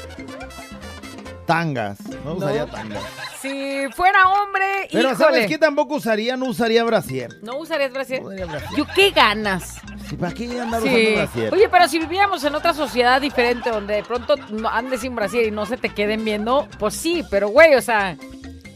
tangas. 1.47 1.97
No 2.23 2.33
usaría 2.33 2.65
tangas. 2.67 3.01
Si 3.41 3.88
fuera 3.95 4.19
hombre, 4.29 4.88
Pero 4.91 5.11
híjole. 5.11 5.15
¿sabes 5.25 5.47
qué 5.47 5.57
tampoco 5.57 5.95
usaría? 5.95 6.36
No 6.38 6.45
usaría 6.45 6.83
brasier. 6.83 7.38
¿No 7.41 7.57
usarías 7.57 7.91
brasier? 7.91 8.23
usaría 8.23 8.45
brasier. 8.45 8.71
¿Yo 8.77 8.86
qué 8.95 9.11
ganas? 9.11 9.79
¿Sí, 10.09 10.15
¿Para 10.15 10.33
qué 10.33 10.59
andar 10.61 10.81
Sí. 10.81 10.88
usando 10.89 11.15
brasier? 11.15 11.53
Oye, 11.53 11.69
pero 11.69 11.88
si 11.88 11.99
viviéramos 11.99 12.43
en 12.43 12.53
otra 12.55 12.73
sociedad 12.73 13.19
diferente 13.21 13.69
donde 13.71 13.95
de 13.95 14.03
pronto 14.03 14.36
no 14.51 14.69
andes 14.69 15.01
sin 15.01 15.15
brasier 15.15 15.45
y 15.47 15.51
no 15.51 15.65
se 15.65 15.77
te 15.77 15.89
queden 15.89 16.23
viendo, 16.23 16.67
pues 16.79 16.93
sí, 16.95 17.23
pero 17.31 17.49
güey, 17.49 17.73
o 17.75 17.81
sea, 17.81 18.15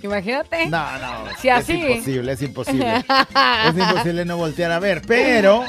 imagínate. 0.01 0.65
No, 0.67 0.97
no. 0.99 1.25
Si 1.39 1.49
así. 1.49 1.73
Es 1.81 1.89
imposible, 1.89 2.31
es 2.33 2.41
imposible. 2.41 3.05
es 3.67 3.77
imposible 3.77 4.25
no 4.25 4.37
voltear 4.37 4.71
a 4.71 4.79
ver, 4.79 5.01
pero 5.07 5.63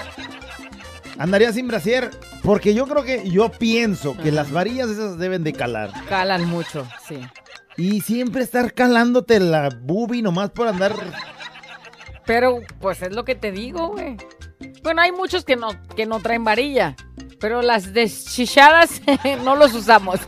andaría 1.18 1.52
sin 1.52 1.68
brasier 1.68 2.10
porque 2.42 2.74
yo 2.74 2.86
creo 2.86 3.04
que, 3.04 3.28
yo 3.28 3.50
pienso 3.50 4.16
que 4.16 4.32
las 4.32 4.50
varillas 4.50 4.88
esas 4.88 5.18
deben 5.18 5.44
de 5.44 5.52
calar. 5.52 5.90
Calan 6.08 6.46
mucho, 6.46 6.86
sí. 7.08 7.20
Y 7.76 8.00
siempre 8.00 8.42
estar 8.42 8.72
calándote 8.74 9.40
la 9.40 9.68
boobie 9.82 10.22
nomás 10.22 10.50
por 10.50 10.68
andar... 10.68 10.92
Pero, 12.26 12.60
pues 12.80 13.02
es 13.02 13.12
lo 13.14 13.24
que 13.24 13.34
te 13.34 13.50
digo, 13.50 13.88
güey. 13.88 14.16
Bueno, 14.82 15.02
hay 15.02 15.10
muchos 15.10 15.44
que 15.44 15.56
no, 15.56 15.68
que 15.96 16.06
no 16.06 16.20
traen 16.20 16.44
varilla. 16.44 16.94
Pero 17.40 17.62
las 17.62 17.92
deschichadas 17.92 19.00
no 19.44 19.56
los 19.56 19.74
usamos. 19.74 20.20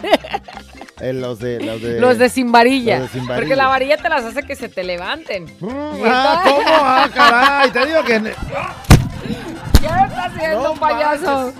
eh, 1.00 1.12
los 1.12 1.38
de... 1.38 1.60
Los 1.60 1.82
de, 1.82 2.00
los 2.00 2.18
de 2.18 2.28
sin 2.28 2.50
varilla. 2.50 3.00
los 3.00 3.12
de 3.12 3.18
sin 3.18 3.28
varilla. 3.28 3.40
Porque 3.42 3.56
la 3.56 3.68
varilla 3.68 3.96
te 3.98 4.08
las 4.08 4.24
hace 4.24 4.42
que 4.42 4.56
se 4.56 4.68
te 4.68 4.82
levanten. 4.82 5.48
Y 5.48 6.02
Ah, 6.04 6.42
¿cómo? 6.44 6.62
Ah, 6.66 7.10
caray, 7.14 7.70
te 7.70 7.86
digo 7.86 8.02
que... 8.04 8.34
¿Qué 9.82 9.88
está 9.88 10.24
haciendo, 10.26 10.62
No 10.62 10.74
payaso? 10.74 11.52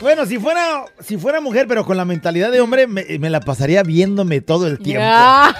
Bueno, 0.00 0.26
si 0.26 0.38
fuera, 0.38 0.84
si 1.00 1.16
fuera 1.16 1.40
mujer, 1.40 1.66
pero 1.66 1.84
con 1.84 1.96
la 1.96 2.04
mentalidad 2.04 2.52
de 2.52 2.60
hombre, 2.60 2.86
me, 2.86 3.04
me 3.18 3.30
la 3.30 3.40
pasaría 3.40 3.82
viéndome 3.82 4.40
todo 4.40 4.68
el 4.68 4.78
tiempo. 4.78 5.02
Ya. 5.02 5.52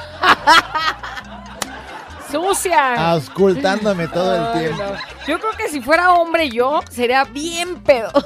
Sucia. 2.31 3.11
Auscultándome 3.13 4.07
todo 4.09 4.37
el 4.37 4.53
tiempo. 4.61 4.83
no. 4.85 4.93
Yo 5.27 5.41
creo 5.41 5.53
que 5.57 5.69
si 5.69 5.81
fuera 5.81 6.13
hombre 6.13 6.51
yo, 6.51 6.81
sería 6.91 7.25
bien 7.25 7.77
pedo. 7.83 8.11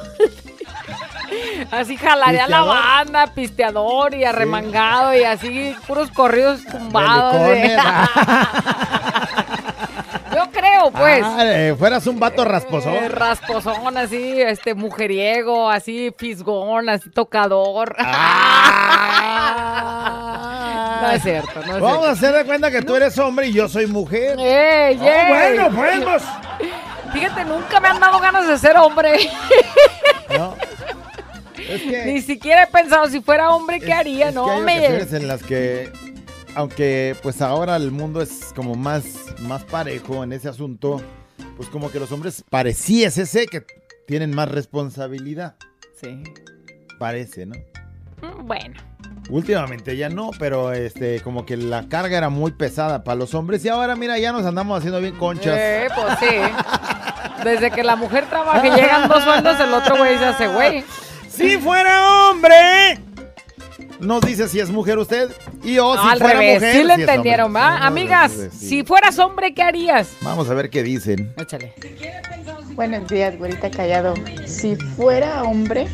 Así 1.70 1.96
jalaría 1.96 2.46
la 2.46 2.62
banda, 2.62 3.28
pisteador 3.28 4.14
y 4.14 4.24
arremangado 4.24 5.14
y 5.16 5.24
así 5.24 5.74
puros 5.86 6.10
corridos 6.10 6.62
tumbados. 6.64 7.34
Pues. 10.91 11.22
Ah, 11.24 11.37
eh, 11.45 11.74
fueras 11.78 12.07
un 12.07 12.18
vato 12.18 12.45
rasposón. 12.45 12.95
Eh, 12.95 13.09
rasposón, 13.09 13.97
así, 13.97 14.41
este, 14.41 14.74
mujeriego, 14.74 15.70
así, 15.70 16.12
fisgón, 16.16 16.89
así, 16.89 17.11
tocador. 17.11 17.95
no 21.03 21.11
es 21.11 21.22
cierto, 21.22 21.61
no 21.66 21.74
es 21.76 21.80
Vamos 21.80 22.07
a 22.07 22.11
hacer 22.12 22.35
de 22.35 22.45
cuenta 22.45 22.70
que 22.70 22.83
tú 22.83 22.97
eres 22.97 23.18
hombre 23.18 23.49
y 23.49 23.53
yo 23.53 23.68
soy 23.68 23.87
mujer. 23.87 24.39
¡Ey, 24.39 24.99
Oh, 25.01 25.05
ey! 25.05 25.28
bueno, 25.28 25.70
pues, 25.74 26.01
pues. 26.05 26.22
Fíjate, 27.12 27.45
nunca 27.45 27.78
me 27.80 27.89
han 27.89 28.01
dado 28.01 28.18
ganas 28.20 28.47
de 28.47 28.59
ser 28.59 28.76
hombre. 28.76 29.18
No. 30.39 30.57
Es 31.68 31.83
que, 31.83 32.05
Ni 32.07 32.22
siquiera 32.22 32.62
he 32.62 32.66
pensado 32.66 33.07
si 33.07 33.20
fuera 33.20 33.51
hombre, 33.51 33.80
¿qué 33.80 33.93
haría? 33.93 34.28
es 34.30 34.35
no, 34.35 34.47
que 34.47 34.51
hay 34.53 34.61
me. 34.62 34.87
en 34.87 35.28
las 35.28 35.43
que, 35.43 35.93
aunque 36.55 37.16
pues 37.22 37.40
ahora 37.42 37.76
el 37.76 37.90
mundo 37.90 38.20
es 38.20 38.53
como 38.55 38.74
más, 38.74 39.05
más 39.40 39.64
parejo 39.64 40.22
en 40.24 40.32
ese 40.32 40.48
asunto, 40.48 41.00
pues 41.57 41.68
como 41.68 41.90
que 41.90 41.98
los 42.00 42.11
hombres 42.12 42.44
pareciese 42.50 43.26
ser 43.26 43.46
que 43.46 43.64
tienen 44.07 44.34
más 44.34 44.50
responsabilidad. 44.50 45.57
Sí. 46.00 46.22
Parece, 46.98 47.46
¿no? 47.46 47.55
Mm, 48.20 48.46
Bueno. 48.46 48.80
Últimamente 49.30 49.96
ya 49.96 50.09
no, 50.09 50.30
pero 50.38 50.72
este, 50.72 51.20
como 51.20 51.46
que 51.46 51.57
la 51.57 51.88
carga 51.88 52.18
era 52.18 52.28
muy 52.28 52.50
pesada 52.50 53.05
para 53.05 53.14
los 53.14 53.34
hombres 53.34 53.64
y 53.64 53.68
ahora 53.68 53.94
mira, 53.94 54.18
ya 54.18 54.32
nos 54.32 54.44
andamos 54.44 54.78
haciendo 54.78 55.00
bien 55.00 55.16
conchas. 55.16 55.55
Eh, 55.57 55.88
pues 55.94 56.18
sí. 56.18 56.36
Desde 57.44 57.70
que 57.70 57.84
la 57.84 57.94
mujer 57.96 58.26
trabaja 58.28 58.66
y 58.66 58.70
llegan 58.70 59.09
dos 59.09 59.22
sueldos, 59.22 59.59
el 59.61 59.72
otro 59.72 59.96
güey 59.96 60.18
se 60.18 60.24
hace 60.24 60.48
güey. 60.48 60.84
Si 61.28 61.57
fuera 61.59 62.28
hombre, 62.30 62.98
nos 64.03 64.20
dice 64.20 64.48
si 64.48 64.61
es 64.61 64.70
mujer 64.70 64.98
usted 64.98 65.30
y 65.64 65.78
o 65.78 65.94
No, 65.94 66.03
si 66.03 66.09
al 66.09 66.18
fuera 66.18 66.34
revés, 66.40 66.55
mujer. 66.57 66.76
sí 66.76 66.84
le 66.84 66.94
si 66.96 67.00
entendieron, 67.03 67.55
¿va? 67.55 67.78
No, 67.78 67.84
Amigas, 67.86 68.32
sí. 68.53 68.66
si 68.68 68.82
fueras 68.84 69.18
hombre, 69.18 69.55
¿qué 69.55 69.62
harías? 69.62 70.11
Vamos 70.20 70.48
a 70.50 70.55
ver 70.55 70.68
qué 70.70 70.82
dicen. 70.82 71.32
Échale. 71.38 71.72
Buenos 72.74 73.07
días, 73.09 73.36
güerita 73.38 73.70
callado. 73.70 74.14
Si 74.46 74.76
fuera 74.76 75.42
hombre, 75.44 75.86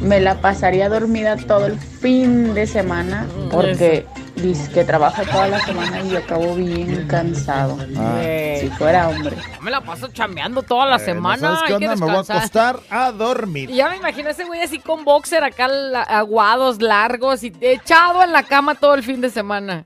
me 0.00 0.20
la 0.20 0.40
pasaría 0.40 0.88
dormida 0.88 1.36
todo 1.36 1.66
el 1.66 1.78
fin 1.78 2.54
de 2.54 2.66
semana 2.66 3.26
porque 3.50 4.06
dice 4.36 4.70
que 4.70 4.84
trabaja 4.84 5.24
toda 5.24 5.48
la 5.48 5.60
semana 5.60 6.00
y 6.02 6.10
yo 6.10 6.18
acabo 6.18 6.54
bien 6.54 7.06
cansado. 7.08 7.76
Ah. 7.96 8.20
Si 8.60 8.68
fuera 8.70 9.08
hombre. 9.08 9.36
Yo 9.54 9.60
me 9.62 9.70
la 9.70 9.80
paso 9.80 10.08
chambeando 10.08 10.62
toda 10.62 10.86
la 10.86 10.96
Eh, 10.96 10.98
¿no 11.00 11.04
semana. 11.04 11.38
¿Sabes 11.40 11.60
qué 11.66 11.72
hay 11.74 11.78
que 11.80 11.88
onda? 11.88 12.06
Me 12.06 12.12
voy 12.12 12.24
a 12.28 12.36
acostar 12.36 12.80
a 12.90 13.12
dormir. 13.12 13.70
Y 13.70 13.76
ya 13.76 13.88
me 13.88 13.96
imagino 13.96 14.30
ese 14.30 14.44
güey 14.44 14.62
así 14.62 14.78
con 14.78 15.04
boxer 15.04 15.42
acá 15.44 15.68
aguados, 16.06 16.80
largos 16.80 17.42
y 17.42 17.52
echado 17.60 18.22
en 18.22 18.32
la 18.32 18.42
cama 18.42 18.74
todo 18.74 18.94
el 18.94 19.02
fin 19.02 19.20
de 19.20 19.30
semana. 19.30 19.84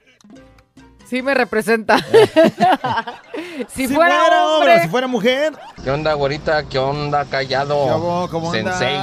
Sí 1.09 1.21
me 1.21 1.35
representa. 1.35 1.99
si, 3.69 3.87
fuera, 3.87 4.47
hombre, 4.47 4.81
si 4.81 4.89
fuera 4.89 5.07
mujer. 5.07 5.53
¿Qué 5.85 5.91
onda, 5.91 6.15
güerita? 6.15 6.63
¿Qué 6.65 6.79
onda, 6.79 7.27
callado? 7.27 8.25
¿Qué? 8.25 8.31
¿Cómo 8.31 8.51
Sensei. 8.51 8.97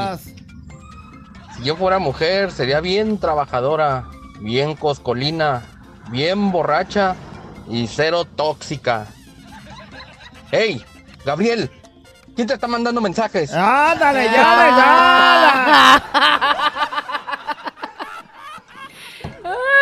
Si 1.59 1.65
yo 1.65 1.75
fuera 1.75 1.99
mujer, 1.99 2.51
sería 2.51 2.79
bien 2.79 3.19
trabajadora, 3.19 4.05
bien 4.39 4.75
coscolina, 4.75 5.61
bien 6.09 6.51
borracha 6.51 7.15
y 7.69 7.87
cero 7.87 8.25
tóxica. 8.25 9.07
¡Hey, 10.51 10.83
Gabriel! 11.25 11.69
¿Quién 12.35 12.47
te 12.47 12.53
está 12.53 12.67
mandando 12.67 13.01
mensajes? 13.01 13.51
¡Ándale, 13.53 14.29
Ah. 14.37 16.01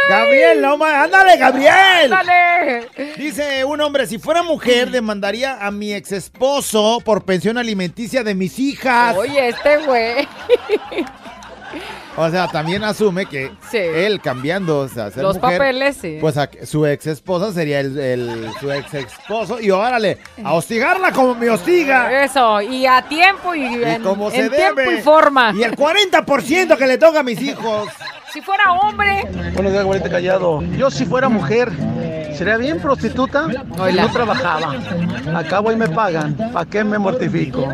Gabriel, 0.09 0.61
no 0.61 0.78
más. 0.78 1.03
¡Ándale, 1.05 1.38
Gabriel! 1.38 2.13
¡Ándale! 2.13 2.89
Dice 3.17 3.65
un 3.65 3.82
hombre, 3.82 4.07
si 4.07 4.17
fuera 4.17 4.41
mujer, 4.41 4.89
demandaría 4.89 5.65
a 5.65 5.69
mi 5.69 5.93
ex 5.93 6.11
esposo 6.13 6.99
por 7.03 7.25
pensión 7.25 7.57
alimenticia 7.57 8.23
de 8.23 8.34
mis 8.34 8.57
hijas. 8.57 9.15
Oye, 9.17 9.49
este 9.49 9.78
güey. 9.86 10.28
O 12.20 12.30
sea, 12.32 12.47
también 12.47 12.84
asume 12.84 13.28
que 13.28 13.51
Sí. 13.70 13.78
él 13.78 14.20
cambiando, 14.22 14.80
o 14.80 14.88
sea, 14.88 15.11
ser 15.11 15.22
Los 15.24 15.36
mujer, 15.39 15.59
papeles, 15.59 15.97
sí. 16.01 16.18
Pues 16.20 16.36
a- 16.38 16.49
su 16.65 16.86
ex 16.88 17.05
esposa 17.07 17.53
sería 17.53 17.80
el, 17.80 17.97
el- 17.97 18.49
su 18.59 18.72
ex 18.72 18.91
esposo. 18.95 19.59
Y 19.61 19.70
órale, 19.70 20.18
a 20.43 20.53
hostigarla 20.55 21.11
como 21.11 21.36
me 21.36 21.49
hostiga. 21.49 22.24
Eso, 22.24 22.59
y 22.61 22.86
a 22.88 23.03
tiempo 23.03 23.53
y, 23.53 23.61
Y 23.61 23.84
en, 23.84 24.01
como 24.03 24.32
se 24.32 24.39
en 24.39 24.49
tiempo 24.49 24.82
y 24.82 24.97
forma. 25.01 25.53
Y 25.55 25.61
el 25.63 25.76
40% 25.76 26.76
que 26.76 26.88
le 26.88 26.97
toca 26.97 27.20
a 27.20 27.24
mis 27.24 27.39
hijos. 27.41 27.88
Si 28.34 28.41
fuera 28.41 28.74
hombre, 28.74 29.24
Buenos 29.53 29.72
días, 29.72 29.84
güerita 29.86 30.09
callado. 30.09 30.61
Yo 30.78 30.89
si 30.91 31.05
fuera 31.05 31.30
mujer, 31.30 31.72
Sería 32.38 32.57
bien 32.57 32.79
prostituta 32.79 33.47
y 33.89 33.93
no 33.95 34.11
trabajaba. 34.11 34.75
Acabo 35.35 35.71
y 35.71 35.75
me 35.75 35.89
pagan. 35.89 36.35
¿Para 36.53 36.69
qué 36.69 36.83
me 36.83 36.97
mortifico? 36.99 37.67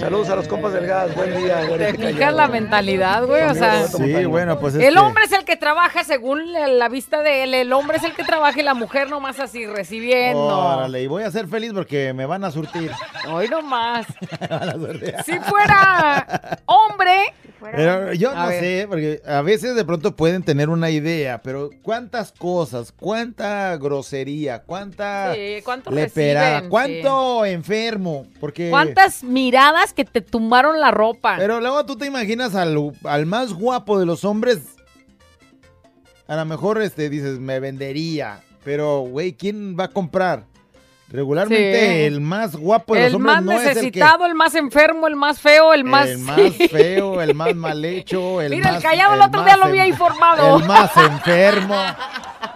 Saludos 0.00 0.28
a 0.30 0.36
los 0.36 0.48
compas 0.48 0.72
del 0.72 0.86
gas. 0.86 1.14
Buen 1.14 1.36
día, 1.36 1.64
güey. 1.66 1.78
Te 1.78 1.94
fijas 2.12 2.34
la 2.34 2.48
mentalidad, 2.48 3.24
güey, 3.26 3.42
o 3.44 3.54
sea... 3.54 3.86
Sí, 3.86 4.24
bueno, 4.24 4.58
pues 4.58 4.74
es 4.74 4.82
El 4.84 4.94
que- 4.94 5.00
hombre 5.00 5.24
es 5.24 5.32
el 5.32 5.44
que 5.44 5.56
trabaja 5.56 6.04
según 6.04 6.52
la 6.52 6.68
la 6.68 6.88
vista 6.88 7.22
de 7.22 7.44
él, 7.44 7.54
el 7.54 7.72
hombre 7.72 7.96
es 7.96 8.04
el 8.04 8.12
que 8.12 8.24
trabaja 8.24 8.60
y 8.60 8.62
la 8.62 8.74
mujer 8.74 9.08
nomás 9.08 9.40
así 9.40 9.66
recibiendo. 9.66 10.46
Órale, 10.58 11.02
y 11.02 11.06
voy 11.06 11.22
a 11.22 11.30
ser 11.30 11.46
feliz 11.48 11.72
porque 11.72 12.12
me 12.12 12.26
van 12.26 12.44
a 12.44 12.50
surtir. 12.50 12.90
Hoy 13.30 13.48
nomás. 13.48 14.06
Me 14.40 14.46
van 14.48 14.68
a 14.68 14.72
surtir. 14.72 15.14
Si 15.24 15.38
fuera 15.40 16.60
hombre, 16.66 17.34
Pero 17.60 18.12
yo 18.14 18.30
A 18.30 18.34
no 18.34 18.48
ver. 18.48 18.60
sé, 18.60 18.86
porque 18.88 19.20
a 19.26 19.42
veces 19.42 19.74
de 19.74 19.84
pronto 19.84 20.14
pueden 20.14 20.42
tener 20.42 20.68
una 20.68 20.90
idea, 20.90 21.42
pero 21.42 21.70
cuántas 21.82 22.32
cosas, 22.32 22.92
cuánta 22.92 23.76
grosería, 23.76 24.07
cuánta 24.66 25.34
Sí, 25.34 25.62
cuánto 25.64 25.90
leperada, 25.90 26.50
reciben, 26.50 26.70
cuánto 26.70 27.44
enfermo, 27.44 28.26
porque... 28.40 28.70
¿cuántas 28.70 29.22
miradas 29.22 29.92
que 29.92 30.04
te 30.04 30.20
tumbaron 30.20 30.80
la 30.80 30.90
ropa? 30.90 31.36
Pero 31.38 31.60
luego 31.60 31.84
tú 31.86 31.96
te 31.96 32.06
imaginas 32.06 32.54
al, 32.54 32.92
al 33.04 33.26
más 33.26 33.52
guapo 33.52 33.98
de 33.98 34.06
los 34.06 34.24
hombres, 34.24 34.60
a 36.26 36.36
lo 36.36 36.44
mejor 36.44 36.80
este 36.82 37.08
dices, 37.08 37.38
me 37.38 37.60
vendería, 37.60 38.42
pero 38.64 39.00
güey, 39.00 39.32
¿quién 39.32 39.76
va 39.78 39.84
a 39.84 39.88
comprar? 39.88 40.44
Regularmente 41.10 41.98
Sí. 42.00 42.04
el 42.04 42.20
más 42.20 42.54
guapo 42.54 42.94
de 42.94 43.00
los 43.00 43.08
el 43.08 43.14
hombres 43.16 43.34
más 43.36 43.42
no 43.44 43.52
es 43.52 43.58
el 43.58 43.68
que... 43.68 43.74
necesitado, 43.76 44.26
el, 44.26 44.34
más 44.34 44.54
enfermo, 44.54 45.06
el 45.06 45.16
más 45.16 45.40
feo, 45.40 45.72
el 45.72 45.82
más... 45.84 46.06
El 46.06 46.18
más 46.18 46.36
feo, 46.70 47.22
el 47.22 47.34
más 47.34 47.54
mal 47.54 47.82
hecho, 47.84 48.42
el 48.42 48.50
Mira, 48.50 48.72
más... 48.72 48.76
el 48.76 48.90
callado 48.90 49.14
el 49.14 49.22
otro 49.22 49.42
día 49.42 49.56
lo 49.56 49.64
había 49.64 49.86
informado. 49.86 50.58
El 50.58 50.64
más 50.66 50.94
enfermo. 50.98 51.76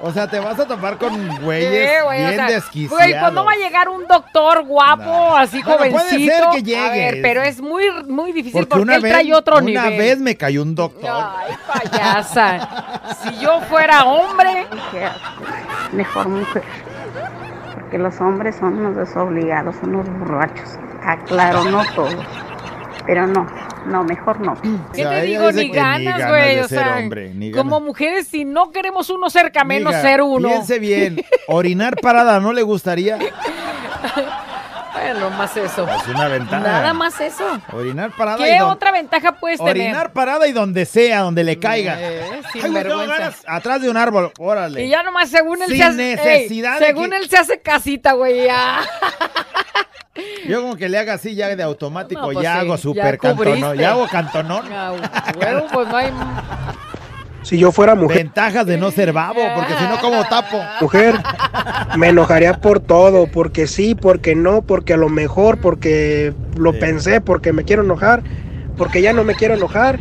O 0.02 0.12
sea, 0.12 0.28
te 0.28 0.38
vas 0.38 0.58
a 0.60 0.66
topar 0.66 0.98
con 0.98 1.28
güeyes 1.42 1.90
Sí, 1.90 2.04
güey, 2.04 2.18
o 2.24 2.26
bien 2.26 2.34
sea, 2.36 2.46
desquiciados. 2.48 2.98
Güey, 2.98 3.18
¿cuándo 3.18 3.44
va 3.44 3.52
a 3.52 3.56
llegar 3.56 3.88
un 3.88 4.06
doctor 4.06 4.64
guapo, 4.64 5.36
así 5.36 5.62
Bueno, 5.62 5.78
puede 5.78 5.92
jovencito? 5.92 6.32
ser 6.34 6.44
que 6.50 6.56
A 6.76 6.90
llegue. 6.90 7.10
ver, 7.12 7.22
pero 7.22 7.42
es 7.42 7.60
muy, 7.60 7.84
muy 8.06 8.32
difícil 8.32 8.52
porque, 8.60 8.68
Porque 8.68 8.82
una 8.82 8.96
él 8.96 9.02
vez, 9.02 9.12
trae 9.12 9.32
otro 9.34 9.56
una 9.58 9.64
nivel. 9.64 9.98
vez 9.98 10.18
me 10.18 10.36
cayó 10.36 10.62
un 10.62 10.74
doctor. 10.74 11.08
Ay, 11.10 11.54
payasa. 11.72 13.14
si 13.22 13.38
yo 13.40 13.60
fuera 13.62 14.04
hombre... 14.04 14.66
Mejor 15.92 16.28
mujer. 16.28 16.62
Porque 17.92 18.04
los 18.04 18.18
hombres 18.22 18.56
son 18.56 18.78
unos 18.78 18.96
desobligados, 18.96 19.76
unos 19.82 20.08
borrachos. 20.18 20.78
Aclaro, 21.04 21.66
no 21.66 21.82
todos. 21.94 22.16
Pero 23.04 23.26
no, 23.26 23.46
no, 23.84 24.02
mejor 24.02 24.40
no. 24.40 24.56
¿Qué 24.94 25.04
te 25.10 25.22
digo? 25.24 25.52
Ni 25.52 25.68
ganas, 25.68 26.26
güey. 26.26 26.60
O 26.60 26.68
sea, 26.68 27.06
como 27.52 27.80
mujeres, 27.80 28.28
si 28.28 28.46
no 28.46 28.70
queremos 28.70 29.10
uno 29.10 29.28
cerca, 29.28 29.62
menos 29.64 29.94
ser 29.96 30.22
uno. 30.22 30.48
Piense 30.48 30.78
bien, 30.78 31.22
orinar 31.48 31.96
parada 32.00 32.40
no 32.40 32.54
le 32.54 32.62
gustaría. 32.62 33.18
Bueno, 35.02 35.30
más 35.30 35.56
eso. 35.56 35.86
Es 35.88 36.08
una 36.08 36.28
ventaja. 36.28 36.62
Nada 36.62 36.92
más 36.92 37.20
eso. 37.20 37.60
Orinar 37.72 38.10
parada 38.16 38.38
y 38.46 38.50
¿Qué 38.52 38.58
don- 38.58 38.70
otra 38.70 38.92
ventaja 38.92 39.32
puedes 39.32 39.58
tener? 39.58 39.70
Orinar 39.76 40.12
parada 40.12 40.46
y 40.46 40.52
donde 40.52 40.84
sea, 40.86 41.20
donde 41.20 41.44
le 41.44 41.58
caiga. 41.58 41.96
Eh, 42.00 42.22
Ay, 42.32 42.42
sin 42.52 42.62
tengo 42.62 42.74
vergüenza. 42.74 43.16
ganas, 43.18 43.42
atrás 43.46 43.82
de 43.82 43.90
un 43.90 43.96
árbol, 43.96 44.32
órale. 44.38 44.84
Y 44.84 44.88
ya 44.90 45.02
nomás 45.02 45.28
según 45.30 45.60
él 45.62 45.68
Sin 45.68 45.76
se 45.78 45.84
hace... 45.84 45.96
necesidad 46.16 46.80
ey, 46.80 46.86
según 46.88 47.10
que- 47.10 47.16
él 47.16 47.28
se 47.28 47.36
hace 47.38 47.60
casita, 47.60 48.12
güey, 48.12 48.44
ya. 48.46 48.80
Yo 50.46 50.60
como 50.60 50.76
que 50.76 50.88
le 50.88 50.98
haga 50.98 51.14
así 51.14 51.34
ya 51.34 51.48
de 51.54 51.62
automático, 51.62 52.20
No, 52.20 52.26
pues 52.32 52.42
ya 52.42 52.54
sí, 52.54 52.58
hago 52.60 52.76
ya 52.76 52.82
super 52.82 53.18
cantonón, 53.18 53.54
cubriste. 53.60 53.76
ya 53.82 53.90
hago 53.92 54.06
cantonón. 54.08 54.64
Ah, 54.72 54.92
Bueno, 55.36 55.64
pues 55.72 55.88
no 55.88 55.96
hay... 55.96 56.12
Si 57.42 57.58
yo 57.58 57.72
fuera 57.72 57.94
mujer, 57.94 58.18
Ventajas 58.18 58.66
de 58.66 58.78
no 58.78 58.90
ser 58.90 59.12
babo, 59.12 59.40
porque 59.54 59.74
si 59.74 59.84
no, 59.84 59.98
como 60.00 60.24
tapo? 60.24 60.60
mujer, 60.80 61.18
me 61.96 62.08
enojaría 62.08 62.54
por 62.60 62.80
todo, 62.80 63.26
porque 63.26 63.66
sí, 63.66 63.94
porque 63.94 64.34
no, 64.34 64.62
porque 64.62 64.94
a 64.94 64.96
lo 64.96 65.08
mejor, 65.08 65.58
porque 65.60 66.32
lo 66.56 66.72
pensé, 66.78 67.20
porque 67.20 67.52
me 67.52 67.64
quiero 67.64 67.82
enojar, 67.82 68.22
porque 68.76 69.02
ya 69.02 69.12
no 69.12 69.24
me 69.24 69.34
quiero 69.34 69.54
enojar 69.54 69.98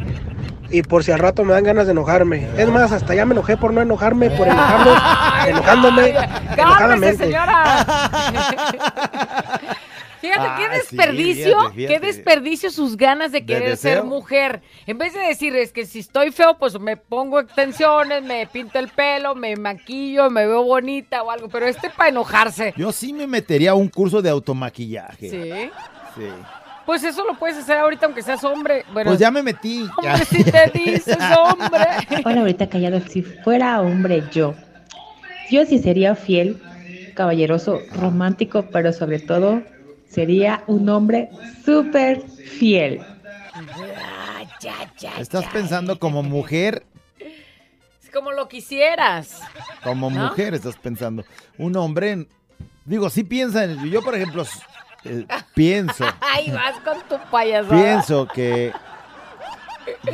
y 0.70 0.84
por 0.84 1.04
si 1.04 1.12
al 1.12 1.20
rato 1.20 1.44
me 1.44 1.54
dan 1.54 1.64
ganas 1.64 1.86
de 1.86 1.92
enojarme. 1.92 2.48
Es 2.58 2.70
más, 2.70 2.92
hasta 2.92 3.14
ya 3.14 3.26
me 3.26 3.34
enojé 3.34 3.58
por 3.58 3.74
no 3.74 3.82
enojarme, 3.82 4.30
por 4.32 4.48
enojarme, 4.48 4.92
enojándome, 5.50 6.14
¡Cálmese, 6.14 6.62
enojadamente. 6.62 7.24
señora! 7.26 7.86
Fíjate, 10.22 10.62
qué 10.62 10.64
sí, 10.70 10.96
desperdicio, 10.96 11.60
fíjate, 11.72 11.88
qué 11.88 12.00
desperdicio 12.00 12.70
sus 12.70 12.96
ganas 12.96 13.32
de 13.32 13.44
querer 13.44 13.76
ser 13.76 14.04
mujer. 14.04 14.62
En 14.86 14.98
vez 15.00 15.14
de 15.14 15.20
decir, 15.20 15.56
es 15.56 15.74
que 15.74 15.86
si 15.86 16.00
estoy 16.00 16.32
feo, 16.32 16.58
pues 16.60 16.80
me 16.80 16.96
pongo 16.96 17.40
extensiones, 17.40 18.24
me 18.24 18.46
pinto 18.48 18.78
el 18.78 18.88
pelo, 18.90 19.34
me 19.34 19.56
maquillo, 19.56 20.30
me 20.30 20.46
veo 20.46 20.64
bonita 20.64 21.24
o 21.24 21.32
algo. 21.32 21.50
Pero 21.50 21.68
este 21.68 21.90
para 21.90 22.10
enojarse. 22.10 22.74
Yo 22.78 22.92
sí 22.92 23.12
me 23.14 23.26
metería 23.26 23.72
a 23.72 23.74
un 23.76 23.90
curso 23.90 24.22
de 24.22 24.30
automaquillaje. 24.30 25.30
Sí. 25.30 25.72
Sí. 26.16 26.28
Pues 26.86 27.04
eso 27.04 27.24
lo 27.26 27.36
puedes 27.36 27.58
hacer 27.58 27.78
ahorita 27.78 28.06
aunque 28.06 28.22
seas 28.22 28.44
hombre. 28.44 28.86
Bueno, 28.94 29.10
Pues 29.12 29.20
ya 29.20 29.32
me 29.32 29.42
metí. 29.42 29.86
ya. 30.04 30.14
hombre, 30.14 30.26
si 30.26 30.44
te 30.44 30.72
dices 30.74 31.18
hombre. 31.38 31.88
Hola, 32.26 32.42
ahorita 32.42 32.70
callado. 32.70 33.00
Si 33.08 33.22
fuera 33.22 33.82
hombre 33.82 34.24
yo, 34.32 34.54
yo 35.50 35.66
sí 35.66 35.80
sería 35.80 36.16
fiel, 36.16 36.62
caballeroso, 37.16 37.80
romántico, 37.96 38.66
pero 38.72 38.94
sobre 38.94 39.20
todo 39.20 39.62
sería 40.12 40.64
un 40.68 40.88
hombre 40.90 41.30
súper 41.66 42.22
fiel. 42.30 43.02
Estás 45.20 45.46
pensando 45.48 45.98
como 46.00 46.22
mujer, 46.24 46.84
Es 48.04 48.10
como 48.12 48.32
lo 48.32 48.48
quisieras. 48.48 49.40
como 49.84 50.10
¿No? 50.10 50.28
mujer 50.30 50.54
estás 50.54 50.76
pensando. 50.78 51.24
Un 51.58 51.76
hombre, 51.78 52.28
digo, 52.86 53.10
sí 53.10 53.24
piensa 53.24 53.64
en... 53.64 53.90
Yo, 53.90 54.02
por 54.04 54.16
ejemplo, 54.16 54.46
eh, 55.06 55.26
pienso, 55.56 56.06
Ay, 56.22 56.52
vas 56.52 56.80
con 56.82 57.00
tu 57.08 57.18
payaso. 57.30 57.70
pienso 57.70 58.28
que 58.28 58.72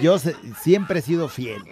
yo 0.01 0.17
se- 0.19 0.35
siempre 0.61 0.99
he 0.99 1.01
sido 1.01 1.27
fiel. 1.27 1.61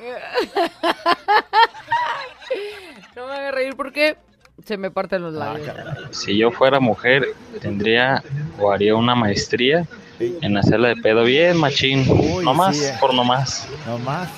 No 3.15 3.27
me 3.27 3.33
hagas 3.33 3.53
reír 3.53 3.75
porque 3.77 4.17
se 4.65 4.77
me 4.77 4.91
parten 4.91 5.21
los 5.21 5.33
labios. 5.33 5.69
Si 6.11 6.37
yo 6.37 6.51
fuera 6.51 6.79
mujer, 6.79 7.25
tendría 7.61 8.23
o 8.59 8.71
haría 8.71 8.95
una 8.95 9.15
maestría 9.15 9.85
en 10.19 10.57
hacerla 10.57 10.89
de 10.89 10.95
pedo 10.97 11.23
bien 11.23 11.57
machín. 11.57 12.05
no 12.43 12.53
más, 12.53 12.75
sí, 12.77 12.85
eh. 12.85 12.93
por 12.99 13.13
no 13.13 13.23
más. 13.23 13.67
No 13.85 13.99
más. 13.99 14.29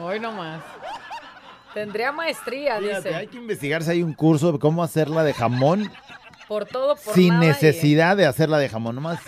Hoy 0.00 0.20
nomás. 0.20 0.60
Tendría 1.74 2.10
maestría, 2.12 2.78
Fíjate, 2.78 3.08
hay 3.14 3.20
dice. 3.26 3.30
que 3.32 3.36
investigar 3.38 3.82
si 3.82 3.90
hay 3.90 4.02
un 4.02 4.14
curso 4.14 4.52
de 4.52 4.58
cómo 4.58 4.82
hacerla 4.82 5.24
de 5.24 5.34
jamón 5.34 5.90
Por 6.48 6.64
todo, 6.64 6.96
por 6.96 7.14
sin 7.14 7.34
nada 7.34 7.44
y- 7.44 7.48
necesidad 7.48 8.16
de 8.16 8.24
hacerla 8.26 8.58
de 8.58 8.68
jamón. 8.68 8.94
Nomás, 8.94 9.18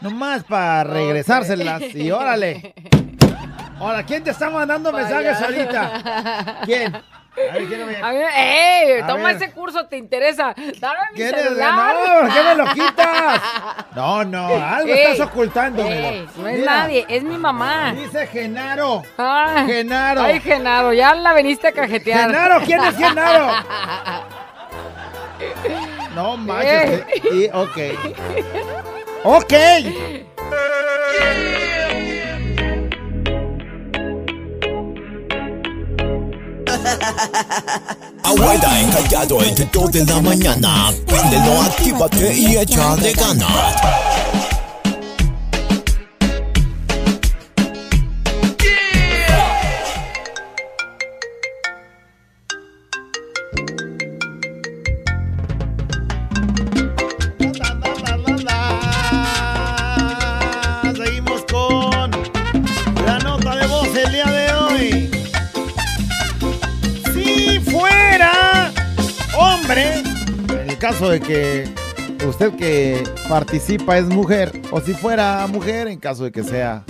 nomás 0.00 0.44
para 0.44 0.84
regresárselas 0.84 1.82
y 1.94 2.10
órale. 2.10 2.74
Ahora, 3.78 4.04
¿quién 4.04 4.22
te 4.22 4.30
está 4.30 4.50
mandando 4.50 4.92
mensajes 4.92 5.40
ahorita? 5.42 6.60
¿Quién? 6.64 6.92
A 7.36 7.52
ver, 7.54 7.66
¿quién 7.68 7.86
me- 7.86 7.96
A 8.02 8.10
ver, 8.12 8.26
¡Ey! 8.36 9.00
A 9.00 9.06
toma 9.06 9.28
ver. 9.28 9.36
ese 9.36 9.52
curso, 9.52 9.86
¿te 9.86 9.96
interesa? 9.96 10.52
Dame 10.80 10.98
mi 11.14 11.18
celular. 11.22 11.94
No, 11.94 12.20
¿por 12.20 12.32
qué 12.34 12.42
me 12.42 12.54
lo 12.56 12.66
quitas? 12.74 13.40
No, 13.94 14.24
no, 14.24 14.46
algo 14.48 14.92
Ey, 14.92 15.12
estás 15.12 15.28
ocultándome. 15.28 16.08
ey, 16.20 16.28
no 16.36 16.48
es 16.48 16.64
nadie, 16.64 17.06
es 17.08 17.22
mi 17.22 17.38
mamá. 17.38 17.92
Dice 17.92 18.26
Genaro. 18.26 19.02
Ah, 19.16 19.62
Genaro. 19.66 20.22
Ay, 20.22 20.40
Genaro, 20.40 20.92
ya 20.92 21.14
la 21.14 21.32
veniste 21.32 21.68
a 21.68 21.72
cajetear. 21.72 22.30
Genaro, 22.30 22.60
¿quién 22.64 22.82
es 22.84 22.96
Genaro? 22.96 23.52
No 26.14 26.36
manches. 26.36 27.04
Y- 27.32 27.48
ok. 27.52 27.78
Ok. 29.24 29.52
Abuela 38.22 38.80
encallado 38.80 39.42
entre 39.42 39.64
2 39.66 39.92
de 39.92 40.04
la 40.04 40.20
mañana. 40.20 40.92
Préndelo, 41.06 41.62
actívate 41.62 42.34
y 42.34 42.56
échale 42.56 43.12
ganas. 43.12 43.74
Caso 70.80 71.10
de 71.10 71.20
que 71.20 71.68
usted 72.26 72.54
que 72.56 73.02
participa 73.28 73.98
es 73.98 74.06
mujer, 74.06 74.50
o 74.70 74.80
si 74.80 74.94
fuera 74.94 75.46
mujer, 75.46 75.86
en 75.88 75.98
caso 76.00 76.24
de 76.24 76.32
que 76.32 76.42
sea 76.42 76.82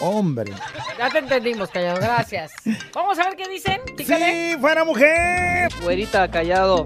hombre. 0.00 0.52
Ya 0.98 1.10
te 1.10 1.18
entendimos, 1.18 1.68
Callado, 1.70 1.98
gracias. 2.00 2.52
Vamos 2.94 3.18
a 3.18 3.24
ver 3.28 3.36
qué 3.36 3.48
dicen. 3.48 3.80
Pícale. 3.96 4.52
Si 4.54 4.58
fuera 4.58 4.84
mujer. 4.84 5.70
Güerita, 5.82 6.30
callado. 6.30 6.84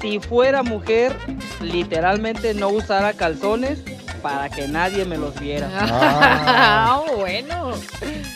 Si 0.00 0.20
fuera 0.20 0.62
mujer, 0.62 1.16
literalmente 1.60 2.54
no 2.54 2.68
usara 2.68 3.14
calzones 3.14 3.80
para 4.22 4.48
que 4.50 4.68
nadie 4.68 5.04
me 5.04 5.16
los 5.16 5.38
viera. 5.40 5.68
Ah, 5.72 7.02
bueno. 7.16 7.72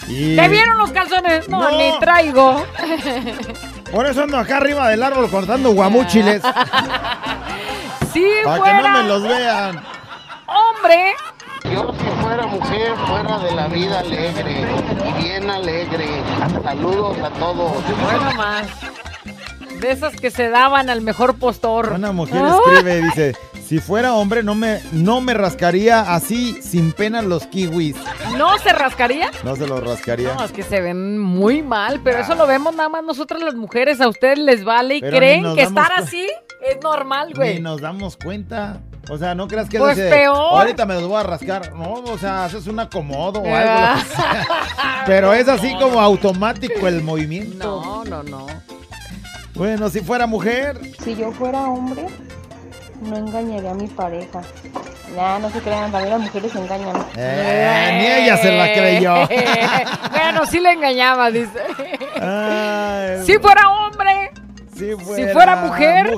Y- 0.08 0.36
¿Te 0.36 0.48
vieron 0.48 0.78
los 0.78 0.90
calzones? 0.92 1.48
No, 1.48 1.60
No. 1.60 1.70
ni 1.76 1.98
traigo. 2.00 2.64
Por 3.92 4.06
eso 4.06 4.22
ando 4.22 4.38
acá 4.38 4.58
arriba 4.58 4.88
del 4.88 5.02
árbol 5.02 5.28
cortando 5.30 5.70
guamúchiles. 5.72 6.42
Si 8.12 8.24
para 8.44 8.56
que 8.56 8.70
fuera 8.70 8.82
no 8.82 9.02
me 9.02 9.08
los 9.08 9.22
vean. 9.22 9.80
hombre, 10.46 11.14
Yo 11.64 11.92
si 11.98 12.22
fuera 12.22 12.46
mujer, 12.46 12.94
fuera 13.06 13.38
de 13.38 13.54
la 13.54 13.66
vida 13.68 14.00
alegre 14.00 14.64
y 15.08 15.22
bien 15.22 15.50
alegre. 15.50 16.06
Saludos 16.64 17.16
a 17.18 17.30
todos. 17.30 17.72
bueno 18.02 18.32
más. 18.36 18.66
De 19.80 19.90
esas 19.92 20.14
que 20.16 20.30
se 20.30 20.50
daban 20.50 20.90
al 20.90 21.00
mejor 21.00 21.38
postor. 21.38 21.92
Una 21.94 22.12
mujer 22.12 22.42
Ah. 22.44 22.58
escribe, 22.66 23.00
dice, 23.02 23.36
si 23.70 23.78
fuera 23.78 24.14
hombre 24.14 24.42
no 24.42 24.56
me, 24.56 24.80
no 24.90 25.20
me 25.20 25.32
rascaría 25.32 26.00
así 26.12 26.60
sin 26.60 26.90
pena 26.90 27.22
los 27.22 27.46
kiwis. 27.46 27.94
¿No 28.36 28.58
se 28.58 28.72
rascaría? 28.72 29.30
No 29.44 29.54
se 29.54 29.64
los 29.64 29.80
rascaría. 29.80 30.34
No, 30.34 30.44
es 30.44 30.50
que 30.50 30.64
se 30.64 30.80
ven 30.80 31.16
muy 31.20 31.62
mal, 31.62 32.00
pero 32.02 32.18
eso 32.18 32.34
lo 32.34 32.48
vemos 32.48 32.74
nada 32.74 32.88
más 32.88 33.04
nosotras 33.04 33.40
las 33.40 33.54
mujeres. 33.54 34.00
A 34.00 34.08
ustedes 34.08 34.40
les 34.40 34.64
vale 34.64 34.96
y 34.96 35.00
Pero 35.00 35.16
creen 35.16 35.54
que 35.54 35.62
estar 35.62 35.92
así 35.92 36.28
es 36.68 36.82
normal, 36.82 37.32
güey. 37.32 37.60
nos 37.60 37.80
damos 37.80 38.16
cuenta. 38.16 38.80
O 39.08 39.16
sea, 39.16 39.36
no 39.36 39.46
creas 39.46 39.68
que 39.68 39.78
Pues 39.78 39.96
dice, 39.96 40.10
peor. 40.10 40.36
ahorita 40.36 40.84
me 40.84 40.94
los 40.94 41.04
voy 41.04 41.20
a 41.20 41.22
rascar. 41.22 41.72
No, 41.72 41.92
o 41.92 42.18
sea, 42.18 42.46
haces 42.46 42.66
un 42.66 42.80
acomodo 42.80 43.38
o 43.38 43.46
algo. 43.46 43.54
Ah. 43.56 43.94
lo 44.02 44.02
que 44.02 44.14
sea. 44.16 45.04
Pero 45.06 45.32
es 45.32 45.46
así 45.46 45.76
como 45.78 46.00
automático 46.00 46.88
el 46.88 47.04
movimiento. 47.04 47.80
No, 47.80 48.04
no, 48.04 48.24
no. 48.24 48.48
Bueno, 49.54 49.88
si 49.90 50.00
fuera 50.00 50.26
mujer. 50.26 50.80
Si 51.04 51.14
yo 51.14 51.30
fuera 51.30 51.68
hombre, 51.68 52.06
no 53.00 53.16
engañaría 53.16 53.70
a 53.70 53.74
mi 53.74 53.86
pareja. 53.86 54.42
Nah, 55.16 55.38
no 55.38 55.50
se 55.50 55.60
crean, 55.60 55.90
también 55.90 56.10
las 56.10 56.20
mujeres 56.20 56.52
se 56.52 56.58
engañan. 56.58 56.96
Eh, 57.16 57.98
ni 57.98 58.24
ella 58.24 58.36
se 58.36 58.52
la 58.52 58.72
creyó. 58.72 59.14
bueno, 60.10 60.46
sí 60.46 60.60
le 60.60 60.72
engañaba, 60.72 61.30
dice. 61.30 61.58
Ay, 62.20 63.24
si 63.24 63.38
fuera 63.38 63.68
hombre, 63.70 64.30
si 64.74 64.92
si 65.14 65.26
fuera 65.32 65.56
mujer, 65.56 66.14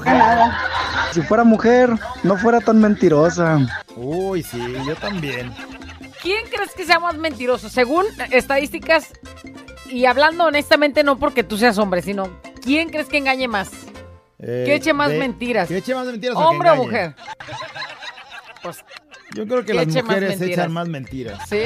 Si 1.13 1.23
fuera 1.23 1.45
mujer, 1.45 1.91
no 2.23 2.37
fuera 2.37 2.61
tan 2.61 2.81
mentirosa. 2.81 3.59
Uy, 3.97 4.43
sí, 4.43 4.61
yo 4.87 4.95
también. 4.97 5.53
¿quién 6.23 6.47
crees 6.49 6.73
que 6.73 6.87
sea 6.87 7.01
más 7.01 7.19
mentiroso? 7.19 7.69
Según 7.69 8.07
estadísticas, 8.31 9.09
y 9.91 10.07
hablando 10.07 10.45
honestamente, 10.45 11.03
no 11.03 11.19
porque 11.19 11.45
tú 11.45 11.59
seas 11.59 11.77
hombre, 11.79 12.01
sino 12.01 12.31
¿quién 12.63 12.89
crees 12.89 13.09
que 13.09 13.19
engañe 13.19 13.49
más? 13.49 13.71
Eh, 14.43 14.65
que 14.67 14.75
eche 14.75 14.93
más 14.93 15.11
de- 15.11 15.19
mentiras. 15.19 15.69
Que 15.69 15.77
eche 15.79 15.95
más 15.95 16.07
mentiras. 16.07 16.35
o 16.37 16.41
que 16.41 16.45
¿Hombre 16.45 16.71
o 16.71 16.77
mujer? 16.77 17.15
Pues 18.63 18.85
Yo 19.35 19.47
creo 19.47 19.61
que 19.61 19.67
que 19.67 19.75
las 19.75 19.87
eche 19.89 20.03
mujeres 20.03 20.31
mentiras. 20.31 20.59
echan 20.59 20.73
más 20.73 20.89
mentiras. 20.89 21.49
sí. 21.49 21.63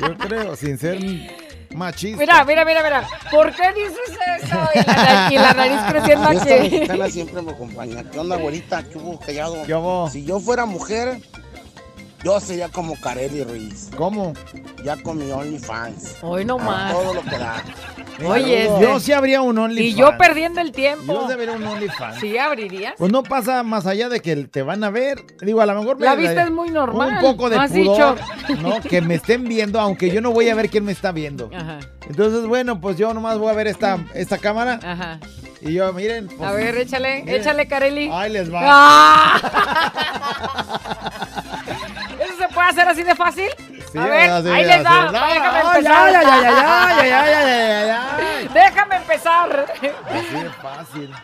Yo 0.00 0.16
creo, 0.18 0.56
sin 0.56 0.78
ser 0.78 0.98
machista. 1.74 2.18
Mira, 2.20 2.44
mira, 2.44 2.64
mira, 2.64 2.82
mira. 2.82 3.08
¿Por 3.30 3.52
qué 3.54 3.72
dices 3.72 4.18
eso? 4.42 4.58
Y 4.74 4.78
la, 4.78 4.94
nariz- 4.94 5.32
y 5.32 5.34
la 5.36 5.52
nariz 5.54 5.80
creciendo 5.90 6.30
Esta 6.30 6.54
aquí. 6.54 6.70
mexicana 6.70 7.08
siempre 7.10 7.42
me 7.42 7.50
acompaña. 7.52 8.04
¿Qué 8.10 8.18
onda, 8.18 8.36
güerita? 8.36 8.82
¿Qué 8.84 8.98
hubo, 8.98 9.18
callado? 9.18 10.08
Si 10.10 10.24
yo 10.24 10.38
fuera 10.40 10.64
mujer, 10.66 11.18
yo 12.24 12.40
sería 12.40 12.68
como 12.68 12.98
Kareli 13.00 13.44
Ruiz. 13.44 13.90
¿Cómo? 13.96 14.32
Ya 14.82 14.96
con 15.02 15.18
mi 15.18 15.30
OnlyFans. 15.30 16.16
Hoy 16.22 16.44
no 16.44 16.54
A 16.58 16.64
más. 16.64 16.92
Todo 16.92 17.14
lo 17.14 17.22
que 17.22 17.38
da. 17.38 17.62
Oye, 18.26 18.64
yo 18.80 18.96
este- 18.96 19.00
sí 19.00 19.12
habría 19.12 19.42
un 19.42 19.58
OnlyFans. 19.58 19.88
Y 19.88 19.94
yo 19.94 20.16
perdiendo 20.18 20.60
el 20.60 20.72
tiempo. 20.72 21.12
Yo 21.12 21.26
habría 21.26 21.52
un 21.52 21.64
OnlyFans. 21.66 22.20
¿Sí 22.20 22.38
abrirías? 22.38 22.94
Pues 22.96 23.10
no 23.12 23.22
pasa 23.22 23.62
más 23.62 23.86
allá 23.86 24.08
de 24.08 24.20
que 24.20 24.36
te 24.44 24.62
van 24.62 24.82
a 24.84 24.90
ver. 24.90 25.24
Digo, 25.40 25.60
a 25.60 25.66
lo 25.66 25.74
mejor... 25.78 26.00
La 26.00 26.14
me- 26.14 26.22
vista 26.22 26.42
es 26.44 26.50
muy 26.50 26.70
normal, 26.70 27.14
Un 27.16 27.20
poco 27.20 27.50
de 27.50 27.56
¿no 27.56 27.62
has 27.62 27.70
pudor, 27.72 28.16
dicho? 28.46 28.62
¿no? 28.62 28.80
Que 28.80 29.00
me 29.00 29.14
estén 29.16 29.44
viendo, 29.44 29.80
aunque 29.80 30.10
yo 30.10 30.20
no 30.20 30.30
voy 30.32 30.48
a 30.48 30.54
ver 30.54 30.70
quién 30.70 30.84
me 30.84 30.92
está 30.92 31.12
viendo. 31.12 31.50
Ajá. 31.54 31.80
Entonces, 32.08 32.46
bueno, 32.46 32.80
pues 32.80 32.96
yo 32.96 33.12
nomás 33.14 33.38
voy 33.38 33.48
a 33.50 33.54
ver 33.54 33.66
esta, 33.66 33.98
esta 34.14 34.38
cámara. 34.38 34.78
Ajá. 34.82 35.18
Y 35.60 35.72
yo, 35.72 35.92
miren. 35.94 36.28
pues, 36.28 36.40
A 36.42 36.52
ver, 36.52 36.76
échale, 36.76 37.22
miren. 37.24 37.40
échale, 37.40 37.66
Carelli. 37.66 38.10
Ahí 38.12 38.30
les 38.32 38.52
va. 38.52 38.60
¡Ah! 38.62 39.90
así 42.88 43.02
de 43.02 43.14
fácil? 43.14 43.48
Sí, 43.92 43.98
a 43.98 44.04
ver, 44.06 44.30
ahí 44.30 44.64
les 44.64 44.82
da. 44.84 45.10
No, 45.12 45.26
déjame 45.26 45.62
no, 45.62 45.72
empezar. 45.72 46.12
Ya, 46.12 46.22
ya, 46.22 47.86
ya, 47.86 48.48
déjame 48.52 48.96
empezar. 48.96 49.66
Así 50.10 50.34
de 50.42 50.50
fácil. 50.50 51.14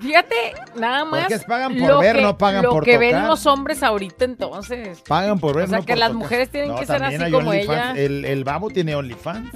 Fíjate, 0.00 0.54
nada 0.74 1.04
más. 1.04 1.20
Porque 1.28 1.38
pagan 1.46 1.76
por 1.78 1.88
lo 1.88 1.98
ver, 2.00 2.16
que, 2.16 2.22
no 2.22 2.36
pagan 2.38 2.62
lo 2.64 2.70
por 2.70 2.84
que 2.84 2.94
tocar. 2.94 3.12
ven 3.12 3.26
los 3.28 3.46
hombres 3.46 3.82
ahorita, 3.84 4.24
entonces. 4.24 5.00
Pagan 5.06 5.38
por 5.38 5.54
ver, 5.54 5.66
O 5.66 5.68
sea, 5.68 5.78
no 5.78 5.84
que 5.84 5.94
las 5.94 6.08
tocar. 6.08 6.18
mujeres 6.22 6.50
tienen 6.50 6.70
no, 6.70 6.76
que 6.76 6.86
ser 6.86 7.04
así 7.04 7.30
como 7.30 7.50
Only 7.50 7.60
ella. 7.62 7.92
El, 7.96 8.24
el 8.24 8.42
babo 8.42 8.70
tiene 8.70 8.96
OnlyFans. 8.96 9.50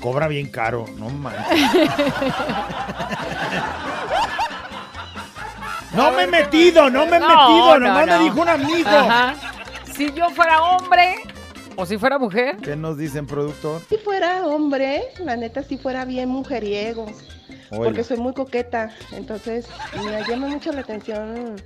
Cobra 0.00 0.28
bien 0.28 0.50
caro, 0.50 0.86
no 0.96 1.10
manches. 1.10 1.44
No 5.94 6.12
me 6.12 6.22
he 6.24 6.26
metido, 6.26 6.88
no 6.90 7.06
me 7.06 7.16
he 7.16 7.20
No, 7.20 7.28
metido, 7.28 7.78
no, 7.78 7.88
nomás 7.88 8.06
no. 8.06 8.18
me 8.18 8.24
dijo 8.24 8.40
un 8.40 8.48
amigo. 8.48 8.88
Ajá. 8.88 9.34
Si 9.94 10.12
yo 10.12 10.30
fuera 10.30 10.62
hombre 10.62 11.16
o 11.76 11.84
si 11.86 11.98
fuera 11.98 12.18
mujer. 12.18 12.56
¿Qué 12.58 12.76
nos 12.76 12.96
dicen, 12.96 13.26
productor? 13.26 13.82
Si 13.88 13.96
fuera 13.98 14.46
hombre, 14.46 15.02
la 15.18 15.36
neta, 15.36 15.62
si 15.62 15.78
fuera 15.78 16.04
bien 16.04 16.28
mujeriego. 16.28 17.06
Porque 17.70 18.02
soy 18.04 18.16
muy 18.18 18.32
coqueta. 18.34 18.90
Entonces, 19.12 19.66
me 20.04 20.22
llama 20.28 20.48
mucho 20.48 20.72
la 20.72 20.80
atención 20.80 21.56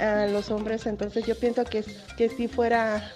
a 0.00 0.26
los 0.26 0.50
hombres. 0.50 0.86
Entonces, 0.86 1.24
yo 1.26 1.38
pienso 1.38 1.64
que, 1.64 1.84
que 2.16 2.28
si 2.28 2.48
fuera, 2.48 3.12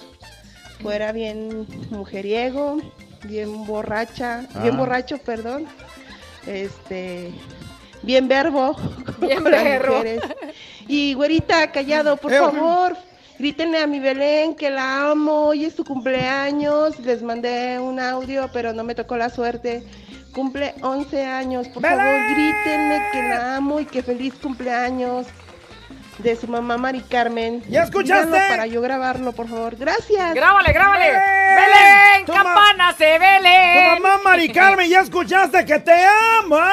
fuera 0.80 1.10
bien 1.12 1.66
mujeriego, 1.90 2.78
bien 3.24 3.66
borracha, 3.66 4.46
bien 4.62 4.74
Ah. 4.74 4.78
borracho, 4.78 5.18
perdón. 5.18 5.66
Este, 6.46 7.32
bien 8.02 8.28
verbo. 8.28 8.76
Bien 9.18 9.42
verbo. 9.44 10.02
Y 10.88 11.14
güerita, 11.14 11.70
callado, 11.72 12.16
por 12.16 12.32
Eh, 12.32 12.38
favor. 12.38 12.96
Grítenle 13.38 13.78
a 13.82 13.86
mi 13.86 13.98
Belén 14.00 14.54
que 14.54 14.70
la 14.70 15.10
amo, 15.10 15.46
hoy 15.48 15.66
es 15.66 15.74
su 15.74 15.84
cumpleaños, 15.84 16.98
les 17.00 17.22
mandé 17.22 17.78
un 17.78 18.00
audio, 18.00 18.48
pero 18.52 18.72
no 18.72 18.82
me 18.82 18.94
tocó 18.94 19.16
la 19.16 19.28
suerte. 19.28 19.82
Cumple 20.32 20.74
11 20.82 21.24
años, 21.26 21.68
por 21.68 21.82
favor, 21.82 22.20
grítenle 22.30 23.02
que 23.12 23.22
la 23.22 23.56
amo 23.56 23.80
y 23.80 23.84
que 23.86 24.02
feliz 24.02 24.32
cumpleaños 24.40 25.26
de 26.18 26.34
su 26.36 26.46
mamá 26.48 26.78
Mari 26.78 27.00
Carmen. 27.02 27.62
¿Ya 27.68 27.82
escuchaste? 27.82 28.26
Díganlo 28.26 28.48
para 28.48 28.66
yo 28.66 28.80
grabarlo, 28.80 29.32
por 29.32 29.48
favor. 29.48 29.76
Gracias. 29.76 30.34
Grábale, 30.34 30.72
grábale. 30.72 31.04
¡Belén! 31.10 32.24
¡Campana 32.26 32.94
se 32.96 33.18
Belén! 33.18 33.96
Tu 33.96 34.02
mamá 34.02 34.20
Mari 34.24 34.48
Carmen, 34.50 34.88
ya 34.88 35.00
escuchaste 35.00 35.64
que 35.66 35.78
te 35.78 35.92
ama. 36.42 36.72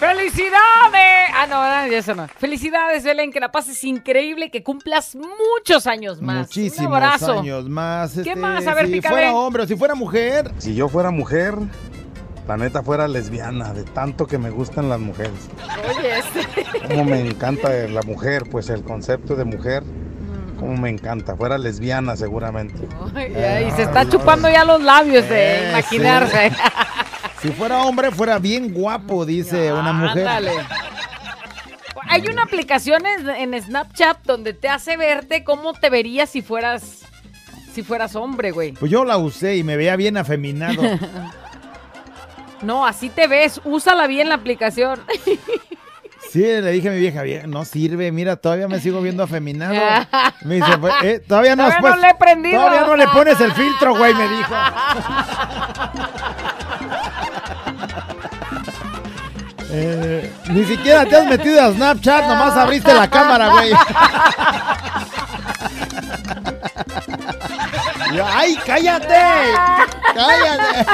¡Felicidades! 0.00 1.30
Ah, 1.34 1.46
no, 1.48 1.62
no, 1.88 1.94
eso 1.94 2.14
no. 2.14 2.26
Felicidades, 2.38 3.04
Belén, 3.04 3.30
que 3.30 3.38
la 3.38 3.52
pases 3.52 3.84
increíble, 3.84 4.50
que 4.50 4.62
cumplas 4.62 5.14
muchos 5.14 5.86
años 5.86 6.20
más. 6.22 6.38
Muchísimos 6.48 6.88
Un 6.88 6.94
abrazo. 6.94 7.38
años 7.40 7.68
más. 7.68 8.12
¿Qué 8.14 8.20
este, 8.20 8.36
más? 8.36 8.66
A 8.66 8.74
ver, 8.74 8.86
si 8.86 8.92
pícale. 8.94 9.14
fuera 9.14 9.34
hombre 9.34 9.62
o 9.62 9.66
si 9.66 9.76
fuera 9.76 9.94
mujer. 9.94 10.50
Si 10.58 10.74
yo 10.74 10.88
fuera 10.88 11.10
mujer, 11.10 11.54
la 12.48 12.56
neta 12.56 12.82
fuera 12.82 13.06
lesbiana, 13.08 13.72
de 13.74 13.84
tanto 13.84 14.26
que 14.26 14.38
me 14.38 14.50
gustan 14.50 14.88
las 14.88 14.98
mujeres. 15.00 15.32
Oye, 15.96 16.18
este. 16.18 16.88
Como 16.88 17.04
me 17.04 17.20
encanta 17.20 17.68
la 17.70 18.02
mujer, 18.02 18.44
pues 18.50 18.70
el 18.70 18.82
concepto 18.82 19.36
de 19.36 19.44
mujer, 19.44 19.82
como 20.58 20.76
me 20.76 20.88
encanta. 20.88 21.36
Fuera 21.36 21.58
lesbiana 21.58 22.16
seguramente. 22.16 22.88
Ay, 23.14 23.34
ay, 23.34 23.70
se 23.72 23.82
está 23.82 24.08
chupando 24.08 24.48
ya 24.48 24.64
los 24.64 24.82
labios 24.82 25.28
de 25.28 25.56
Eh, 25.66 25.68
imaginarse. 25.70 26.52
Si 27.42 27.48
fuera 27.52 27.78
hombre, 27.84 28.10
fuera 28.10 28.38
bien 28.38 28.72
guapo, 28.72 29.24
dice 29.24 29.72
una 29.72 29.92
mujer. 29.92 30.28
Ándale. 30.28 30.52
Hay 32.08 32.26
una 32.28 32.42
aplicación 32.42 33.02
en, 33.06 33.28
en 33.30 33.62
Snapchat 33.62 34.18
donde 34.24 34.52
te 34.52 34.68
hace 34.68 34.96
verte 34.96 35.44
cómo 35.44 35.72
te 35.74 35.90
verías 35.90 36.28
si 36.30 36.42
fueras 36.42 37.02
si 37.72 37.82
fueras 37.82 38.16
hombre, 38.16 38.50
güey. 38.50 38.72
Pues 38.72 38.90
yo 38.90 39.04
la 39.04 39.16
usé 39.16 39.56
y 39.56 39.62
me 39.64 39.76
veía 39.76 39.96
bien 39.96 40.16
afeminado. 40.16 40.82
No, 42.62 42.84
así 42.86 43.08
te 43.08 43.26
ves. 43.26 43.58
Úsala 43.64 44.06
bien 44.06 44.28
la 44.28 44.34
aplicación. 44.34 45.00
Sí, 46.30 46.42
le 46.42 46.70
dije 46.70 46.88
a 46.88 46.92
mi 46.92 47.00
vieja, 47.00 47.22
"Vieja, 47.22 47.48
no 47.48 47.64
sirve, 47.64 48.12
mira, 48.12 48.36
todavía 48.36 48.68
me 48.68 48.78
sigo 48.78 49.00
viendo 49.02 49.24
afeminado. 49.24 49.74
Me 50.44 50.56
dice, 50.56 50.78
"Pues, 50.78 50.94
eh, 51.02 51.18
todavía 51.26 51.56
no 51.56 51.64
has 51.64 51.78
Todavía 51.78 51.96
no 51.96 52.02
le 52.02 52.08
he 52.08 52.14
prendido". 52.14 52.60
Todavía 52.60 52.86
no 52.86 52.96
le 52.96 53.08
pones 53.08 53.40
el 53.40 53.52
filtro, 53.52 53.96
güey, 53.96 54.14
me 54.14 54.28
dijo. 54.28 54.54
Eh, 59.72 60.30
ni 60.50 60.64
siquiera 60.64 61.04
te 61.06 61.16
has 61.16 61.26
metido 61.26 61.60
a 61.62 61.72
Snapchat, 61.72 62.22
nomás 62.26 62.56
abriste 62.56 62.92
la 62.92 63.08
cámara, 63.08 63.50
güey. 63.50 63.72
¡Ay, 68.24 68.56
cállate! 68.66 69.14
¡Cállate! 70.14 70.90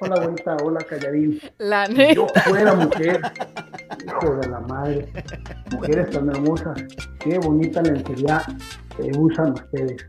Hola, 0.00 0.20
bonita, 0.20 0.56
hola, 0.62 0.78
calladín. 0.88 1.40
La 1.58 1.86
Si 1.86 1.92
neta. 1.94 2.14
yo 2.14 2.26
fuera 2.44 2.74
mujer, 2.74 3.20
hijo 4.06 4.36
de 4.36 4.48
la 4.48 4.60
madre, 4.60 5.08
mujeres 5.72 6.10
tan 6.10 6.28
hermosas, 6.28 6.78
qué 7.18 7.38
bonita 7.38 7.82
lencería 7.82 8.42
eh, 9.00 9.10
usan 9.18 9.52
ustedes. 9.52 10.06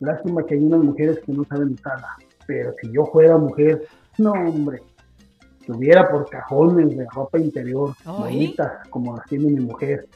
Lástima 0.00 0.44
que 0.46 0.54
hay 0.54 0.60
unas 0.64 0.80
mujeres 0.80 1.20
que 1.24 1.32
no 1.32 1.44
saben 1.48 1.74
usarla, 1.74 2.16
pero 2.46 2.72
si 2.80 2.90
yo 2.92 3.06
fuera 3.06 3.36
mujer, 3.36 3.86
no, 4.18 4.32
hombre, 4.32 4.82
tuviera 5.66 6.08
por 6.08 6.28
cajones 6.28 6.96
de 6.96 7.06
ropa 7.12 7.38
interior, 7.38 7.94
Ay. 8.04 8.12
bonitas, 8.18 8.72
como 8.90 9.16
las 9.16 9.26
tiene 9.26 9.46
mi 9.46 9.60
mujer. 9.60 10.06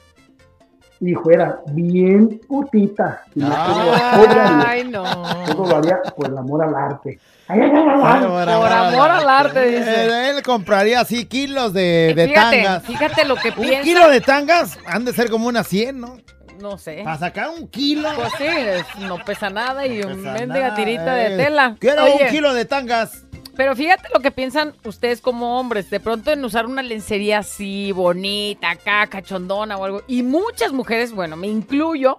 Y 1.04 1.14
fuera 1.14 1.60
bien 1.72 2.40
putita. 2.46 3.22
Y 3.34 3.42
Ay, 3.44 4.84
no. 4.84 5.02
todo 5.46 5.66
lo 5.66 5.76
haría 5.78 6.00
por 6.16 6.28
el 6.28 6.38
amor 6.38 6.62
al 6.62 6.74
arte. 6.76 7.18
Ay, 7.48 7.60
ay, 7.60 7.70
ay, 7.74 7.84
ay, 7.88 8.20
ay. 8.22 8.24
Por 8.60 8.72
amor 8.72 9.10
al 9.10 9.28
arte, 9.28 9.66
dice. 9.66 10.04
Eh, 10.06 10.30
Él 10.30 10.42
compraría 10.44 11.00
así 11.00 11.26
kilos 11.26 11.72
de, 11.72 12.12
de 12.14 12.28
Fíjate, 12.28 12.62
tangas. 12.62 12.82
fíjate 12.84 13.24
lo 13.24 13.34
que 13.34 13.48
Un 13.48 13.54
piensa. 13.56 13.82
kilo 13.82 14.08
de 14.08 14.20
tangas 14.20 14.78
han 14.86 15.04
de 15.04 15.12
ser 15.12 15.28
como 15.28 15.48
unas 15.48 15.66
100, 15.66 16.00
¿no? 16.00 16.18
No 16.60 16.78
sé. 16.78 17.00
Para 17.02 17.18
sacar 17.18 17.48
un 17.50 17.66
kilo. 17.66 18.08
Pues 18.14 18.28
sí, 18.38 18.44
es- 18.46 18.86
no 19.00 19.16
pesa 19.24 19.50
nada 19.50 19.84
y 19.84 20.02
un 20.02 20.18
pesa 20.22 20.32
mendiga 20.34 20.74
tirita 20.76 21.14
de 21.14 21.34
eh. 21.34 21.36
tela. 21.36 21.76
Quiero 21.80 22.04
Oye, 22.04 22.18
un 22.26 22.30
kilo 22.30 22.54
de 22.54 22.64
tangas. 22.64 23.24
Pero 23.62 23.76
fíjate 23.76 24.08
lo 24.12 24.18
que 24.18 24.32
piensan 24.32 24.74
ustedes 24.82 25.20
como 25.20 25.60
hombres, 25.60 25.88
de 25.88 26.00
pronto 26.00 26.32
en 26.32 26.44
usar 26.44 26.66
una 26.66 26.82
lencería 26.82 27.38
así, 27.38 27.92
bonita, 27.92 28.70
acá, 28.70 29.06
cachondona 29.06 29.76
o 29.76 29.84
algo. 29.84 30.02
Y 30.08 30.24
muchas 30.24 30.72
mujeres, 30.72 31.12
bueno, 31.12 31.36
me 31.36 31.46
incluyo, 31.46 32.18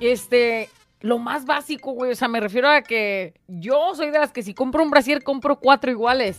este, 0.00 0.68
lo 1.00 1.18
más 1.18 1.44
básico, 1.46 1.92
güey, 1.92 2.10
o 2.12 2.16
sea, 2.16 2.26
me 2.28 2.40
refiero 2.40 2.68
a 2.68 2.82
que 2.82 3.34
yo 3.46 3.92
soy 3.94 4.10
de 4.10 4.18
las 4.18 4.32
que 4.32 4.42
si 4.42 4.52
compro 4.54 4.82
un 4.82 4.90
brasier, 4.90 5.22
compro 5.22 5.60
cuatro 5.60 5.90
iguales. 5.90 6.36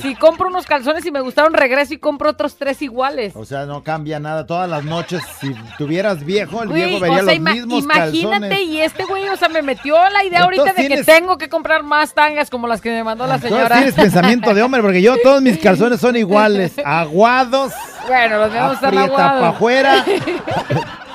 Si 0.00 0.14
compro 0.14 0.46
unos 0.48 0.64
calzones 0.64 1.04
y 1.04 1.10
me 1.10 1.20
gustaron, 1.20 1.52
regreso 1.52 1.92
y 1.92 1.98
compro 1.98 2.30
otros 2.30 2.56
tres 2.56 2.80
iguales. 2.82 3.34
O 3.36 3.44
sea, 3.44 3.66
no 3.66 3.82
cambia 3.82 4.20
nada. 4.20 4.46
Todas 4.46 4.70
las 4.70 4.84
noches, 4.84 5.20
si 5.40 5.52
tuvieras 5.76 6.24
viejo, 6.24 6.62
el 6.62 6.68
Güey, 6.70 6.82
viejo 6.84 6.96
o 6.98 7.00
vería 7.00 7.24
sea, 7.24 7.34
los 7.34 7.40
mismos 7.54 7.82
imagínate, 7.84 8.40
calzones. 8.48 8.60
y 8.68 8.80
este 8.80 9.04
güey, 9.04 9.28
o 9.28 9.36
sea, 9.36 9.48
me 9.48 9.60
metió 9.60 9.96
la 10.10 10.24
idea 10.24 10.44
ahorita 10.44 10.72
de 10.72 10.88
que 10.88 11.02
tengo 11.04 11.36
que 11.36 11.48
comprar 11.48 11.82
más 11.82 12.14
tangas 12.14 12.48
como 12.48 12.68
las 12.68 12.80
que 12.80 12.90
me 12.90 13.02
mandó 13.04 13.26
la 13.26 13.38
señora. 13.38 13.76
tienes 13.76 13.94
pensamiento 13.94 14.54
de 14.54 14.62
hombre, 14.62 14.80
porque 14.82 15.02
yo 15.02 15.16
todos 15.20 15.42
mis 15.42 15.58
calzones 15.58 16.00
son 16.00 16.16
iguales. 16.16 16.74
Aguados, 16.84 17.72
Bueno, 18.06 18.38
los 18.38 18.52
míos 18.52 18.72
están 18.74 18.96
aguados. 18.96 19.32
para 19.32 19.48
afuera. 19.48 20.04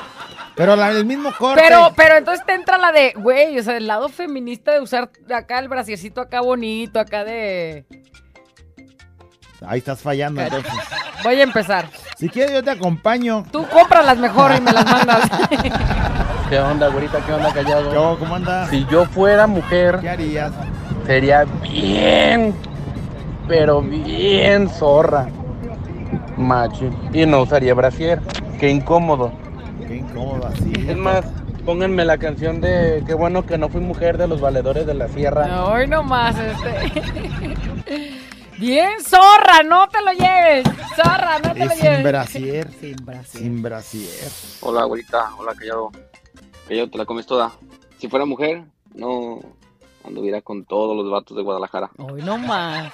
Pero 0.57 0.75
la- 0.75 0.89
el 0.91 1.05
mismo 1.05 1.31
corte. 1.37 1.61
Pero, 1.63 1.93
pero 1.95 2.17
entonces 2.17 2.43
te 2.45 2.53
entra 2.55 2.77
la 2.79 2.91
de, 2.91 3.13
güey, 3.15 3.57
o 3.59 3.63
sea, 3.63 3.77
el 3.77 3.85
lado 3.87 4.09
feminista 4.09 4.73
de 4.73 4.81
usar 4.81 5.09
acá 5.33 5.59
el 5.59 5.67
brasiercito 5.69 6.19
acá 6.19 6.41
bonito, 6.41 6.99
acá 6.99 7.23
de... 7.23 7.85
Ahí 9.65 9.79
estás 9.79 10.01
fallando 10.01 10.41
entonces. 10.41 10.71
Voy 11.23 11.39
a 11.39 11.43
empezar. 11.43 11.89
Si 12.17 12.29
quieres 12.29 12.53
yo 12.53 12.63
te 12.63 12.71
acompaño. 12.71 13.43
Tú 13.51 13.65
cómpralas 13.71 14.17
mejor 14.17 14.51
y 14.55 14.61
me 14.61 14.71
las 14.71 14.85
mandas. 14.85 15.29
¿Qué 16.49 16.59
onda, 16.59 16.87
güerita? 16.89 17.19
¿Qué 17.25 17.33
onda, 17.33 17.51
callado? 17.53 17.93
Yo, 17.93 18.17
¿cómo 18.19 18.35
andas? 18.35 18.69
Si 18.69 18.85
yo 18.85 19.05
fuera 19.05 19.47
mujer, 19.47 19.97
¿Qué 19.99 20.09
harías? 20.09 20.51
sería 21.05 21.43
bien, 21.61 22.55
pero 23.47 23.81
bien 23.81 24.69
zorra. 24.69 25.27
Macho. 26.37 26.89
Y 27.11 27.25
no 27.25 27.41
usaría 27.41 27.73
brasier. 27.73 28.21
Qué 28.59 28.69
incómodo. 28.69 29.31
Qué 29.85 29.97
incómodo 29.97 30.47
así. 30.47 30.71
Es 30.87 30.97
más, 30.97 31.25
pónganme 31.65 32.05
la 32.05 32.17
canción 32.17 32.61
de 32.61 33.03
Qué 33.05 33.13
bueno 33.13 33.45
que 33.45 33.57
no 33.57 33.69
fui 33.69 33.81
mujer 33.81 34.17
de 34.17 34.27
los 34.27 34.41
valedores 34.41 34.85
de 34.85 34.93
la 34.93 35.07
sierra. 35.07 35.65
Hoy 35.65 35.87
nomás, 35.87 36.35
este... 36.37 38.17
Bien, 38.57 38.99
zorra, 39.03 39.61
no 39.63 39.87
te 39.87 40.01
lo 40.01 40.13
lleves. 40.13 40.67
Zorra, 40.95 41.37
no 41.43 41.53
te 41.53 41.65
lo 41.65 41.71
sin 41.71 41.81
lleves. 41.81 42.03
brasier. 42.03 42.71
Sin 42.79 42.95
brasier. 43.05 43.43
Sin 43.43 43.61
brasier. 43.61 44.31
Hola, 44.61 44.81
abuelita. 44.81 45.29
Hola, 45.37 45.53
callado. 45.53 45.91
Callado, 46.67 46.89
te 46.89 46.97
la 46.97 47.05
comes 47.05 47.27
toda. 47.27 47.51
Si 47.99 48.07
fuera 48.07 48.25
mujer, 48.25 48.63
no 48.95 49.39
anduviera 50.03 50.41
con 50.41 50.65
todos 50.65 50.97
los 50.97 51.11
vatos 51.11 51.37
de 51.37 51.43
Guadalajara. 51.43 51.91
Hoy 51.97 52.23
nomás. 52.23 52.91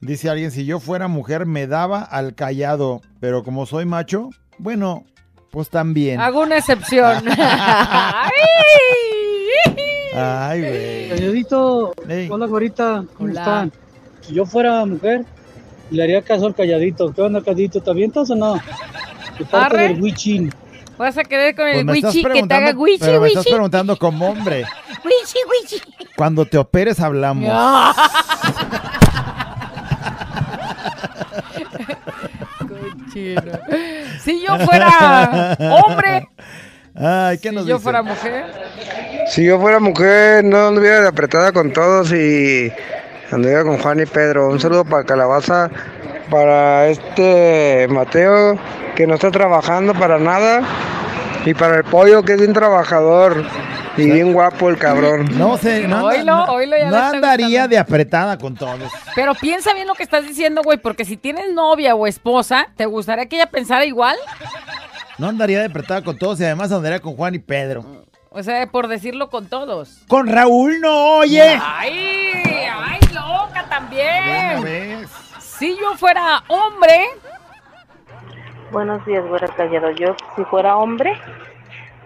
Dice 0.00 0.30
alguien, 0.30 0.50
si 0.50 0.64
yo 0.64 0.78
fuera 0.78 1.08
mujer 1.08 1.46
me 1.46 1.66
daba 1.66 2.02
al 2.02 2.34
callado, 2.34 3.00
pero 3.20 3.42
como 3.42 3.66
soy 3.66 3.84
macho, 3.84 4.30
bueno, 4.62 5.04
pues 5.50 5.68
también. 5.68 6.20
Hago 6.20 6.42
una 6.42 6.58
excepción. 6.58 7.24
Ay. 7.36 8.30
Ay, 10.14 10.60
güey. 10.60 11.08
Calladito, 11.08 11.94
hola 12.30 12.46
güerita, 12.46 13.04
¿cómo 13.16 13.30
Hola. 13.30 13.40
están? 13.40 13.72
Si 14.20 14.34
yo 14.34 14.44
fuera 14.46 14.84
mujer, 14.84 15.24
le 15.90 16.02
haría 16.02 16.22
caso 16.22 16.46
al 16.46 16.54
calladito. 16.54 17.12
¿Qué 17.12 17.22
onda, 17.22 17.40
calladito? 17.40 17.80
¿Te 17.80 17.90
avientas 17.90 18.30
o 18.30 18.36
no? 18.36 18.54
De 19.38 19.44
parte 19.50 19.76
Arre. 19.76 19.88
del 19.88 20.02
Wichin. 20.02 20.52
Vas 20.98 21.16
a 21.16 21.24
querer 21.24 21.56
con 21.56 21.64
Pues 21.64 21.78
el 21.78 21.84
me 21.86 21.92
estás 21.94 22.14
wichi 22.14 22.24
que 22.24 22.42
te 22.46 22.54
haga 22.54 22.72
preguntando, 22.72 22.82
wichi, 22.82 22.98
pero 23.00 23.20
me 23.20 23.28
estás 23.28 23.44
wichi. 23.44 23.52
preguntando 23.54 23.96
como 23.98 24.28
hombre. 24.28 24.64
Wichi, 25.04 25.38
wichi. 25.50 25.82
Cuando 26.16 26.44
te 26.44 26.58
operes 26.58 27.00
hablamos. 27.00 27.50
Si 34.22 34.40
yo 34.42 34.58
fuera 34.60 35.56
hombre, 35.84 36.28
Ay, 36.94 37.38
¿qué 37.38 37.50
nos 37.52 37.64
si 37.64 37.70
yo 37.70 37.76
dice? 37.76 37.82
fuera 37.82 38.02
mujer. 38.02 38.44
Si 39.28 39.44
yo 39.44 39.58
fuera 39.60 39.80
mujer, 39.80 40.44
no 40.44 40.68
anduviera 40.68 41.00
de 41.00 41.08
apretada 41.08 41.52
con 41.52 41.72
todos 41.72 42.12
y 42.12 42.72
anduviera 43.30 43.64
con 43.64 43.78
Juan 43.78 44.00
y 44.00 44.06
Pedro. 44.06 44.48
Un 44.50 44.60
saludo 44.60 44.84
para 44.84 45.04
Calabaza, 45.04 45.70
para 46.30 46.86
este 46.88 47.86
Mateo, 47.90 48.58
que 48.94 49.06
no 49.06 49.14
está 49.14 49.30
trabajando 49.30 49.94
para 49.94 50.18
nada, 50.18 50.62
y 51.44 51.54
para 51.54 51.76
el 51.76 51.84
pollo, 51.84 52.22
que 52.22 52.32
es 52.34 52.38
bien 52.38 52.52
trabajador 52.52 53.44
y 53.96 54.10
bien 54.10 54.32
guapo 54.32 54.68
el 54.70 54.78
cabrón. 54.78 55.26
No 55.36 55.56
sé, 55.58 55.86
no, 55.88 55.96
anda- 55.96 56.08
Oílo, 56.08 56.24
no- 56.36 56.44
oílo, 56.52 56.76
ya 56.78 56.90
no 56.90 56.96
andaría 56.96 57.46
gustando. 57.46 57.68
de 57.68 57.78
apretada 57.78 58.38
con 58.38 58.54
todos. 58.54 58.90
Pero 59.14 59.34
piensa 59.34 59.74
bien 59.74 59.86
lo 59.86 59.94
que 59.94 60.02
estás 60.02 60.26
diciendo, 60.26 60.62
güey, 60.64 60.78
porque 60.78 61.04
si 61.04 61.16
tienes 61.16 61.52
novia 61.52 61.94
o 61.94 62.06
esposa, 62.06 62.68
¿te 62.76 62.86
gustaría 62.86 63.26
que 63.26 63.36
ella 63.36 63.46
pensara 63.50 63.84
igual? 63.84 64.16
No 65.18 65.28
andaría 65.28 65.58
de 65.60 65.66
apretada 65.66 66.02
con 66.02 66.16
todos 66.16 66.40
y 66.40 66.44
además 66.44 66.72
andaría 66.72 67.00
con 67.00 67.16
Juan 67.16 67.34
y 67.34 67.38
Pedro. 67.38 67.84
O 68.30 68.42
sea, 68.42 68.66
por 68.66 68.88
decirlo 68.88 69.28
con 69.28 69.46
todos. 69.46 69.98
Con 70.08 70.26
Raúl 70.26 70.80
no, 70.80 71.16
oye. 71.18 71.58
¡Ay! 71.62 72.32
¡Ay, 72.74 72.98
loca 73.12 73.66
también! 73.68 74.56
una 74.58 74.60
vez. 74.60 75.08
Si 75.38 75.76
yo 75.78 75.94
fuera 75.98 76.42
hombre, 76.48 77.08
Buenos 78.72 79.04
días, 79.06 79.24
güera 79.26 79.48
callado. 79.48 79.90
Yo, 79.92 80.16
si 80.34 80.44
fuera 80.44 80.76
hombre, 80.76 81.12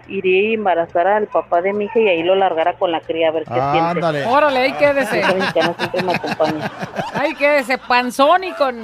iría 0.07 0.51
a 0.51 0.53
embarazar 0.53 1.07
al 1.07 1.27
papá 1.27 1.61
de 1.61 1.73
mi 1.73 1.85
hija 1.85 1.99
y 1.99 2.07
ahí 2.09 2.23
lo 2.23 2.35
largara 2.35 2.73
con 2.73 2.91
la 2.91 2.99
cría 3.01 3.29
a 3.29 3.31
ver 3.31 3.43
qué 3.45 3.53
Ándale. 3.53 4.19
siente. 4.19 4.35
órale, 4.35 4.59
ahí 4.59 4.73
quédese. 4.73 5.23
Siempre 5.23 6.03
me 6.03 6.13
acompaña. 6.13 6.71
Ay, 7.13 7.33
quédese 7.35 7.77
panzón 7.77 8.43
y 8.43 8.51
con, 8.53 8.83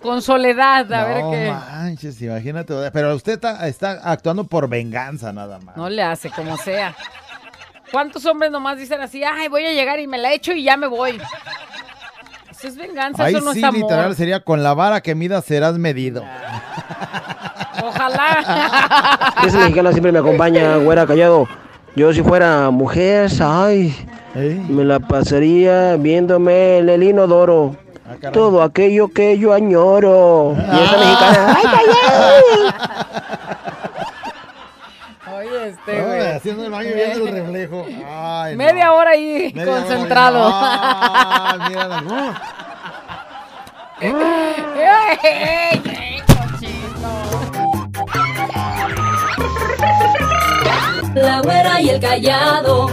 con 0.00 0.22
soledad. 0.22 0.90
A 0.92 1.04
ver 1.04 1.20
no 1.22 1.30
qué. 1.30 1.50
manches, 1.50 2.20
imagínate. 2.22 2.74
Pero 2.92 3.14
usted 3.14 3.32
está, 3.34 3.68
está 3.68 4.00
actuando 4.02 4.44
por 4.44 4.68
venganza 4.68 5.32
nada 5.32 5.58
más. 5.60 5.76
No 5.76 5.88
le 5.90 6.02
hace, 6.02 6.30
como 6.30 6.56
sea. 6.56 6.94
¿Cuántos 7.92 8.24
hombres 8.26 8.50
nomás 8.50 8.76
dicen 8.78 9.00
así, 9.02 9.22
ay, 9.22 9.46
voy 9.48 9.64
a 9.66 9.72
llegar 9.72 10.00
y 10.00 10.06
me 10.06 10.18
la 10.18 10.32
echo 10.32 10.52
y 10.52 10.64
ya 10.64 10.76
me 10.76 10.86
voy? 10.88 11.20
Eso 12.64 12.72
es 12.72 12.76
venganza, 12.78 13.24
Ahí 13.24 13.34
eso 13.34 13.44
no 13.44 13.52
sí, 13.52 13.58
es 13.58 13.64
amor. 13.64 13.80
literal, 13.82 14.16
sería 14.16 14.40
con 14.40 14.62
la 14.62 14.72
vara 14.72 15.02
que 15.02 15.14
midas 15.14 15.44
serás 15.44 15.76
medido. 15.76 16.24
Ojalá. 17.86 19.30
Esa 19.46 19.58
mexicana 19.58 19.90
siempre 19.92 20.12
me 20.12 20.18
acompaña, 20.20 20.76
güera 20.76 21.06
callado. 21.06 21.46
Yo 21.94 22.14
si 22.14 22.22
fuera 22.22 22.70
mujer, 22.70 23.30
ay, 23.42 23.94
me 24.70 24.82
la 24.82 24.98
pasaría 24.98 25.96
viéndome 25.96 26.78
en 26.78 26.88
el 26.88 27.02
inodoro. 27.02 27.76
Todo 28.32 28.62
aquello 28.62 29.08
que 29.08 29.36
yo 29.38 29.52
añoro. 29.52 30.54
Y 30.56 30.82
esa 30.84 30.96
mexicana, 30.96 31.58
ay, 31.58 31.66
Oye, 32.16 32.74
este, 35.86 36.02
güey. 36.02 36.20
haciendo 36.32 36.64
el 36.64 36.70
baño 36.70 36.90
y 36.90 36.94
viendo 36.94 37.26
el 37.26 37.34
reflejo. 37.34 37.86
Ay, 38.08 38.52
no. 38.52 38.64
Media 38.64 38.92
hora 38.92 39.10
ahí 39.10 39.52
Media 39.54 39.72
hora, 39.72 39.80
concentrado. 39.82 40.50
Ah, 40.52 41.66
mira 41.68 41.88
la-. 41.88 42.42
¡Ey, 44.00 44.12
ey, 45.22 45.82
ey, 45.84 46.22
La 51.14 51.40
güera 51.42 51.80
y 51.80 51.90
el 51.90 52.00
callado. 52.00 52.88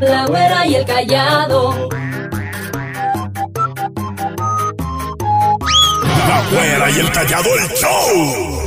La 0.00 0.26
güera 0.26 0.66
y 0.66 0.74
el 0.74 0.84
callado. 0.84 1.88
Y 6.62 7.00
el 7.00 7.10
callado 7.10 7.48
el 7.56 7.68
show. 7.68 8.66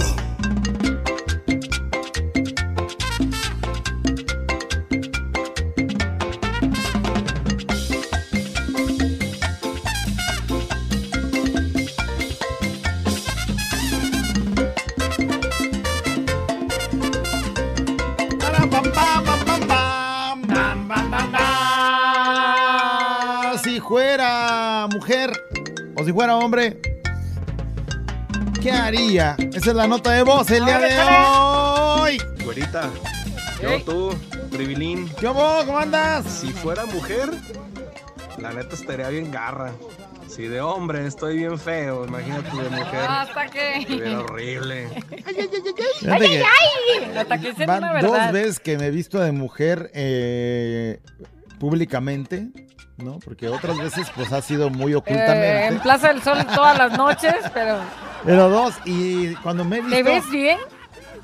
Si 23.64 23.80
fuera 23.80 24.88
mujer 24.91 25.32
o 25.96 26.04
si 26.04 26.12
fuera 26.12 26.36
hombre, 26.38 26.93
¿qué 28.64 28.72
haría? 28.72 29.36
Esa 29.53 29.72
es 29.72 29.76
la 29.76 29.88
nota 29.88 30.11
de 30.11 30.24
voz 30.24 30.49
el 30.49 30.64
día 30.64 30.80
de 30.80 30.97
hoy. 30.97 32.18
Güerita, 32.45 32.89
yo 33.61 33.84
tú, 33.84 34.16
Privilín. 34.49 35.09
¿Qué 35.20 35.28
hubo? 35.28 35.66
¿Cómo 35.66 35.78
andas? 35.78 36.26
Si 36.26 36.47
fuera 36.47 36.86
mujer, 36.86 37.30
la 38.38 38.53
neta 38.53 38.74
estaría 38.76 39.09
bien 39.09 39.32
garra. 39.32 39.74
Si 40.30 40.43
de 40.43 40.61
hombre 40.61 41.05
estoy 41.05 41.38
bien 41.38 41.59
feo, 41.59 42.05
imagínate 42.05 42.49
de 42.55 42.70
mujer. 42.70 43.05
Hasta 43.07 43.47
que. 43.49 43.86
Sería 43.86 44.20
horrible. 44.22 44.88
Fíjate 45.99 46.26
que 46.30 46.43
ay! 46.43 47.18
Hasta 47.18 47.39
que 47.39 47.66
Van 47.66 47.84
una 47.84 48.01
dos 48.01 48.32
veces 48.32 48.59
que 48.59 48.78
me 48.78 48.88
he 48.88 48.91
visto 48.91 49.20
de 49.20 49.34
mujer 49.34 49.91
eh, 49.93 51.01
públicamente, 51.59 52.47
¿no? 53.04 53.20
Porque 53.24 53.47
otras 53.49 53.78
veces 53.78 54.08
pues 54.16 54.32
ha 54.32 54.41
sido 54.41 54.70
muy 54.70 54.93
Eh, 54.93 54.95
ocultamente. 54.95 55.66
en 55.68 55.80
Plaza 55.80 56.08
del 56.10 56.22
Sol 56.22 56.45
todas 56.56 56.78
las 56.78 56.97
noches, 56.97 57.36
pero 57.54 57.78
Pero 58.26 58.49
dos, 58.49 58.74
y 58.86 59.36
cuando 59.36 59.64
me 59.66 59.78
he 59.78 59.82
visto... 59.82 59.95
¿te 59.95 60.04
ves 60.04 60.30
bien? 60.32 60.58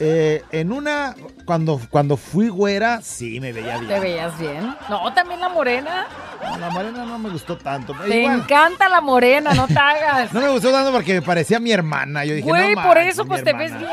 eh, 0.01 0.43
en 0.51 0.71
una, 0.71 1.13
cuando, 1.45 1.80
cuando 1.89 2.15
fui 2.15 2.47
güera, 2.47 3.01
sí 3.01 3.39
me 3.41 3.51
veía 3.51 3.80
¿Te 3.80 3.86
bien. 3.86 4.01
veías 4.01 4.39
bien? 4.39 4.75
No, 4.89 5.11
también 5.13 5.39
la 5.41 5.49
morena. 5.49 6.07
No, 6.41 6.57
la 6.57 6.69
morena 6.69 7.03
no 7.05 7.19
me 7.19 7.30
gustó 7.30 7.57
tanto. 7.57 7.93
Te 8.07 8.21
igual, 8.21 8.39
encanta 8.39 8.88
la 8.88 9.01
morena, 9.01 9.53
no 9.53 9.67
te 9.67 9.77
hagas. 9.77 10.32
no 10.34 10.39
me 10.39 10.47
gustó 10.49 10.71
tanto 10.71 10.91
porque 10.93 11.15
me 11.15 11.21
parecía 11.21 11.59
mi 11.59 11.71
hermana. 11.73 12.23
Yo 12.23 12.34
dije, 12.34 12.47
Güey, 12.47 12.75
no 12.75 12.82
por 12.82 12.95
manches, 12.95 13.13
eso 13.15 13.25
pues 13.25 13.43
te 13.43 13.51
ves 13.51 13.77
bien. 13.77 13.89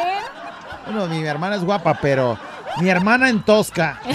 Bueno, 0.84 1.06
mi 1.08 1.24
hermana 1.26 1.56
es 1.56 1.64
guapa, 1.64 1.98
pero 2.00 2.38
mi 2.80 2.88
hermana 2.88 3.28
en 3.28 3.42
tosca. 3.42 4.00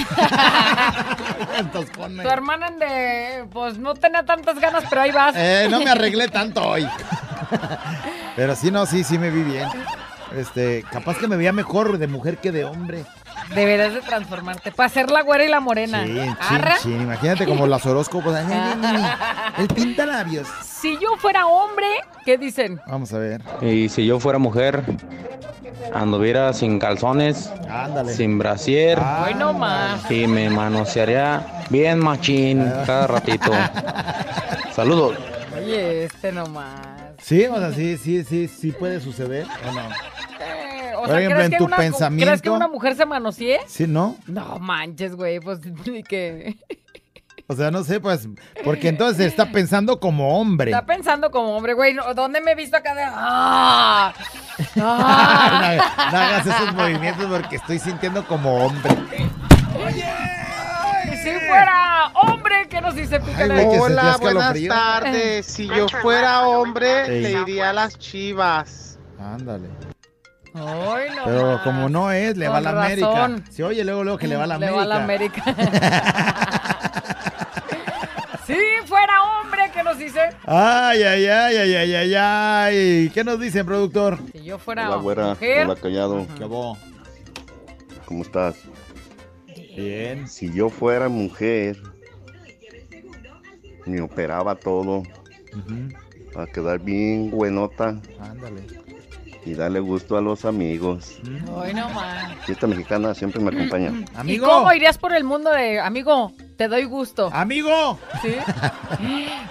En 1.57 1.69
toscona. 1.71 2.23
Tu 2.23 2.29
hermana 2.29 2.67
en 2.67 2.79
de, 2.79 3.45
pues 3.51 3.77
no 3.77 3.93
tenía 3.93 4.23
tantas 4.23 4.59
ganas, 4.59 4.83
pero 4.89 5.01
ahí 5.01 5.11
vas. 5.11 5.35
Eh, 5.35 5.67
no 5.69 5.79
me 5.79 5.89
arreglé 5.89 6.27
tanto 6.27 6.65
hoy. 6.65 6.87
Pero 8.35 8.55
sí, 8.55 8.71
no, 8.71 8.85
sí, 8.85 9.03
sí 9.03 9.17
me 9.17 9.29
vi 9.29 9.43
bien. 9.43 9.67
Este, 10.35 10.83
capaz 10.89 11.17
que 11.17 11.27
me 11.27 11.35
veía 11.35 11.51
mejor 11.51 11.97
de 11.97 12.07
mujer 12.07 12.37
que 12.37 12.51
de 12.51 12.63
hombre. 12.63 13.05
Deberías 13.53 13.93
de 13.93 14.01
transformarte 14.01 14.71
para 14.71 14.87
ser 14.87 15.11
la 15.11 15.21
güera 15.23 15.43
y 15.43 15.49
la 15.49 15.59
morena. 15.59 16.05
Sí, 16.05 16.13
chin, 16.47 16.61
chin. 16.81 17.01
Imagínate 17.01 17.45
como 17.45 17.67
los 17.67 17.85
horóscopos. 17.85 18.35
El 19.57 19.67
pinta 19.75 20.05
labios. 20.05 20.47
Si 20.63 20.97
yo 20.99 21.17
fuera 21.17 21.47
hombre, 21.47 21.87
¿qué 22.25 22.37
dicen? 22.37 22.79
Vamos 22.87 23.13
a 23.13 23.17
ver. 23.19 23.41
Y 23.61 23.89
si 23.89 24.05
yo 24.05 24.19
fuera 24.19 24.39
mujer, 24.39 24.83
anduviera 25.93 26.53
sin 26.53 26.79
calzones, 26.79 27.51
Ándale. 27.69 28.13
sin 28.13 28.37
brasier 28.37 28.99
Hoy 28.99 29.33
no 29.33 29.53
más. 29.53 30.09
y 30.11 30.27
me 30.27 30.49
manosearía 30.49 31.45
bien 31.69 31.99
machín 31.99 32.71
cada 32.85 33.07
ratito. 33.07 33.51
Saludos. 34.73 35.17
Oye, 35.55 36.05
este 36.05 36.31
nomás. 36.31 36.79
Sí, 37.21 37.45
o 37.45 37.57
sea, 37.57 37.71
sí, 37.71 37.97
sí, 37.97 38.23
sí, 38.23 38.47
sí 38.47 38.71
puede 38.71 38.99
suceder 38.99 39.45
o 39.69 39.71
no. 39.73 39.81
Eh, 40.43 40.93
o 40.95 41.01
Por 41.01 41.09
sea, 41.09 41.17
ejemplo, 41.19 41.35
¿crees 41.37 41.45
en 41.45 41.51
que 41.51 41.57
tu 41.57 41.65
una, 41.65 41.77
pensamiento- 41.77 42.25
¿Crees 42.25 42.41
que 42.41 42.49
una 42.49 42.67
mujer 42.67 42.95
se 42.95 43.05
manosee? 43.05 43.59
Sí, 43.67 43.85
¿no? 43.87 44.15
No 44.27 44.57
manches, 44.59 45.15
güey, 45.15 45.39
pues 45.39 45.59
ni 45.87 46.01
que 46.03 46.55
O 47.51 47.53
sea, 47.53 47.69
no 47.69 47.83
sé, 47.83 47.99
pues, 47.99 48.29
porque 48.63 48.87
entonces 48.87 49.25
está 49.25 49.51
pensando 49.51 49.99
como 49.99 50.39
hombre. 50.39 50.71
está 50.71 50.85
pensando 50.85 51.31
como 51.31 51.57
hombre, 51.57 51.73
güey. 51.73 51.97
¿Dónde 52.15 52.39
me 52.39 52.51
he 52.51 52.55
visto 52.55 52.77
acá 52.77 52.95
de 52.95 53.03
¡Ah! 53.05 54.13
¡Ah! 54.79 55.75
no, 56.07 56.11
no 56.11 56.17
hagas 56.17 56.47
esos 56.47 56.73
movimientos 56.73 57.25
porque 57.25 57.57
estoy 57.57 57.77
sintiendo 57.77 58.25
como 58.25 58.55
hombre. 58.55 58.95
Y 61.11 61.17
si 61.17 61.31
fuera 61.45 62.13
hombre, 62.13 62.67
¿qué 62.69 62.79
nos 62.79 62.95
dice 62.95 63.19
Pícale? 63.19 63.65
Hola, 63.65 64.15
buenas 64.21 64.57
tardes. 64.69 65.45
Si 65.45 65.67
yo 65.67 65.89
fuera 65.89 66.47
hombre, 66.47 67.09
le 67.09 67.31
iría 67.31 67.71
a 67.71 67.73
las 67.73 67.99
chivas. 67.99 68.97
Ándale. 69.19 69.67
Ay, 70.53 71.09
no 71.17 71.25
Pero 71.25 71.53
más. 71.53 71.61
como 71.63 71.89
no 71.89 72.11
es, 72.11 72.37
le 72.37 72.47
va 72.47 72.57
a 72.57 72.61
la 72.61 72.69
América. 72.69 73.29
Si 73.49 73.61
oye 73.61 73.83
luego, 73.83 74.05
luego 74.05 74.17
que 74.17 74.27
le 74.29 74.37
va 74.37 74.45
a 74.45 74.47
la 74.47 74.57
Le 74.57 74.67
América. 74.67 74.77
va 74.77 74.83
a 74.83 74.85
la 74.85 75.03
América. 75.03 75.43
si 78.53 78.87
fuera 78.87 79.13
hombre, 79.23 79.71
¿qué 79.73 79.83
nos 79.83 79.97
dice? 79.97 80.19
Ay, 80.45 81.03
ay, 81.03 81.25
ay, 81.25 81.55
ay, 81.57 81.73
ay, 81.75 81.93
ay, 81.95 82.15
ay. 82.15 83.09
¿Qué 83.13 83.23
nos 83.23 83.39
dicen, 83.39 83.65
productor? 83.65 84.17
Si 84.31 84.43
yo 84.43 84.57
fuera 84.59 84.87
Hola, 84.89 84.97
güera. 85.01 85.27
mujer. 85.29 85.65
Hola, 85.65 85.75
callado. 85.75 86.27
¿Cómo 88.05 88.23
estás? 88.23 88.55
Bien. 89.75 90.27
Si 90.27 90.51
yo 90.53 90.69
fuera 90.69 91.07
mujer, 91.09 91.77
me 93.85 94.01
operaba 94.01 94.55
todo 94.55 95.03
para 96.33 96.47
quedar 96.47 96.79
bien 96.79 97.29
buenota 97.31 97.99
Ándale. 98.19 98.61
Y 99.45 99.53
darle 99.55 99.79
gusto 99.79 100.17
a 100.17 100.21
los 100.21 100.45
amigos. 100.45 101.17
Hoy 101.53 101.73
no 101.73 101.89
más. 101.89 102.35
Fiesta 102.45 102.67
mexicana 102.67 103.13
siempre 103.13 103.41
me 103.41 103.49
acompaña. 103.49 103.91
¿Y 104.25 104.37
cómo 104.37 104.71
irías 104.73 104.97
por 104.97 105.13
el 105.13 105.23
mundo 105.23 105.49
de 105.51 105.79
amigo? 105.79 106.31
Te 106.57 106.67
doy 106.67 106.83
gusto. 106.85 107.29
¡Amigo! 107.33 107.97
¿Sí? 108.21 108.35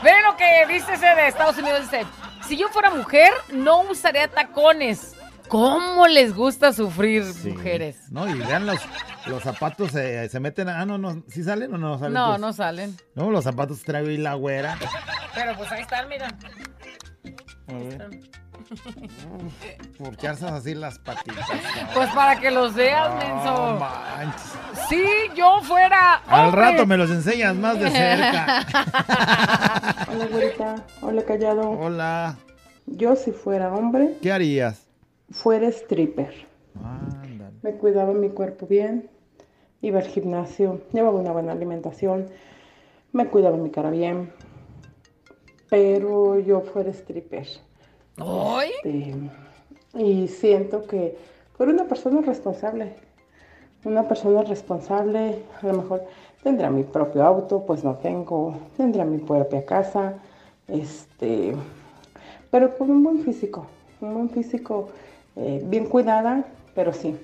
Ve 0.03 0.13
lo 0.29 0.37
que 0.37 0.73
dice 0.73 0.95
ese 0.95 1.07
de 1.07 1.29
Estados 1.29 1.59
Unidos. 1.59 1.83
Dice, 1.83 2.05
si 2.47 2.57
yo 2.57 2.69
fuera 2.69 2.91
mujer, 2.91 3.33
no 3.53 3.81
usaría 3.83 4.29
tacones. 4.29 5.17
¿Cómo 5.49 6.07
les 6.07 6.33
gusta 6.37 6.73
sufrir 6.73 7.25
mujeres? 7.45 7.97
No, 8.13 8.29
y 8.29 8.35
vean 8.39 8.67
los, 8.67 8.79
los 9.27 9.43
zapatos, 9.43 9.93
eh, 9.97 10.29
se 10.29 10.39
meten. 10.39 10.69
a- 10.69 10.81
Ah, 10.81 10.87
no, 10.87 10.97
no. 10.97 11.25
¿Sí 11.29 11.43
salen 11.43 11.75
o 11.75 11.79
no 11.79 11.99
salen? 11.99 12.13
No, 12.15 12.29
Pues, 12.29 12.41
no 12.41 12.53
salen. 12.53 12.97
No, 13.17 13.31
los 13.33 13.43
zapatos 13.43 13.83
traigo 13.83 14.09
y 14.11 14.17
la 14.19 14.35
güera. 14.35 14.79
Pero 15.35 15.57
pues 15.57 15.73
ahí 15.73 15.81
están, 15.83 16.09
mira. 16.09 16.29
A 17.67 17.73
ver. 17.73 18.21
¿Por 19.99 20.17
qué 20.17 20.29
alzas 20.29 20.53
así 20.53 20.75
las 20.75 20.99
patitas? 20.99 21.47
Pues 21.95 22.09
para 22.11 22.39
que 22.39 22.51
los 22.51 22.75
veas, 22.75 23.09
No 23.11 23.17
menso. 23.19 23.77
manches. 23.81 24.53
Si 24.89 25.05
yo 25.35 25.61
fuera 25.63 26.17
Al 26.27 26.47
hombre. 26.49 26.61
rato 26.61 26.87
me 26.87 26.97
los 26.97 27.11
enseñas 27.11 27.55
más 27.57 27.79
de 27.81 27.91
cerca. 27.91 28.67
Hola, 30.13 30.27
güerita. 30.31 30.87
Hola, 31.03 31.23
callado. 31.25 31.71
Hola. 31.71 32.37
Yo, 32.87 33.17
si 33.17 33.33
fuera 33.33 33.73
hombre, 33.73 34.17
¿Qué 34.23 34.33
harías? 34.33 34.87
fuera 35.31 35.69
stripper. 35.69 36.47
Me 37.63 37.73
cuidaba 37.75 38.13
mi 38.15 38.31
cuerpo 38.31 38.67
bien, 38.67 39.11
iba 39.83 39.99
al 40.01 40.07
gimnasio, 40.07 40.83
llevaba 40.93 41.19
una 41.21 41.31
buena 41.33 41.53
alimentación, 41.53 42.27
me 43.13 43.27
cuidaba 43.27 43.57
mi 43.59 43.71
cara 43.71 43.91
bien, 43.91 44.33
pero 45.69 46.39
yo 46.41 46.63
fuera 46.63 46.91
stripper. 46.91 47.47
¿Hoy? 48.21 48.69
Este, 48.83 49.15
y 49.95 50.29
siento 50.29 50.87
que 50.87 51.17
fuera 51.57 51.73
una 51.73 51.85
persona 51.85 52.21
responsable. 52.21 52.95
Una 53.85 54.07
persona 54.07 54.43
responsable, 54.43 55.43
a 55.63 55.67
lo 55.67 55.73
mejor 55.75 56.03
tendrá 56.43 56.71
mi 56.71 56.83
propio 56.83 57.25
auto, 57.25 57.65
pues 57.67 57.83
no 57.83 57.95
tengo, 57.97 58.59
tendrá 58.77 59.05
mi 59.05 59.19
propia 59.19 59.65
casa, 59.65 60.15
este, 60.69 61.55
pero 62.51 62.77
con 62.77 62.91
un 62.91 63.03
buen 63.03 63.25
físico, 63.25 63.67
un 64.01 64.15
buen 64.15 64.31
físico 64.31 64.91
eh, 65.37 65.63
bien 65.65 65.87
cuidada, 65.87 66.45
pero 66.75 66.93
sí, 66.93 67.17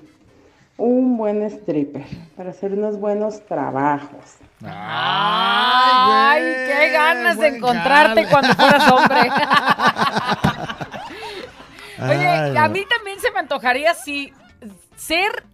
un 0.78 1.16
buen 1.16 1.42
stripper 1.42 2.04
para 2.36 2.50
hacer 2.50 2.72
unos 2.72 2.98
buenos 2.98 3.40
trabajos. 3.46 4.36
Ay, 4.64 6.42
güey, 6.42 6.66
qué 6.66 6.90
ganas 6.92 7.38
de 7.38 7.48
encontrarte 7.48 8.26
cuando 8.30 8.54
fueras 8.54 8.92
hombre. 8.92 9.30
Oye, 12.10 12.26
Ay, 12.26 12.56
a 12.56 12.68
mí 12.68 12.84
también 12.88 13.20
se 13.20 13.30
me 13.30 13.40
antojaría 13.40 13.90
así 13.90 14.32
ser 14.96 15.44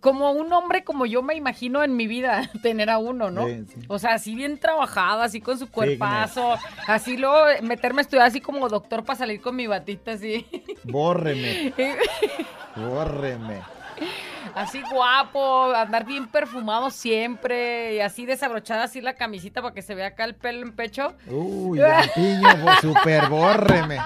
como 0.00 0.32
un 0.32 0.52
hombre 0.52 0.82
como 0.82 1.06
yo 1.06 1.22
me 1.22 1.34
imagino 1.34 1.84
en 1.84 1.96
mi 1.96 2.08
vida 2.08 2.50
tener 2.62 2.90
a 2.90 2.98
uno, 2.98 3.30
¿no? 3.30 3.46
Sí, 3.46 3.64
sí. 3.72 3.80
O 3.86 3.98
sea, 3.98 4.14
así 4.14 4.34
bien 4.34 4.58
trabajado, 4.58 5.22
así 5.22 5.40
con 5.40 5.58
su 5.58 5.70
cuerpazo, 5.70 6.58
así 6.88 7.16
luego 7.16 7.46
meterme 7.62 8.00
a 8.00 8.02
estudiar 8.02 8.26
así 8.26 8.40
como 8.40 8.68
doctor 8.68 9.04
para 9.04 9.18
salir 9.18 9.40
con 9.40 9.54
mi 9.54 9.68
batita 9.68 10.12
así. 10.12 10.46
Bórreme. 10.84 11.72
Bórreme. 12.76 13.62
Así 14.54 14.82
guapo, 14.90 15.72
andar 15.74 16.04
bien 16.04 16.28
perfumado 16.28 16.90
siempre 16.90 17.94
y 17.94 18.00
así 18.00 18.26
desabrochada 18.26 18.84
así 18.84 19.00
la 19.00 19.14
camisita 19.14 19.62
para 19.62 19.74
que 19.74 19.82
se 19.82 19.94
vea 19.94 20.08
acá 20.08 20.24
el 20.24 20.34
pelo 20.34 20.62
en 20.62 20.72
pecho. 20.72 21.14
Uy, 21.26 21.80
Piño, 22.14 22.48
super 22.80 23.28
bórreme. 23.28 23.98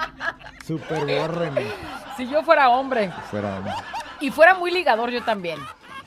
Super 0.65 1.05
bórreme. 1.05 1.65
Si 2.15 2.27
yo 2.27 2.43
fuera 2.43 2.69
hombre. 2.69 3.11
Fuera 3.29 3.57
hombre. 3.57 3.73
Y 4.19 4.31
fuera 4.31 4.55
muy 4.55 4.71
ligador 4.71 5.11
yo 5.11 5.23
también. 5.23 5.59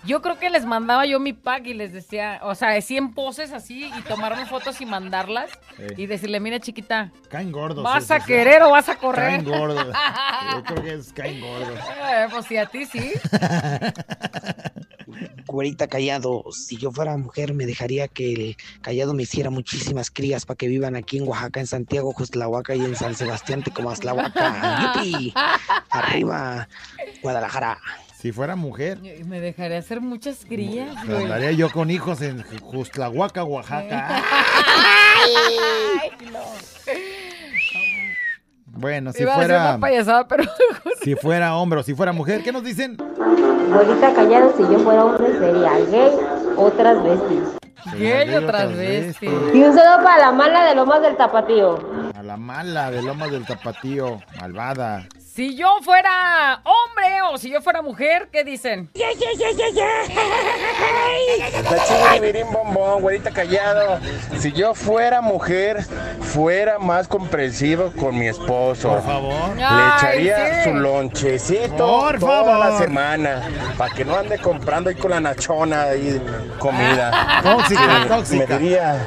Yo 0.05 0.23
creo 0.23 0.39
que 0.39 0.49
les 0.49 0.65
mandaba 0.65 1.05
yo 1.05 1.21
mi 1.21 1.33
pack 1.35 1.67
y 1.67 1.75
les 1.75 1.93
decía, 1.93 2.41
o 2.43 2.55
sea, 2.55 2.81
100 2.81 3.13
poses 3.13 3.53
así 3.53 3.91
y 3.97 4.03
tomarme 4.03 4.47
fotos 4.47 4.81
y 4.81 4.87
mandarlas 4.87 5.51
y 5.97 6.07
decirle, 6.07 6.41
mira 6.41 6.59
chiquita, 6.59 7.13
caen 7.29 7.53
gordos. 7.53 7.85
¿Vas 7.85 8.11
a 8.11 8.21
querer 8.21 8.63
o 8.63 8.71
vas 8.71 8.89
a 8.89 8.97
correr? 8.97 9.29
Caen 9.29 9.45
gordos. 9.45 9.87
Yo 10.55 10.65
creo 10.65 10.83
que 10.83 10.95
es 10.95 11.13
caen 11.13 11.41
gordos. 11.41 11.79
Eh, 11.79 12.27
pues 12.31 12.47
sí, 12.47 12.57
a 12.57 12.67
ti 12.67 12.87
sí. 12.87 13.13
Güerita 15.47 15.89
Callado, 15.89 16.45
si 16.53 16.77
yo 16.77 16.93
fuera 16.93 17.17
mujer 17.17 17.55
me 17.55 17.67
dejaría 17.67 18.07
que 18.09 18.33
el 18.33 18.57
Callado 18.83 19.15
me 19.15 19.25
hiciera 19.25 19.51
muchísimas 19.51 20.11
crías 20.11 20.47
para 20.47 20.57
que 20.57 20.69
vivan 20.69 20.97
aquí 20.97 21.19
en 21.19 21.27
Oaxaca, 21.27 21.61
en 21.61 21.67
Santiago, 21.67 22.13
Justlahuaca 22.13 22.75
y 22.75 22.85
en 22.85 22.95
San 22.95 23.15
Sebastián, 23.17 23.63
Tecomaslahuaca. 23.63 24.95
¡Yupi! 24.95 25.35
Arriba, 25.91 26.69
Guadalajara. 27.23 27.79
Si 28.21 28.33
fuera 28.33 28.55
mujer. 28.55 28.99
Me 29.25 29.41
dejaría 29.41 29.79
hacer 29.79 30.03
muchas 30.03 30.45
crías. 30.47 30.95
Me 31.07 31.17
andaría 31.17 31.53
yo 31.53 31.71
con 31.71 31.91
hijos 31.91 32.21
en 32.21 32.43
Justlahuaca, 32.61 33.45
Oaxaca. 33.45 34.23
Bueno, 38.73 39.13
si 39.13 39.23
Iba 39.23 39.33
a 39.33 39.37
fuera. 39.37 39.61
una 39.61 39.79
payasada, 39.81 40.27
pero. 40.29 40.45
Si 41.03 41.15
fuera 41.17 41.57
hombre 41.57 41.81
o 41.81 41.83
si 41.83 41.95
fuera 41.95 42.13
mujer, 42.13 42.43
¿qué 42.43 42.53
nos 42.53 42.63
dicen? 42.63 42.97
Abuelita 43.73 44.15
Callado, 44.15 44.55
si 44.57 44.63
yo 44.63 44.79
fuera 44.79 45.05
hombre 45.05 45.33
sería 45.39 45.79
gay 45.91 46.13
o 46.57 46.71
transvesti. 46.71 47.41
Gay 47.99 48.35
o 48.37 48.47
transvesti. 48.47 49.27
Y 49.27 49.63
un 49.65 49.75
saludo 49.75 50.05
para 50.05 50.19
la 50.19 50.33
mala 50.33 50.65
de 50.67 50.75
Lomas 50.77 51.03
del 51.03 51.17
Tapatío. 51.17 51.79
A 52.15 52.23
la 52.23 52.37
mala 52.37 52.91
de 52.91 53.03
Lomas 53.03 53.31
del 53.33 53.45
Tapatío, 53.45 54.21
malvada. 54.41 55.07
Si 55.41 55.57
yo 55.57 55.79
fuera 55.83 56.61
hombre 56.65 57.23
o 57.33 57.39
si 57.39 57.51
yo 57.51 57.63
fuera 57.63 57.81
mujer, 57.81 58.29
¿qué 58.31 58.45
dicen? 58.45 58.91
La 58.95 59.09
chingüirín 62.13 62.53
bombón, 62.53 63.01
güerita 63.01 63.31
callado. 63.31 63.99
Si 64.39 64.53
yo 64.53 64.75
fuera 64.75 65.23
mujer, 65.23 65.83
fuera 66.21 66.79
más 66.79 67.09
comprensivo 67.09 67.91
con 67.99 68.19
mi 68.19 68.29
esposo. 68.29 68.91
Por 68.91 69.03
favor. 69.03 69.57
Le 69.57 69.65
Ay, 69.65 69.93
echaría 69.97 70.63
sí. 70.65 70.69
su 70.71 70.77
lonchecito 70.77 71.77
Por 71.79 72.19
toda 72.19 72.45
favor. 72.45 72.59
la 72.59 72.77
semana. 72.79 73.49
Para 73.79 73.95
que 73.95 74.05
no 74.05 74.17
ande 74.17 74.39
comprando 74.39 74.91
ahí 74.91 74.97
con 74.97 75.11
la 75.11 75.21
nachona 75.21 75.85
ahí 75.85 76.21
comida. 76.59 77.41
Tóxica, 77.43 78.03
Y 78.05 78.09
tóxica. 78.09 78.47
Me 78.47 78.59
diría 78.59 79.07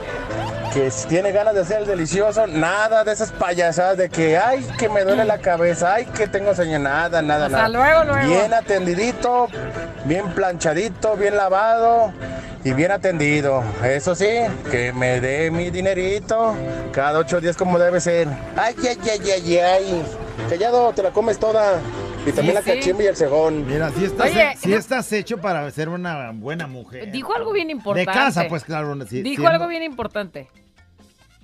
que 0.73 0.89
si 0.89 1.07
tiene 1.07 1.31
ganas 1.31 1.53
de 1.53 1.61
hacer 1.61 1.81
el 1.81 1.87
delicioso, 1.87 2.47
nada 2.47 3.03
de 3.03 3.11
esas 3.11 3.31
payasadas 3.31 3.97
de 3.97 4.09
que, 4.09 4.37
ay, 4.37 4.65
que 4.79 4.89
me 4.89 5.03
duele 5.03 5.23
la 5.23 5.37
cabeza, 5.37 5.93
ay, 5.93 6.05
que 6.05 6.27
tengo 6.27 6.55
sueño, 6.55 6.79
nada, 6.79 7.21
nada, 7.21 7.45
Hasta 7.45 7.57
nada. 7.57 7.69
luego, 7.69 8.03
luego. 8.13 8.27
Bien 8.27 8.53
atendidito, 8.53 9.47
bien 10.05 10.33
planchadito, 10.33 11.15
bien 11.15 11.37
lavado 11.37 12.11
y 12.63 12.73
bien 12.73 12.91
atendido. 12.91 13.63
Eso 13.83 14.15
sí, 14.15 14.29
que 14.71 14.91
me 14.93 15.21
dé 15.21 15.51
mi 15.51 15.69
dinerito 15.69 16.55
cada 16.91 17.19
ocho 17.19 17.39
días 17.39 17.55
como 17.55 17.77
debe 17.77 18.01
ser. 18.01 18.27
Ay, 18.57 18.75
ay, 18.81 18.97
ay, 19.11 19.31
ay, 19.31 19.57
ay. 19.59 20.03
Callado, 20.49 20.91
te 20.93 21.03
la 21.03 21.11
comes 21.11 21.37
toda. 21.37 21.79
Y 22.25 22.31
también 22.31 22.45
Sí, 22.45 22.53
la 22.53 22.61
sí. 22.61 22.79
cachimba 22.79 23.03
y 23.03 23.07
el 23.07 23.15
cegón. 23.17 23.67
Mira, 23.67 23.89
si 23.91 24.05
estás, 24.05 24.31
Oye, 24.31 24.55
si 24.57 24.73
estás 24.73 25.11
hecho 25.11 25.39
para 25.39 25.69
ser 25.71 25.89
una 25.89 26.31
buena 26.31 26.67
mujer. 26.67 27.11
Dijo 27.11 27.33
algo 27.35 27.51
bien 27.51 27.69
importante. 27.69 28.09
De 28.09 28.17
casa, 28.17 28.45
pues 28.47 28.63
claro. 28.63 28.95
si- 29.05 29.21
Dijo 29.21 29.45
algo 29.47 29.67
bien 29.67 29.83
importante. 29.83 30.49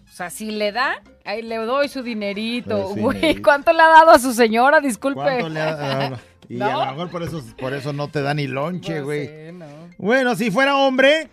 O 0.07 0.11
sea, 0.21 0.29
si 0.29 0.51
le 0.51 0.71
da, 0.71 1.01
ahí 1.25 1.41
le 1.41 1.57
doy 1.57 1.87
su 1.89 2.01
dinerito. 2.03 2.77
Pues 2.81 2.93
sí, 2.95 2.99
Güey. 3.01 3.35
¿cuánto 3.41 3.73
le 3.73 3.81
ha 3.81 3.87
dado 3.87 4.11
a 4.11 4.19
su 4.19 4.33
señora? 4.33 4.79
Disculpe. 4.79 5.21
¿Cuánto 5.21 5.49
le 5.49 5.59
ha 5.61 5.75
dado? 5.75 6.19
Y 6.49 6.55
¿No? 6.55 6.81
a 6.81 6.85
lo 6.87 6.91
mejor 6.93 7.11
por 7.11 7.21
eso, 7.21 7.43
por 7.59 7.73
eso 7.75 7.93
no 7.93 8.07
te 8.07 8.23
da 8.23 8.33
ni 8.33 8.47
lonche, 8.47 9.01
güey. 9.01 9.29
Bueno, 9.99 10.33
si 10.35 10.49
fuera 10.49 10.77
hombre, 10.77 11.29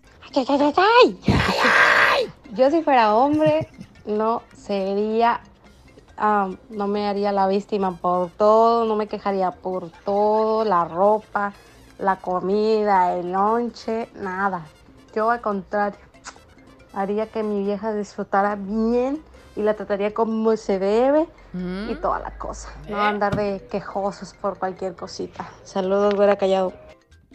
Yo 2.52 2.70
si 2.70 2.82
fuera 2.82 3.14
hombre, 3.14 3.66
no 4.04 4.42
sería, 4.54 5.40
ah, 6.18 6.50
no 6.70 6.86
me 6.86 7.06
haría 7.08 7.32
la 7.32 7.46
víctima 7.46 7.92
por 7.96 8.30
todo, 8.30 8.84
no 8.84 8.96
me 8.96 9.06
quejaría 9.06 9.50
por 9.50 9.90
todo, 10.04 10.64
la 10.64 10.84
ropa, 10.84 11.52
la 11.98 12.16
comida, 12.16 13.14
el 13.14 13.32
lonche, 13.32 14.08
nada. 14.14 14.62
Yo 15.14 15.30
al 15.30 15.40
contrario, 15.40 15.98
haría 16.94 17.26
que 17.26 17.42
mi 17.42 17.62
vieja 17.64 17.92
disfrutara 17.94 18.54
bien 18.56 19.22
y 19.54 19.62
la 19.62 19.74
trataría 19.74 20.12
como 20.12 20.54
se 20.56 20.78
debe 20.78 21.26
y 21.88 21.94
toda 21.94 22.18
la 22.18 22.36
cosa. 22.36 22.68
No 22.88 23.00
andar 23.00 23.34
de 23.34 23.66
quejosos 23.70 24.34
por 24.34 24.58
cualquier 24.58 24.94
cosita. 24.94 25.48
Saludos, 25.64 26.14
güera 26.14 26.36
callado. 26.36 26.74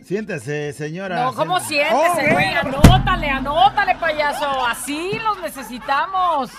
siéntese, 0.04 0.74
señora. 0.74 1.24
No, 1.26 1.34
¿cómo 1.34 1.60
Siéntese. 1.60 1.96
siéntese, 1.98 2.30
Oh, 2.30 2.34
güey? 2.36 2.54
Anótale, 2.54 3.30
anótale, 3.30 3.96
payaso. 3.96 4.46
Así 4.68 5.14
los 5.24 5.40
necesitamos. 5.42 6.52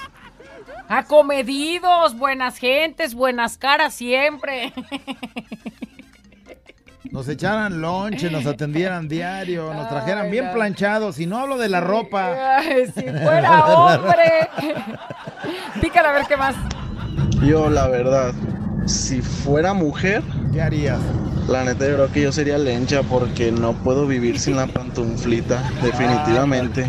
Acomedidos, 0.88 2.16
buenas 2.18 2.58
gentes, 2.58 3.14
buenas 3.14 3.56
caras 3.58 3.94
siempre. 3.94 4.72
Nos 7.10 7.28
echaran 7.28 7.80
lonche, 7.82 8.30
nos 8.30 8.46
atendieran 8.46 9.06
diario, 9.08 9.72
nos 9.74 9.88
trajeran 9.88 10.26
Ay, 10.26 10.30
bien 10.30 10.46
no. 10.46 10.52
planchados. 10.54 11.18
Y 11.20 11.26
no 11.26 11.38
hablo 11.38 11.58
de 11.58 11.68
la 11.68 11.80
ropa. 11.80 12.56
Ay, 12.58 12.86
si 12.86 13.02
fuera 13.02 13.66
hombre. 13.66 14.48
Pícale 15.80 16.08
a 16.08 16.12
ver 16.12 16.26
qué 16.26 16.36
más. 16.36 16.54
Yo, 17.44 17.68
la 17.68 17.88
verdad, 17.88 18.32
si 18.86 19.20
fuera 19.20 19.74
mujer, 19.74 20.22
¿Qué 20.52 20.62
harías? 20.62 21.00
la 21.48 21.64
neta 21.64 21.86
yo 21.88 21.94
creo 21.96 22.12
que 22.12 22.22
yo 22.22 22.32
sería 22.32 22.56
lencha 22.56 23.02
porque 23.02 23.50
no 23.52 23.72
puedo 23.74 24.06
vivir 24.06 24.38
sin 24.38 24.56
la 24.56 24.66
pantuflita, 24.66 25.62
definitivamente. 25.82 26.88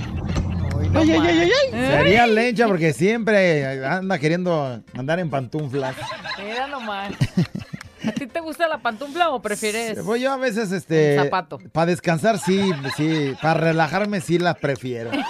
Ay, 0.96 1.12
ay, 1.12 1.22
ay, 1.28 1.40
ay, 1.40 1.52
ay. 1.52 1.72
Sería 1.72 2.28
lencha 2.28 2.68
porque 2.68 2.94
siempre 2.94 3.86
anda 3.86 4.20
queriendo 4.20 4.82
andar 4.94 5.20
en 5.20 5.30
pantuflas. 5.30 5.96
Mira 6.44 6.68
nomás. 6.68 7.14
¿A 8.08 8.12
ti 8.12 8.28
te 8.28 8.42
gusta 8.42 8.68
la 8.68 8.80
pantufla 8.80 9.30
o 9.30 9.42
prefieres? 9.42 10.00
Pues 10.06 10.22
yo 10.22 10.32
a 10.32 10.38
veces, 10.38 10.72
este. 10.72 11.16
Zapato. 11.16 11.58
Para 11.72 11.86
descansar, 11.88 12.38
sí, 12.38 12.72
sí. 12.98 13.34
Para 13.42 13.60
relajarme, 13.62 14.20
sí 14.20 14.38
las 14.40 14.58
prefiero. 14.58 15.12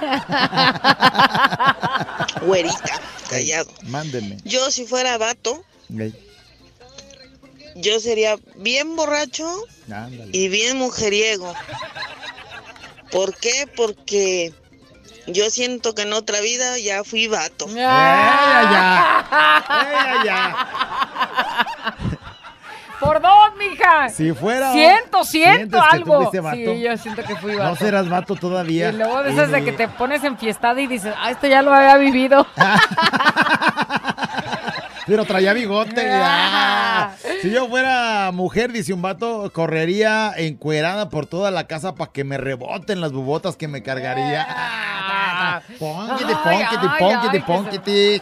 Güerita, 2.42 3.00
callado. 3.30 3.70
Mándenme. 3.84 4.38
Yo 4.44 4.72
si 4.72 4.86
fuera 4.86 5.18
vato, 5.20 5.64
yo 7.76 8.00
sería 8.00 8.38
bien 8.58 8.96
borracho 8.96 9.48
ándale. 9.92 10.30
y 10.32 10.48
bien 10.50 10.78
mujeriego. 10.78 11.54
¿Por 13.12 13.36
qué? 13.36 13.68
Porque 13.76 14.52
yo 15.28 15.50
siento 15.50 15.96
que 15.96 16.04
en 16.04 16.14
otra 16.14 16.40
vida 16.42 16.78
ya 16.78 17.04
fui 17.04 17.28
vato. 17.28 17.66
¡Ella 17.70 17.86
ya! 20.26 21.96
Por 23.00 23.22
dos, 23.22 23.56
mija. 23.58 24.08
Si 24.10 24.32
fuera. 24.32 24.72
Siento, 24.72 25.26
siento 25.26 25.58
¿Sientes 25.58 25.82
que 25.92 26.00
tú 26.00 26.14
algo. 26.14 26.32
vato? 26.42 26.56
Sí, 26.56 26.82
yo 26.82 26.98
siento 26.98 27.24
que 27.24 27.36
fui 27.36 27.56
vato. 27.56 27.70
No 27.72 27.76
serás 27.76 28.08
vato 28.08 28.36
todavía. 28.36 28.90
Y 28.90 28.94
luego 28.94 29.24
de 29.24 29.32
esas 29.32 29.52
de 29.52 29.64
que 29.64 29.74
te 29.74 29.90
pones 29.90 30.24
enfiestada 30.24 30.80
y 30.80 30.88
dices, 30.88 31.14
ah, 31.20 31.30
esto 31.32 31.48
ya 31.48 31.62
lo 31.62 31.74
había 31.74 31.98
vivido. 31.98 32.48
Pero 35.06 35.26
traía 35.26 35.54
bigote. 35.54 36.08
ah. 36.12 37.12
Si 37.42 37.52
yo 37.52 37.68
fuera 37.68 38.32
mujer, 38.32 38.72
dice 38.72 38.94
un 38.94 39.02
vato, 39.02 39.52
correría 39.54 40.34
encuerada 40.38 41.10
por 41.10 41.26
toda 41.26 41.52
la 41.52 41.68
casa 41.68 41.96
para 41.96 42.12
que 42.12 42.24
me 42.24 42.38
reboten 42.38 43.02
las 43.02 43.12
bubotas 43.12 43.56
que 43.58 43.68
me 43.68 43.84
cargaría. 43.84 44.46
Ah, 44.50 45.62
Pónquete, 45.80 46.34
Ay, 46.46 47.42
pónquete, 47.46 48.22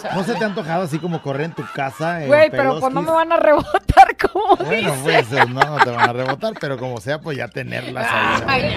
¿No 0.14 0.24
se 0.24 0.34
te 0.34 0.44
ha 0.44 0.46
antojado 0.46 0.82
así 0.84 0.98
como 0.98 1.22
correr 1.22 1.46
en 1.46 1.52
tu 1.52 1.64
casa? 1.74 2.20
Güey, 2.26 2.50
pero 2.50 2.80
pues 2.80 2.92
no 2.92 3.02
me 3.02 3.10
van 3.10 3.32
a 3.32 3.36
rebotar 3.36 4.16
como 4.16 4.56
Bueno, 4.56 4.94
pues 5.02 5.30
no, 5.30 5.46
no 5.46 5.78
te 5.78 5.90
van 5.90 6.08
a 6.08 6.12
rebotar, 6.12 6.54
pero 6.60 6.78
como 6.78 7.00
sea, 7.00 7.20
pues 7.20 7.36
ya 7.36 7.48
tenerlas 7.48 8.06
ahí. 8.46 8.74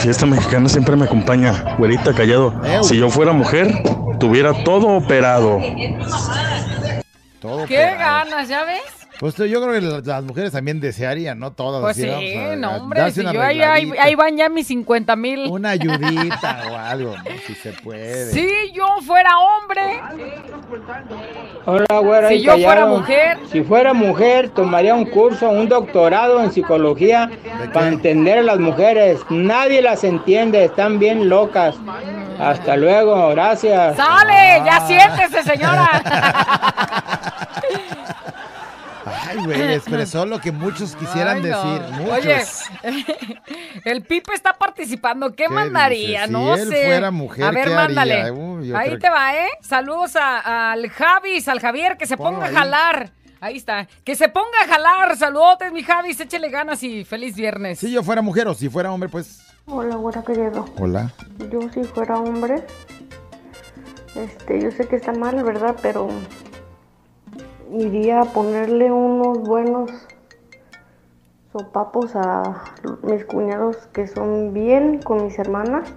Fiesta 0.00 0.26
mexicana 0.26 0.68
siempre 0.68 0.96
me 0.96 1.04
acompaña, 1.04 1.76
güerita 1.78 2.12
callado. 2.14 2.54
Si 2.82 2.96
yo 2.96 3.10
fuera 3.10 3.32
mujer, 3.32 3.82
tuviera 4.18 4.64
todo 4.64 4.88
operado. 4.88 5.60
Todo 7.40 7.66
¿Qué 7.66 7.94
ganas, 7.98 8.48
ya 8.48 8.64
ves? 8.64 9.03
Pues 9.24 9.36
yo 9.38 9.62
creo 9.62 9.72
que 9.72 10.06
las, 10.06 10.22
mujeres 10.22 10.52
también 10.52 10.80
desearían, 10.80 11.38
¿no? 11.38 11.50
Todas. 11.50 11.80
Pues 11.80 11.96
así, 11.96 12.02
sí, 12.02 12.36
a- 12.36 12.56
no, 12.56 12.68
a 12.68 12.76
hombre, 12.76 13.10
si 13.10 13.22
yo 13.22 13.40
ahí, 13.40 13.62
ahí, 13.62 14.14
van 14.14 14.36
ya 14.36 14.50
mis 14.50 14.66
50 14.66 15.16
mil. 15.16 15.46
Una 15.50 15.70
ayudita 15.70 16.64
o 16.70 16.76
algo, 16.76 17.16
¿no? 17.16 17.24
Si 17.46 17.54
se 17.54 17.72
puede. 17.72 18.30
Si 18.32 18.46
yo 18.74 18.86
fuera 19.06 19.30
hombre, 19.38 19.98
Hola, 21.64 22.00
güera. 22.00 22.28
Si 22.28 22.42
yo 22.42 22.52
fuera 22.52 22.66
callado. 22.66 22.98
mujer. 22.98 23.38
Si 23.50 23.62
fuera 23.62 23.94
mujer, 23.94 24.50
tomaría 24.50 24.94
un 24.94 25.06
curso, 25.06 25.48
un 25.48 25.70
doctorado 25.70 26.44
en 26.44 26.52
psicología 26.52 27.30
para 27.72 27.88
entender 27.88 28.40
a 28.40 28.42
las 28.42 28.58
mujeres. 28.58 29.20
Nadie 29.30 29.80
las 29.80 30.04
entiende, 30.04 30.64
están 30.64 30.98
bien 30.98 31.30
locas. 31.30 31.76
Hasta 32.38 32.76
luego, 32.76 33.30
gracias. 33.30 33.96
sale, 33.96 34.62
ya 34.66 34.86
siéntese, 34.86 35.42
señora. 35.44 36.02
Ay, 39.38 39.44
güey, 39.44 39.72
expresó 39.74 40.26
lo 40.26 40.40
que 40.40 40.52
muchos 40.52 40.94
quisieran 40.96 41.38
Ay, 41.38 41.50
no. 41.50 41.62
decir. 41.64 41.82
Muchos. 42.00 42.62
Oye, 42.82 43.06
el 43.84 44.02
Pipe 44.02 44.32
está 44.34 44.54
participando. 44.54 45.34
¿Qué, 45.34 45.48
mandaría? 45.48 46.26
dices? 46.26 46.30
No 46.30 46.54
Si 46.56 46.62
él 46.62 46.68
sé. 46.68 46.84
fuera 46.86 47.10
mujer, 47.10 47.44
a 47.44 47.50
ver, 47.50 47.68
¿qué 47.68 47.74
mándale. 47.74 48.20
haría? 48.20 48.32
Uy, 48.32 48.68
yo 48.68 48.76
ahí 48.76 48.88
creo 48.88 48.98
te 49.00 49.10
va, 49.10 49.34
¿eh? 49.36 49.48
Saludos 49.60 50.16
a- 50.16 50.72
al 50.72 50.88
Javis, 50.90 51.48
al 51.48 51.60
Javier, 51.60 51.96
que 51.96 52.06
se 52.06 52.16
Ponlo 52.16 52.40
ponga 52.40 52.46
a 52.48 52.52
jalar. 52.52 53.10
Ahí 53.40 53.56
está. 53.58 53.86
Que 54.04 54.14
se 54.16 54.28
ponga 54.30 54.58
a 54.64 54.66
jalar. 54.68 55.16
Saludotes, 55.16 55.70
mi 55.70 55.82
Javis. 55.82 56.18
Échele 56.20 56.48
ganas 56.48 56.82
y 56.82 57.04
feliz 57.04 57.34
viernes. 57.36 57.78
Si 57.78 57.90
yo 57.92 58.02
fuera 58.02 58.22
mujer 58.22 58.48
o 58.48 58.54
si 58.54 58.70
fuera 58.70 58.90
hombre, 58.90 59.08
pues. 59.10 59.40
Hola, 59.66 59.96
güera 59.96 60.22
querido. 60.22 60.64
Hola. 60.78 61.12
Yo 61.50 61.60
si 61.72 61.84
fuera 61.84 62.16
hombre, 62.18 62.64
este, 64.14 64.62
yo 64.62 64.70
sé 64.70 64.86
que 64.86 64.96
está 64.96 65.12
mal, 65.12 65.42
¿verdad? 65.42 65.76
Pero 65.82 66.08
iría 67.72 68.20
a 68.22 68.24
ponerle 68.24 68.90
unos 68.90 69.38
buenos 69.40 69.90
sopapos 71.52 72.14
a 72.16 72.64
mis 73.02 73.24
cuñados 73.24 73.76
que 73.92 74.06
son 74.06 74.52
bien 74.52 75.00
con 75.02 75.24
mis 75.26 75.38
hermanas 75.38 75.88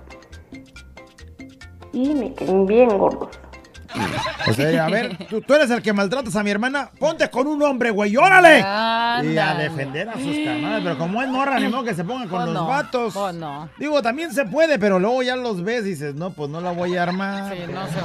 y 1.94 2.14
me 2.14 2.34
queden 2.34 2.66
bien 2.68 2.98
gordos. 2.98 3.30
O 4.48 4.54
sea, 4.54 4.86
a 4.86 4.90
ver, 4.90 5.18
tú, 5.28 5.42
tú 5.42 5.54
eres 5.56 5.72
el 5.72 5.82
que 5.82 5.92
maltratas 5.92 6.36
a 6.36 6.44
mi 6.44 6.52
hermana, 6.52 6.92
ponte 7.00 7.30
con 7.32 7.48
un 7.48 7.62
hombre, 7.64 7.90
güey, 7.90 8.16
órale. 8.16 8.60
Y 8.60 9.38
a 9.38 9.56
defender 9.58 10.08
a 10.10 10.14
sus 10.14 10.38
carnales, 10.46 10.84
pero 10.84 10.98
como 11.00 11.22
es 11.24 11.30
morra, 11.30 11.60
ni 11.60 11.68
modo 11.68 11.84
que 11.84 11.96
se 11.96 12.04
ponga 12.04 12.28
con 12.28 12.44
Pues 12.44 12.46
los 12.46 12.54
no, 12.54 12.68
vatos. 12.68 13.16
no. 13.36 13.70
Digo, 13.80 14.02
también 14.04 14.32
se 14.32 14.46
puede, 14.46 14.78
pero 14.78 15.00
luego 15.00 15.24
ya 15.24 15.36
los 15.36 15.64
ves 15.64 15.82
y 15.86 15.90
dices, 15.90 16.14
no, 16.16 16.30
pues 16.30 16.50
no 16.50 16.62
la 16.62 16.72
voy 16.72 16.96
a 16.96 17.04
armar. 17.04 17.56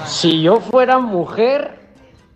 Si 0.07 0.41
yo 0.43 0.61
fuera 0.61 0.99
mujer, 0.99 1.79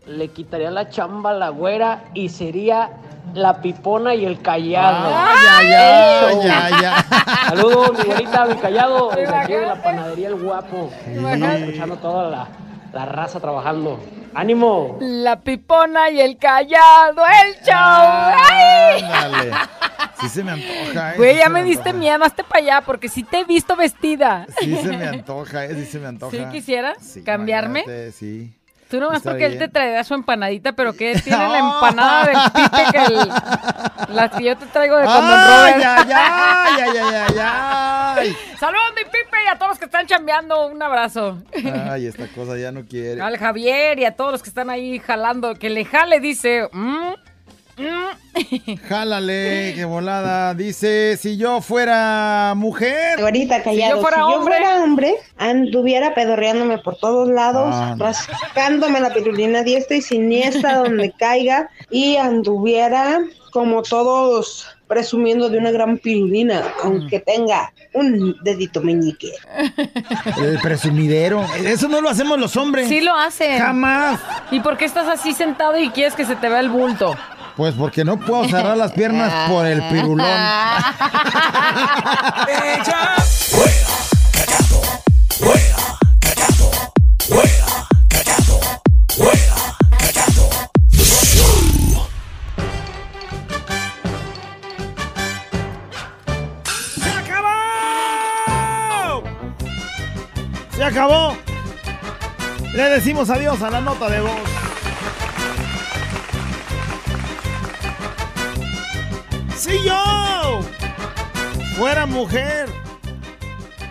le 0.07 0.28
quitaría 0.28 0.70
la 0.70 0.88
chamba 0.88 1.30
a 1.30 1.34
la 1.34 1.48
güera 1.50 2.04
y 2.14 2.28
sería 2.28 2.90
la 3.34 3.61
pipona 3.61 4.14
y 4.14 4.24
el 4.24 4.40
callado. 4.40 5.09
Ay, 5.14 5.36
ay, 5.50 5.72
ay, 5.72 6.24
El 6.28 6.42
show. 6.42 6.52
ay, 6.54 6.72
ay. 6.84 7.48
Saludos, 7.48 7.92
mi 7.98 8.04
güerita, 8.04 8.44
mi 8.46 8.54
callado, 8.57 9.11
desde 9.11 9.34
aquí 9.34 9.52
de 9.54 9.66
la 9.66 9.82
panadería 9.82 10.28
El 10.28 10.36
Guapo. 10.36 10.90
Estamos 11.07 11.50
escuchando 11.54 11.96
toda 11.96 12.30
la, 12.30 12.48
la 12.92 13.04
raza 13.07 13.40
trabajando. 13.40 13.98
¡Ánimo! 14.34 14.98
La 15.00 15.40
pipona 15.40 16.11
y 16.11 16.20
el 16.20 16.36
callado, 16.38 17.22
el 17.26 17.54
show. 17.64 17.74
¡Ay! 17.74 19.02
Ándale. 19.02 19.50
Sí 20.20 20.28
se 20.28 20.44
me 20.44 20.52
antoja, 20.52 21.12
eh. 21.12 21.16
Güey, 21.16 21.32
sí 21.32 21.38
ya 21.38 21.44
se 21.44 21.50
me 21.50 21.64
diste 21.64 21.92
miedo, 21.92 22.24
hazte 22.24 22.44
para 22.44 22.61
allá, 22.61 22.80
porque 22.84 23.09
sí 23.09 23.22
te 23.22 23.40
he 23.40 23.44
visto 23.44 23.76
vestida. 23.76 24.46
Sí 24.61 24.74
se 24.76 24.96
me 24.96 25.07
antoja, 25.09 25.64
eh, 25.64 25.74
sí 25.74 25.84
se 25.86 25.98
me 25.98 26.07
antoja. 26.09 26.36
¿Sí 26.36 26.44
quisieras 26.52 26.98
Sí, 27.00 27.22
cambiarme? 27.24 27.80
imagínate, 27.80 28.12
Sí. 28.12 28.52
Tú 28.91 29.01
nomás 29.01 29.16
Está 29.18 29.30
porque 29.30 29.47
él 29.47 29.59
te 29.59 29.68
traerá 29.68 30.05
su 30.05 30.14
empanadita, 30.14 30.72
pero 30.72 30.93
que 30.93 31.14
tiene 31.16 31.49
la 31.49 31.59
empanada 31.74 32.24
del 32.26 32.37
pipe 32.55 32.82
que 32.93 32.99
el, 33.14 33.28
las 34.14 34.30
que 34.30 34.45
yo 34.45 34.57
te 34.57 34.66
traigo 34.66 34.97
de 34.97 35.05
Condon 35.07 35.24
¡Ay, 35.32 35.72
Robert. 35.72 35.87
ay, 35.87 36.12
ay, 36.14 36.82
ay, 36.82 36.99
ay, 36.99 37.14
ay, 37.28 37.37
ay! 37.39 38.37
Saludos, 38.61 38.84
mi 38.97 39.03
pipe, 39.05 39.37
y 39.45 39.49
a 39.49 39.57
todos 39.59 39.70
los 39.70 39.78
que 39.78 39.87
están 39.87 40.07
chambeando, 40.07 40.68
un 40.68 40.80
abrazo. 40.82 41.39
Ay, 41.91 42.07
esta 42.07 42.28
cosa 42.28 42.57
ya 42.57 42.70
no 42.70 42.84
quiere. 42.84 43.20
Al 43.20 43.37
Javier 43.39 43.99
y 43.99 44.05
a 44.05 44.12
todos 44.14 44.30
los 44.32 44.43
que 44.43 44.49
están 44.51 44.70
ahí 44.70 44.99
jalando, 45.01 45.55
que 45.57 45.68
le 45.68 45.84
jale, 45.84 46.20
dice. 46.20 46.68
mm. 46.72 47.14
Jálale, 48.88 49.72
qué 49.74 49.84
volada. 49.84 50.54
Dice, 50.54 51.16
si 51.16 51.36
yo 51.36 51.60
fuera 51.60 52.54
mujer. 52.56 53.20
Ahorita 53.20 53.62
callado. 53.62 53.90
Si 53.92 53.96
yo 53.96 54.02
fuera 54.02 54.26
hombre. 54.26 54.56
fuera 54.56 54.82
hombre, 54.82 55.14
anduviera 55.38 56.14
pedorreándome 56.14 56.78
por 56.78 56.96
todos 56.96 57.28
lados, 57.28 57.74
Ah, 57.74 57.94
no. 57.96 58.04
rascándome 58.04 59.00
la 59.00 59.12
pirulina 59.12 59.62
diestra 59.62 59.96
y 59.96 60.02
siniestra 60.02 60.76
donde 60.78 61.12
caiga 61.12 61.68
y 61.90 62.16
anduviera 62.16 63.20
como 63.52 63.82
todos 63.82 64.66
presumiendo 64.86 65.48
de 65.48 65.58
una 65.58 65.70
gran 65.72 65.98
pirulina, 65.98 66.62
aunque 66.84 67.18
tenga 67.20 67.72
un 67.94 68.36
dedito 68.42 68.80
meñique. 68.82 69.32
El 70.40 70.58
presumidero. 70.60 71.44
Eso 71.64 71.88
no 71.88 72.00
lo 72.00 72.08
hacemos 72.10 72.38
los 72.38 72.56
hombres. 72.56 72.88
Sí 72.88 73.00
lo 73.00 73.14
hacen. 73.16 73.58
Jamás. 73.58 74.20
¿Y 74.50 74.60
por 74.60 74.76
qué 74.76 74.84
estás 74.84 75.08
así 75.08 75.32
sentado 75.32 75.76
y 75.78 75.88
quieres 75.90 76.14
que 76.14 76.24
se 76.24 76.36
te 76.36 76.48
vea 76.48 76.60
el 76.60 76.68
bulto? 76.68 77.16
Pues 77.57 77.74
porque 77.74 78.04
no 78.04 78.18
puedo 78.18 78.46
cerrar 78.48 78.76
las 78.76 78.92
piernas 78.92 79.48
por 79.48 79.64
el 79.64 79.82
pirulón. 79.88 80.26
¡Se 97.02 97.11
acabó! 97.11 97.48
¡Se 100.72 100.84
acabó! 100.84 101.36
Le 102.74 102.82
decimos 102.90 103.30
adiós 103.30 103.62
a 103.62 103.70
la 103.70 103.80
nota 103.80 104.11
de 104.11 104.20
voz. 104.20 104.65
Si 109.66 109.82
yo 109.82 110.60
fuera 111.76 112.06
mujer, 112.06 112.68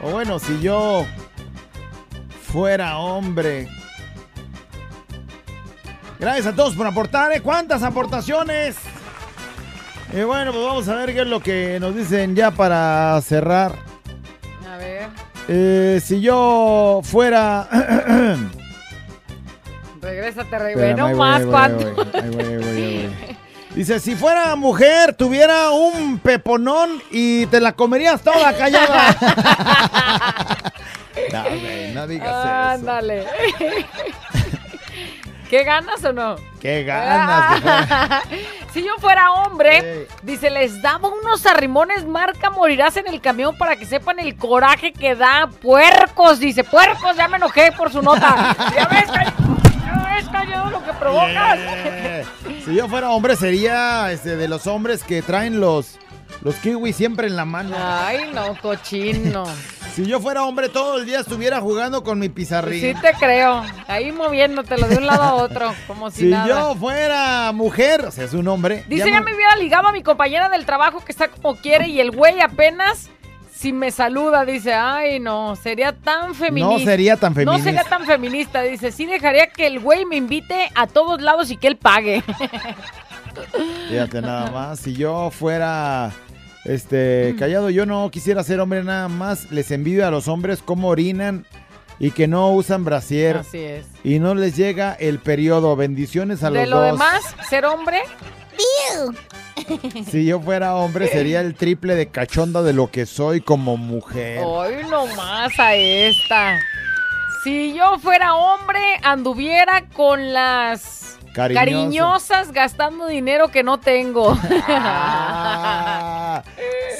o 0.01 0.09
bueno, 0.09 0.39
si 0.39 0.61
yo 0.61 1.05
fuera 2.49 2.97
hombre. 2.97 3.67
Gracias 6.17 6.47
a 6.47 6.55
todos 6.55 6.75
por 6.75 6.87
aportar, 6.87 7.33
¿eh? 7.33 7.41
¿Cuántas 7.41 7.83
aportaciones? 7.83 8.77
Y 10.13 10.21
bueno, 10.23 10.53
pues 10.53 10.63
vamos 10.63 10.87
a 10.87 10.95
ver 10.95 11.13
qué 11.13 11.23
es 11.23 11.27
lo 11.27 11.41
que 11.41 11.77
nos 11.81 11.93
dicen 11.93 12.37
ya 12.37 12.51
para 12.51 13.19
cerrar. 13.21 13.73
A 14.73 14.77
ver, 14.77 15.09
Eh, 15.49 15.99
si 16.01 16.21
yo 16.21 17.01
fuera... 17.03 17.67
regrésate, 20.01 20.57
rey. 20.57 20.95
No 20.95 21.13
más, 21.17 21.43
¿cuánto? 21.43 21.93
Dice, 23.75 23.99
si 23.99 24.15
fuera 24.15 24.55
mujer, 24.55 25.13
tuviera 25.15 25.71
un 25.71 26.17
peponón 26.19 27.03
y 27.11 27.45
te 27.47 27.59
la 27.59 27.73
comerías 27.73 28.21
toda 28.21 28.55
callada. 28.55 29.17
no, 31.33 31.43
güey, 31.43 31.93
no 31.93 32.07
digas 32.07 32.29
eso. 32.29 32.53
Ándale. 32.79 33.25
¿Qué 35.49 35.63
ganas 35.65 36.01
o 36.05 36.13
no? 36.13 36.37
Qué 36.61 36.85
ganas. 36.85 38.23
si 38.73 38.81
yo 38.81 38.95
fuera 38.99 39.31
hombre, 39.31 40.07
dice, 40.23 40.49
les 40.49 40.81
daba 40.81 41.09
unos 41.09 41.45
arrimones 41.45 42.05
marca 42.05 42.49
morirás 42.49 42.95
en 42.95 43.07
el 43.07 43.19
camión 43.19 43.57
para 43.57 43.75
que 43.75 43.85
sepan 43.85 44.19
el 44.19 44.37
coraje 44.37 44.93
que 44.93 45.15
da. 45.15 45.49
Puercos, 45.61 46.39
dice, 46.39 46.63
puercos, 46.63 47.17
ya 47.17 47.27
me 47.27 47.35
enojé 47.37 47.73
por 47.73 47.91
su 47.91 48.01
nota. 48.01 48.55
ya 48.73 48.85
ves, 48.87 49.09
ves, 50.15 50.29
callado 50.29 50.69
lo 50.69 50.83
que 50.83 50.93
provocas. 50.93 51.59
Si 52.63 52.75
yo 52.75 52.87
fuera 52.87 53.11
hombre, 53.11 53.35
sería 53.35 54.11
este, 54.11 54.35
de 54.35 54.47
los 54.47 54.67
hombres 54.67 55.03
que 55.03 55.21
traen 55.21 55.59
los, 55.59 55.97
los 56.41 56.55
kiwis 56.55 56.95
siempre 56.95 57.27
en 57.27 57.35
la 57.35 57.45
mano. 57.45 57.75
Ay, 57.79 58.31
no, 58.33 58.57
cochino. 58.61 59.43
Si 59.95 60.05
yo 60.05 60.19
fuera 60.19 60.43
hombre, 60.43 60.67
todo 60.67 60.97
el 60.97 61.05
día 61.05 61.21
estuviera 61.21 61.61
jugando 61.61 62.03
con 62.03 62.19
mi 62.19 62.27
pizarrín. 62.27 62.81
Sí 62.81 62.93
te 63.01 63.13
creo. 63.13 63.63
Ahí 63.87 64.11
moviéndotelo 64.11 64.89
de 64.89 64.97
un 64.97 65.05
lado 65.07 65.23
a 65.23 65.33
otro, 65.35 65.73
como 65.87 66.11
si, 66.11 66.19
si 66.19 66.25
nada. 66.25 66.47
yo 66.49 66.75
fuera 66.75 67.53
mujer, 67.53 68.03
o 68.05 68.11
sea, 68.11 68.25
es 68.25 68.33
un 68.33 68.45
hombre. 68.49 68.83
Dice, 68.89 69.05
ya 69.05 69.13
ya 69.13 69.21
me 69.21 69.33
hubiera 69.33 69.55
ligado 69.55 69.87
a 69.87 69.93
mi 69.93 70.03
compañera 70.03 70.49
del 70.49 70.65
trabajo 70.65 70.99
que 70.99 71.13
está 71.13 71.29
como 71.29 71.55
quiere 71.55 71.87
y 71.87 72.01
el 72.01 72.11
güey 72.11 72.41
apenas 72.41 73.09
si 73.55 73.71
me 73.73 73.89
saluda, 73.91 74.43
dice, 74.45 74.73
ay 74.73 75.19
no, 75.19 75.55
sería 75.55 75.93
tan 75.93 76.35
feminista. 76.35 76.77
No 76.77 76.79
sería 76.91 77.15
tan 77.17 77.31
No 77.31 77.35
feminista. 77.35 77.63
sería 77.63 77.83
tan 77.83 78.05
feminista, 78.05 78.61
dice, 78.63 78.91
sí 78.91 79.05
dejaría 79.05 79.47
que 79.47 79.65
el 79.67 79.79
güey 79.79 80.05
me 80.05 80.17
invite 80.17 80.69
a 80.75 80.87
todos 80.87 81.21
lados 81.21 81.49
y 81.51 81.57
que 81.57 81.67
él 81.67 81.77
pague. 81.77 82.21
Fíjate 83.89 84.21
nada 84.21 84.51
más, 84.51 84.79
si 84.79 84.93
yo 84.93 85.29
fuera 85.29 86.11
este 86.63 87.35
callado, 87.37 87.69
yo 87.69 87.85
no 87.85 88.09
quisiera 88.11 88.43
ser 88.43 88.59
hombre 88.59 88.83
nada 88.83 89.07
más, 89.07 89.51
les 89.51 89.71
envidio 89.71 90.07
a 90.07 90.11
los 90.11 90.27
hombres 90.27 90.61
cómo 90.63 90.89
orinan 90.89 91.45
y 91.99 92.11
que 92.11 92.27
no 92.27 92.51
usan 92.51 92.83
brasier 92.83 93.37
Así 93.37 93.59
es. 93.59 93.85
y 94.03 94.19
no 94.19 94.35
les 94.35 94.55
llega 94.57 94.93
el 94.93 95.19
periodo. 95.19 95.75
Bendiciones 95.75 96.43
a 96.43 96.49
los 96.49 96.59
De 96.59 96.65
lo 96.67 96.77
dos. 96.81 96.91
demás, 96.93 97.21
ser 97.49 97.65
hombre, 97.65 98.01
Si 100.09 100.25
yo 100.25 100.39
fuera 100.39 100.75
hombre, 100.75 101.07
sería 101.07 101.41
el 101.41 101.55
triple 101.55 101.95
de 101.95 102.07
cachonda 102.07 102.61
de 102.61 102.73
lo 102.73 102.91
que 102.91 103.05
soy 103.05 103.41
como 103.41 103.77
mujer. 103.77 104.41
Hoy 104.45 104.75
nomás 104.89 105.57
a 105.59 105.75
esta. 105.75 106.59
Si 107.43 107.73
yo 107.73 107.97
fuera 107.99 108.35
hombre, 108.35 108.79
anduviera 109.03 109.85
con 109.93 110.33
las 110.33 111.17
Cariñoso. 111.33 111.59
cariñosas 111.59 112.51
gastando 112.51 113.07
dinero 113.07 113.49
que 113.49 113.63
no 113.63 113.79
tengo. 113.79 114.37
Ah, 114.67 116.43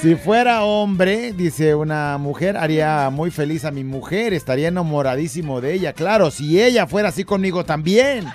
si 0.02 0.16
fuera 0.16 0.64
hombre, 0.64 1.34
dice 1.34 1.76
una 1.76 2.18
mujer, 2.18 2.58
haría 2.58 3.10
muy 3.10 3.32
feliz 3.32 3.66
a 3.66 3.72
mi 3.72 3.84
mujer, 3.84 4.34
estaría 4.34 4.68
enamoradísimo 4.70 5.62
de 5.62 5.74
ella. 5.74 5.94
Claro, 5.94 6.32
si 6.32 6.62
ella 6.62 6.88
fuera 6.88 7.10
así 7.10 7.24
conmigo 7.26 7.66
también. 7.66 8.26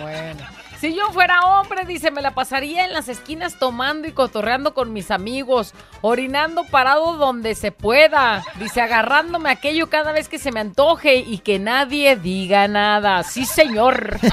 Bueno. 0.00 0.63
Si 0.84 0.94
yo 0.94 1.10
fuera 1.12 1.40
hombre, 1.40 1.86
dice, 1.86 2.10
me 2.10 2.20
la 2.20 2.34
pasaría 2.34 2.84
en 2.84 2.92
las 2.92 3.08
esquinas 3.08 3.58
tomando 3.58 4.06
y 4.06 4.12
cotorreando 4.12 4.74
con 4.74 4.92
mis 4.92 5.10
amigos, 5.10 5.72
orinando 6.02 6.62
parado 6.70 7.16
donde 7.16 7.54
se 7.54 7.72
pueda, 7.72 8.44
dice, 8.60 8.82
agarrándome 8.82 9.48
aquello 9.48 9.88
cada 9.88 10.12
vez 10.12 10.28
que 10.28 10.38
se 10.38 10.52
me 10.52 10.60
antoje 10.60 11.14
y 11.16 11.38
que 11.38 11.58
nadie 11.58 12.16
diga 12.16 12.68
nada. 12.68 13.22
Sí, 13.22 13.46
señor. 13.46 14.18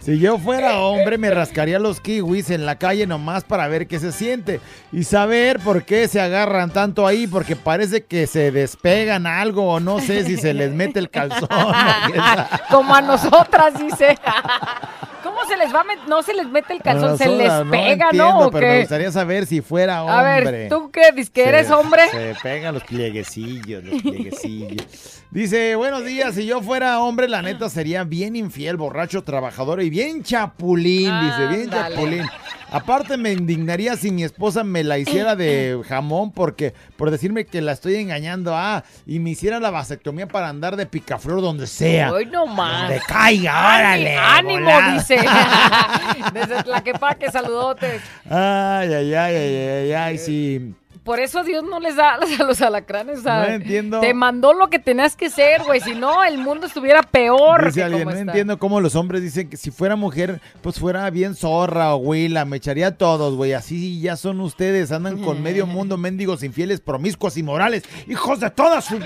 Si 0.00 0.18
yo 0.18 0.38
fuera 0.38 0.80
hombre, 0.80 1.18
me 1.18 1.30
rascaría 1.30 1.78
los 1.78 2.00
kiwis 2.00 2.48
en 2.48 2.64
la 2.64 2.76
calle 2.76 3.06
nomás 3.06 3.44
para 3.44 3.68
ver 3.68 3.86
qué 3.86 3.98
se 3.98 4.12
siente 4.12 4.58
y 4.92 5.04
saber 5.04 5.60
por 5.60 5.84
qué 5.84 6.08
se 6.08 6.22
agarran 6.22 6.70
tanto 6.70 7.06
ahí, 7.06 7.26
porque 7.26 7.54
parece 7.54 8.06
que 8.06 8.26
se 8.26 8.50
despegan 8.50 9.26
algo 9.26 9.70
o 9.70 9.78
no 9.78 10.00
sé 10.00 10.24
si 10.24 10.38
se 10.38 10.54
les 10.54 10.72
mete 10.72 11.00
el 11.00 11.10
calzón. 11.10 11.48
Como 12.70 12.94
a 12.94 13.02
nosotras, 13.02 13.78
dice. 13.78 14.16
¿Cómo 15.50 15.58
se 15.58 15.64
les 15.66 15.74
va 15.74 15.80
a 15.80 15.84
met- 15.84 16.06
No 16.08 16.22
se 16.22 16.34
les 16.34 16.48
mete 16.48 16.72
el 16.74 16.80
calzón, 16.82 17.18
se 17.18 17.28
les 17.28 17.50
pega, 17.70 18.04
¿no? 18.12 18.34
entiendo, 18.34 18.38
¿O 18.46 18.50
pero 18.50 18.66
me 18.68 18.80
gustaría 18.80 19.10
saber 19.12 19.46
si 19.46 19.60
fuera 19.60 19.98
A 19.98 20.04
hombre. 20.04 20.50
ver, 20.50 20.68
¿tú 20.68 20.90
qué? 20.90 21.10
¿Dices 21.12 21.30
que 21.30 21.44
eres 21.48 21.70
hombre? 21.70 22.02
Se 22.10 22.34
pegan 22.42 22.74
los 22.74 22.84
plieguecillos, 22.84 23.82
los 23.84 24.02
plieguecillos. 24.02 25.22
Dice, 25.30 25.76
buenos 25.76 26.04
días, 26.04 26.34
si 26.34 26.46
yo 26.46 26.60
fuera 26.62 26.98
hombre, 27.00 27.28
la 27.28 27.42
neta 27.42 27.68
sería 27.68 28.04
bien 28.04 28.36
infiel, 28.36 28.76
borracho, 28.76 29.22
trabajador 29.22 29.80
y 29.82 29.90
bien 29.90 30.22
chapulín, 30.22 31.12
dice, 31.20 31.46
bien 31.48 31.70
chapulín. 31.70 32.24
Aparte 32.70 33.16
me 33.16 33.32
indignaría 33.32 33.96
si 33.96 34.10
mi 34.10 34.24
esposa 34.24 34.64
me 34.64 34.84
la 34.84 34.98
hiciera 34.98 35.36
de 35.36 35.80
jamón 35.88 36.32
porque 36.32 36.74
por 36.96 37.10
decirme 37.10 37.44
que 37.44 37.60
la 37.60 37.72
estoy 37.72 37.96
engañando, 37.96 38.56
ah, 38.56 38.84
y 39.06 39.18
me 39.18 39.30
hiciera 39.30 39.60
la 39.60 39.70
vasectomía 39.70 40.28
para 40.28 40.48
andar 40.48 40.76
de 40.76 40.86
picaflor 40.86 41.40
donde 41.40 41.66
sea. 41.66 42.12
Hoy 42.12 42.26
no 42.26 42.46
más. 42.46 42.88
Donde 42.88 43.02
caiga, 43.06 43.76
órale. 43.76 44.16
¡Ánimo! 44.16 44.60
volada. 44.64 44.94
Dice. 44.94 45.16
Desde 46.32 46.62
Tlaquepaque, 46.62 47.30
saludotes. 47.30 48.02
Ay, 48.28 48.92
ay, 48.92 49.14
ay, 49.14 49.36
ay, 49.36 49.56
ay, 49.56 49.92
ay, 49.92 50.18
sí. 50.18 50.74
Por 51.04 51.18
eso 51.18 51.42
Dios 51.44 51.64
no 51.64 51.80
les 51.80 51.96
da 51.96 52.14
a 52.40 52.44
los 52.44 52.60
alacranes. 52.62 53.22
sea, 53.22 53.46
No 53.46 53.54
entiendo. 53.54 54.00
Te 54.00 54.12
mandó 54.14 54.52
lo 54.52 54.68
que 54.68 54.78
tenías 54.78 55.16
que 55.16 55.30
ser, 55.30 55.62
güey. 55.62 55.80
Si 55.80 55.94
no, 55.94 56.22
el 56.24 56.38
mundo 56.38 56.66
estuviera 56.66 57.02
peor. 57.02 57.64
Dice 57.64 57.80
que 57.80 57.84
alguien, 57.84 58.02
como 58.02 58.10
no 58.12 58.18
está. 58.18 58.32
entiendo 58.32 58.58
cómo 58.58 58.80
los 58.80 58.94
hombres 58.94 59.22
dicen 59.22 59.48
que 59.48 59.56
si 59.56 59.70
fuera 59.70 59.96
mujer, 59.96 60.40
pues 60.62 60.78
fuera 60.78 61.08
bien 61.10 61.34
zorra 61.34 61.94
o 61.94 61.98
huila, 61.98 62.44
me 62.44 62.58
echaría 62.58 62.88
a 62.88 62.96
todos, 62.96 63.34
güey. 63.36 63.52
Así 63.54 64.00
ya 64.00 64.16
son 64.16 64.40
ustedes, 64.40 64.92
andan 64.92 65.22
con 65.22 65.42
medio 65.42 65.66
mundo, 65.66 65.96
mendigos, 65.96 66.42
infieles, 66.42 66.80
promiscuos 66.80 67.36
y 67.36 67.42
morales. 67.42 67.84
¡Hijos 68.06 68.40
de 68.40 68.50
todas 68.50 68.84
su... 68.84 68.98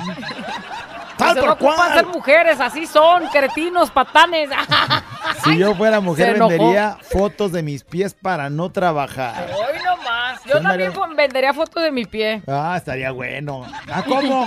Tal 1.16 1.34
Se 1.34 1.40
por 1.40 1.48
no 1.48 1.52
ocupan 1.54 1.76
cual! 1.76 1.92
ser 1.94 2.06
mujeres, 2.06 2.60
así 2.60 2.86
son, 2.86 3.26
cretinos, 3.28 3.90
patanes. 3.90 4.50
Si 5.42 5.58
yo 5.58 5.74
fuera 5.74 6.00
mujer, 6.00 6.38
vendería 6.38 6.96
fotos 7.10 7.52
de 7.52 7.62
mis 7.62 7.82
pies 7.82 8.14
para 8.14 8.48
no 8.50 8.70
trabajar. 8.70 9.50
Hoy 9.52 9.78
no 9.84 9.96
más. 10.02 10.42
Yo 10.44 10.60
también 10.60 10.92
María. 10.96 11.14
vendería 11.16 11.52
fotos 11.52 11.82
de 11.82 11.90
mi 11.90 12.04
pie. 12.04 12.42
Ah, 12.46 12.74
estaría 12.76 13.10
bueno. 13.10 13.66
¿Ah, 13.92 14.02
cómo? 14.08 14.46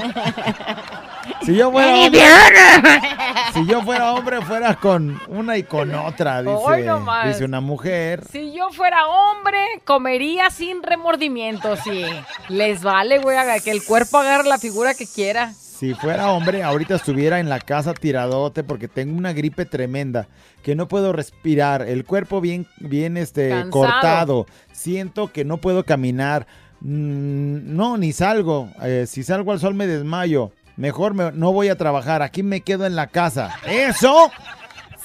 Si 1.44 1.56
yo 1.56 1.72
fuera 1.72 1.94
¡Ay, 1.94 2.06
hombre, 2.06 2.22
si 3.54 3.66
yo 3.68 3.82
fuera 3.82 4.14
hombre, 4.14 4.42
fuera 4.42 4.76
con 4.76 5.20
una 5.28 5.58
y 5.58 5.64
con 5.64 5.94
otra, 5.94 6.40
Hoy 6.40 6.78
dice, 6.78 6.88
no 6.88 7.00
más. 7.00 7.28
dice 7.28 7.46
una 7.46 7.60
mujer. 7.62 8.24
Si 8.32 8.54
yo 8.54 8.70
fuera 8.72 9.08
hombre, 9.08 9.60
comería 9.86 10.50
sin 10.50 10.84
remordimiento, 10.84 11.76
sí. 11.78 12.06
Les 12.50 12.82
vale, 12.82 13.20
güey, 13.20 13.38
que 13.64 13.72
el 13.72 13.84
cuerpo 13.84 14.18
agarre 14.18 14.48
la 14.48 14.58
figura 14.58 14.94
que 14.94 15.06
quiera. 15.06 15.54
Si 15.78 15.94
fuera 15.94 16.32
hombre, 16.32 16.64
ahorita 16.64 16.96
estuviera 16.96 17.40
en 17.40 17.50
la 17.50 17.60
casa 17.60 17.94
tiradote 17.94 18.64
porque 18.64 18.88
tengo 18.88 19.16
una 19.18 19.34
gripe 19.34 19.66
tremenda, 19.66 20.28
que 20.64 20.76
no 20.76 20.88
puedo 20.88 21.14
respirar, 21.14 21.84
el 21.84 22.04
cuerpo 22.04 22.42
bien, 22.42 22.66
bien 22.80 23.16
este, 23.18 23.50
Cansado. 23.50 23.70
cortado, 23.72 24.46
siento 24.72 25.32
que 25.32 25.46
no 25.46 25.58
puedo 25.58 25.84
caminar, 25.84 26.48
Mm, 26.80 27.76
no, 27.76 27.98
ni 27.98 28.14
salgo, 28.14 28.70
Eh, 28.84 29.06
si 29.08 29.24
salgo 29.24 29.52
al 29.52 29.60
sol 29.60 29.74
me 29.74 29.88
desmayo, 29.88 30.52
mejor 30.76 31.16
me- 31.16 31.32
no 31.32 31.52
voy 31.52 31.70
a 31.70 31.76
trabajar, 31.76 32.22
aquí 32.22 32.44
me 32.44 32.62
quedo 32.62 32.86
en 32.86 32.96
la 32.96 33.08
casa. 33.08 33.56
Eso, 33.68 34.30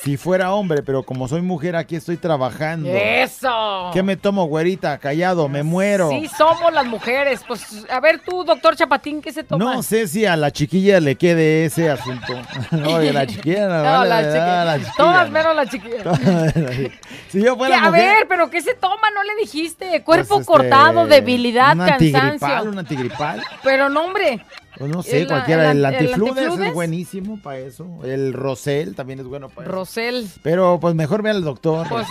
si 0.02 0.16
fuera 0.16 0.52
hombre, 0.52 0.82
pero 0.82 1.04
como 1.04 1.28
soy 1.28 1.42
mujer, 1.42 1.76
aquí 1.76 1.94
estoy 1.94 2.16
trabajando. 2.16 2.88
¡Eso! 2.88 3.90
¿Qué 3.92 4.02
me 4.02 4.16
tomo, 4.16 4.46
güerita? 4.46 4.98
Callado, 4.98 5.48
me 5.48 5.62
muero. 5.62 6.10
Sí, 6.10 6.28
somos 6.36 6.72
las 6.72 6.86
mujeres. 6.86 7.42
Pues, 7.46 7.86
a 7.88 8.00
ver 8.00 8.18
tú, 8.18 8.42
doctor 8.42 8.74
Chapatín, 8.74 9.22
¿qué 9.22 9.32
se 9.32 9.44
toma? 9.44 9.64
No 9.64 9.82
sé 9.84 10.08
si 10.08 10.26
a 10.26 10.36
la 10.36 10.50
chiquilla 10.50 10.98
le 10.98 11.14
quede 11.14 11.66
ese 11.66 11.88
asunto. 11.88 12.32
No, 12.72 12.96
a 12.96 13.02
la 13.02 13.26
chiquilla 13.26 13.68
no, 13.68 13.76
No, 13.82 13.82
vale, 13.82 14.08
la 14.08 14.22
chiquilla. 14.22 14.64
la 14.64 14.78
chiquilla 14.78 14.94
Todas 14.96 15.26
no. 15.26 15.32
menos 15.32 15.56
la 15.56 15.66
chiquilla. 15.66 16.90
si 17.28 17.42
yo 17.42 17.56
fuera 17.56 17.76
a 17.78 17.90
mujer, 17.90 17.92
ver, 17.92 18.28
pero 18.28 18.50
¿qué 18.50 18.60
se 18.60 18.74
toma? 18.74 19.10
No 19.14 19.22
le 19.22 19.36
dijiste. 19.40 20.02
Cuerpo 20.02 20.36
pues, 20.36 20.40
este, 20.40 20.52
cortado, 20.52 21.06
debilidad, 21.06 21.74
un 21.74 21.82
antigripal, 21.82 22.30
cansancio. 22.40 22.70
un 22.70 22.78
antigripal. 22.78 23.42
Pero 23.62 23.88
no, 23.88 24.04
hombre. 24.04 24.44
Pues 24.82 24.90
no 24.96 25.02
sé, 25.04 25.20
El- 25.20 25.28
cualquiera. 25.28 25.70
el 25.70 25.78
El, 25.78 25.84
an- 25.84 25.94
el 25.94 26.00
antifludes 26.00 26.58
es 26.60 26.74
buenísimo 26.74 27.38
para 27.40 27.58
eso. 27.60 27.86
El 28.02 28.32
Rosel 28.32 28.96
también 28.96 29.20
es 29.20 29.26
bueno 29.26 29.48
para 29.48 29.68
eso. 29.68 29.72
Rosel. 29.76 30.26
Pero 30.42 30.80
pues 30.80 30.96
mejor 30.96 31.22
ve 31.22 31.30
al 31.30 31.44
doctor. 31.44 31.86
Pues. 31.88 32.08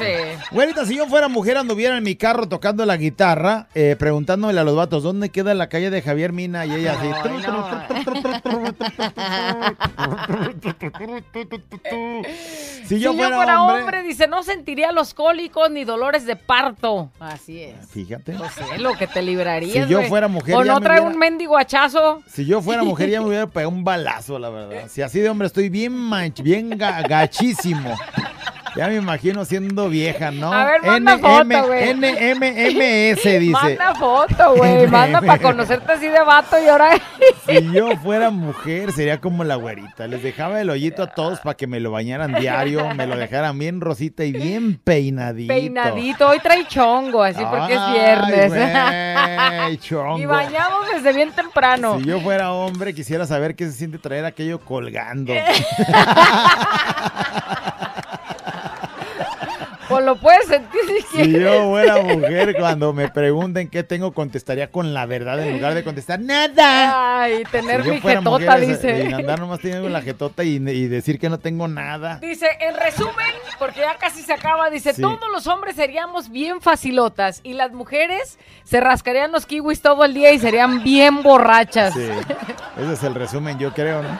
Güerita, 0.51 0.85
si 0.85 0.95
yo 0.95 1.05
fuera 1.07 1.27
mujer, 1.27 1.57
anduviera 1.57 1.97
en 1.97 2.03
mi 2.05 2.15
carro 2.15 2.47
tocando 2.47 2.85
la 2.85 2.95
guitarra, 2.95 3.67
eh, 3.75 3.97
preguntándole 3.99 4.57
a 4.57 4.63
los 4.63 4.73
vatos, 4.77 5.03
¿dónde 5.03 5.27
queda 5.31 5.53
la 5.53 5.67
calle 5.67 5.89
de 5.89 6.01
Javier 6.01 6.31
Mina? 6.31 6.65
Y 6.65 6.71
ella 6.75 6.93
así. 6.97 7.07
Si 12.85 12.99
yo 12.99 13.13
fuera, 13.13 13.35
fuera, 13.37 13.63
hombre, 13.63 13.79
hombre, 13.81 14.03
dice, 14.03 14.27
no 14.27 14.43
sentiría 14.43 14.91
los 14.91 15.13
cólicos 15.13 15.69
ni 15.71 15.83
dolores 15.85 16.25
de 16.25 16.35
parto. 16.35 17.09
Así 17.19 17.61
es. 17.61 17.75
Fíjate. 17.89 18.33
No 18.33 18.49
sé 18.49 18.77
lo 18.79 18.93
que 18.97 19.07
te 19.07 19.21
librarías. 19.21 19.85
Si 19.87 19.91
yo 19.91 20.01
fuera 20.03 20.27
mujer, 20.27 20.55
O 20.55 20.63
ya 20.63 20.73
no 20.73 20.79
me 20.79 20.85
trae 20.85 20.99
hubiera- 20.99 21.13
un 21.13 21.19
mendigo 21.19 21.57
hachazo. 21.57 22.21
Si 22.27 22.45
yo 22.45 22.61
fuera 22.61 22.83
mujer 22.83 23.09
ya 23.09 23.21
me 23.21 23.27
hubiera 23.27 23.47
pegado 23.47 23.69
un 23.69 23.83
balazo, 23.83 24.37
la 24.39 24.49
verdad. 24.49 24.87
Si 24.89 25.01
así 25.01 25.19
de 25.21 25.29
hombre 25.29 25.47
estoy 25.47 25.69
bien 25.69 25.93
manch, 25.93 26.41
bien 26.41 26.71
ga- 26.71 27.07
gachísimo. 27.07 27.95
Ya 28.75 28.87
me 28.87 28.95
imagino 28.95 29.43
siendo 29.43 29.89
vieja, 29.89 30.31
¿no? 30.31 30.51
A 30.51 30.65
ver, 30.65 30.81
manda 30.83 31.17
foto, 31.17 31.67
güey. 31.67 31.93
NMMS 31.93 33.23
dice. 33.39 33.51
Manda 33.51 33.95
foto, 33.95 34.55
güey. 34.55 34.87
Manda 34.87 35.21
para 35.21 35.41
conocerte 35.41 35.91
así 35.91 36.07
de 36.07 36.21
vato 36.23 36.55
y 36.63 36.67
ahora. 36.67 36.91
Si 37.47 37.71
yo 37.71 37.97
fuera 37.97 38.29
mujer 38.29 38.91
sería 38.91 39.19
como 39.19 39.43
la 39.43 39.55
güerita. 39.55 40.07
Les 40.07 40.21
dejaba 40.21 40.61
el 40.61 40.69
hoyito 40.69 41.03
a 41.03 41.07
todos 41.07 41.39
para 41.39 41.55
que 41.57 41.65
me 41.65 41.79
lo 41.79 41.91
bañaran 41.91 42.33
diario, 42.35 42.93
me 42.93 43.07
lo 43.07 43.17
dejaran 43.17 43.57
bien 43.57 43.81
rosita 43.81 44.23
y 44.23 44.31
bien 44.31 44.79
peinadito. 44.83 45.51
Peinadito. 45.51 46.29
Hoy 46.29 46.39
trae 46.39 46.67
chongo, 46.67 47.23
así 47.23 47.43
porque 47.43 47.73
es 47.73 47.81
viernes. 47.91 48.51
güey, 49.63 49.77
chongo. 49.79 50.19
y 50.19 50.25
bañamos 50.25 50.87
desde 50.93 51.13
bien 51.13 51.31
temprano. 51.31 51.97
Si 51.99 52.05
yo 52.05 52.19
fuera 52.21 52.51
hombre, 52.51 52.93
quisiera 52.93 53.25
saber 53.25 53.55
qué 53.55 53.65
se 53.65 53.73
siente 53.73 53.97
traer 53.97 54.25
aquello 54.25 54.59
colgando. 54.59 55.33
Lo 60.11 60.17
puedes 60.19 60.45
sentir 60.45 60.81
si 60.87 61.01
Si 61.03 61.07
quieres. 61.23 61.41
yo 61.41 61.69
fuera 61.69 62.01
mujer, 62.03 62.55
cuando 62.59 62.91
me 62.91 63.07
pregunten 63.07 63.69
qué 63.69 63.83
tengo, 63.83 64.11
contestaría 64.11 64.69
con 64.69 64.93
la 64.93 65.05
verdad 65.05 65.39
en 65.39 65.53
lugar 65.53 65.73
de 65.73 65.83
contestar 65.85 66.19
nada. 66.19 67.21
Ay, 67.21 67.43
tener 67.49 67.81
Si 67.83 67.91
mi 67.91 68.01
jetota, 68.01 68.29
mujer, 68.29 68.59
dice. 68.59 69.07
y 69.09 69.13
andar 69.13 69.39
nomás 69.39 69.59
teniendo 69.61 69.87
la 69.87 70.01
jetota 70.01 70.43
y, 70.43 70.55
y 70.57 70.87
decir 70.87 71.17
que 71.17 71.29
no 71.29 71.39
tengo 71.39 71.67
nada. 71.69 72.17
Dice, 72.21 72.47
en 72.59 72.75
resumen, 72.75 73.13
porque 73.57 73.79
ya 73.79 73.95
casi 73.95 74.21
se 74.21 74.33
acaba, 74.33 74.69
dice, 74.69 74.93
Sí. 74.93 75.01
todos 75.01 75.19
los 75.31 75.47
hombres 75.47 75.77
seríamos 75.77 76.29
bien 76.29 76.59
facilotas 76.61 77.39
y 77.43 77.53
las 77.53 77.71
mujeres 77.71 78.37
se 78.65 78.81
rascarían 78.81 79.31
los 79.31 79.45
kiwis 79.45 79.81
todo 79.81 80.03
el 80.03 80.13
día 80.13 80.33
y 80.33 80.39
serían 80.39 80.83
bien 80.83 81.23
borrachas. 81.23 81.93
Sí, 81.93 82.01
ese 82.77 82.93
es 82.93 83.03
el 83.03 83.15
resumen, 83.15 83.57
yo 83.59 83.73
creo, 83.73 84.03
¿no? 84.03 84.19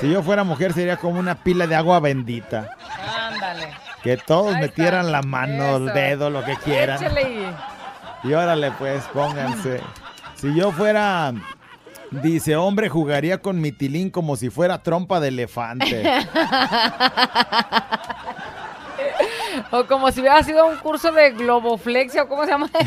Si 0.00 0.10
yo 0.10 0.22
fuera 0.22 0.44
mujer, 0.44 0.74
sería 0.74 0.98
como 0.98 1.18
una 1.18 1.34
pila 1.36 1.66
de 1.66 1.74
agua 1.74 2.00
bendita. 2.00 2.76
Ándale. 3.30 3.68
Que 4.06 4.16
todos 4.16 4.54
Ahí 4.54 4.60
metieran 4.62 5.06
está. 5.06 5.12
la 5.12 5.22
mano, 5.22 5.76
el 5.76 5.86
dedo, 5.92 6.30
lo 6.30 6.44
que 6.44 6.54
quieran. 6.56 6.96
Échale 7.02 7.52
y- 8.24 8.32
órale, 8.34 8.70
pues, 8.72 9.02
pónganse. 9.12 9.80
Si 10.36 10.54
yo 10.54 10.70
fuera, 10.72 11.32
dice, 12.10 12.54
hombre, 12.56 12.88
jugaría 12.88 13.38
con 13.38 13.60
mi 13.60 13.72
tilín 13.72 14.10
como 14.10 14.36
si 14.36 14.48
fuera 14.50 14.82
trompa 14.82 15.18
de 15.20 15.28
elefante. 15.28 16.02
O 19.70 19.84
como 19.86 20.10
si 20.12 20.20
hubiera 20.20 20.42
sido 20.42 20.66
un 20.66 20.76
curso 20.76 21.10
de 21.12 21.30
globoflexia 21.32 22.22
o 22.24 22.28
cómo 22.28 22.44
se 22.44 22.50
llama. 22.50 22.70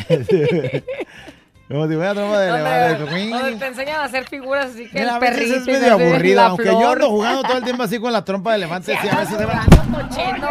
Como 1.68 1.88
si 1.88 1.94
fuera 1.94 2.16
trompa 2.16 2.40
de 2.40 2.50
elefante. 2.50 3.30
donde 3.30 3.56
te 3.58 3.68
enseñan 3.68 4.00
a 4.00 4.04
hacer 4.06 4.26
figuras 4.28 4.72
así 4.72 4.90
que 4.90 5.02
Mira, 5.02 5.14
el 5.14 5.20
perrito 5.20 5.56
es 5.58 5.66
medio 5.68 6.36
la 6.36 6.46
aunque 6.48 6.66
yo 6.66 6.80
flor. 6.80 6.94
ando 6.94 7.10
jugando 7.12 7.44
todo 7.44 7.58
el 7.58 7.64
tiempo 7.64 7.84
así 7.84 8.00
con 8.00 8.12
la 8.12 8.26
trompa 8.26 8.50
de 8.52 8.56
elefante, 8.58 8.98
sí, 9.00 9.08
a 9.08 9.16
veces 9.20 9.38
se 9.38 9.46
va- 9.46 9.66
cochino. 9.92 10.48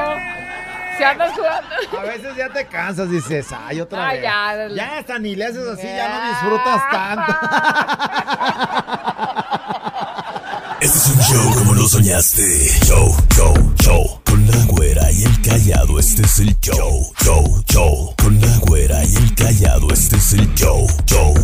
Si 0.98 1.04
andas 1.04 1.32
jugando. 1.34 1.68
A 1.98 2.02
veces 2.02 2.36
ya 2.36 2.48
te 2.50 2.66
cansas, 2.66 3.10
dices, 3.10 3.46
ay, 3.52 3.80
otra 3.80 4.08
Ay, 4.08 4.16
vez. 4.20 4.24
ya. 4.24 4.68
Ya 4.74 4.98
hasta 4.98 5.18
ni 5.18 5.34
le 5.36 5.46
haces 5.46 5.66
así, 5.66 5.86
ya 5.86 6.08
no 6.08 6.28
disfrutas 6.28 6.82
tanto. 6.90 7.32
Este 10.80 10.96
es 10.96 11.06
un 11.08 11.20
show 11.22 11.54
como 11.54 11.74
lo 11.74 11.88
soñaste. 11.88 12.68
Show, 12.86 13.12
show, 13.34 13.74
show. 13.80 14.20
Con 14.24 14.46
la 14.46 14.56
güera 14.66 15.10
y 15.10 15.24
el 15.24 15.42
callado, 15.42 15.98
este 15.98 16.22
es 16.22 16.38
el 16.38 16.56
show. 16.60 17.12
Show, 17.24 17.64
show. 17.66 18.14
Con 18.22 18.40
la 18.40 18.56
güera 18.58 19.04
y 19.04 19.16
el 19.16 19.34
callado, 19.34 19.92
este 19.92 20.14
es 20.16 20.32
el 20.34 20.54
show. 20.54 20.86
Show, 21.06 21.34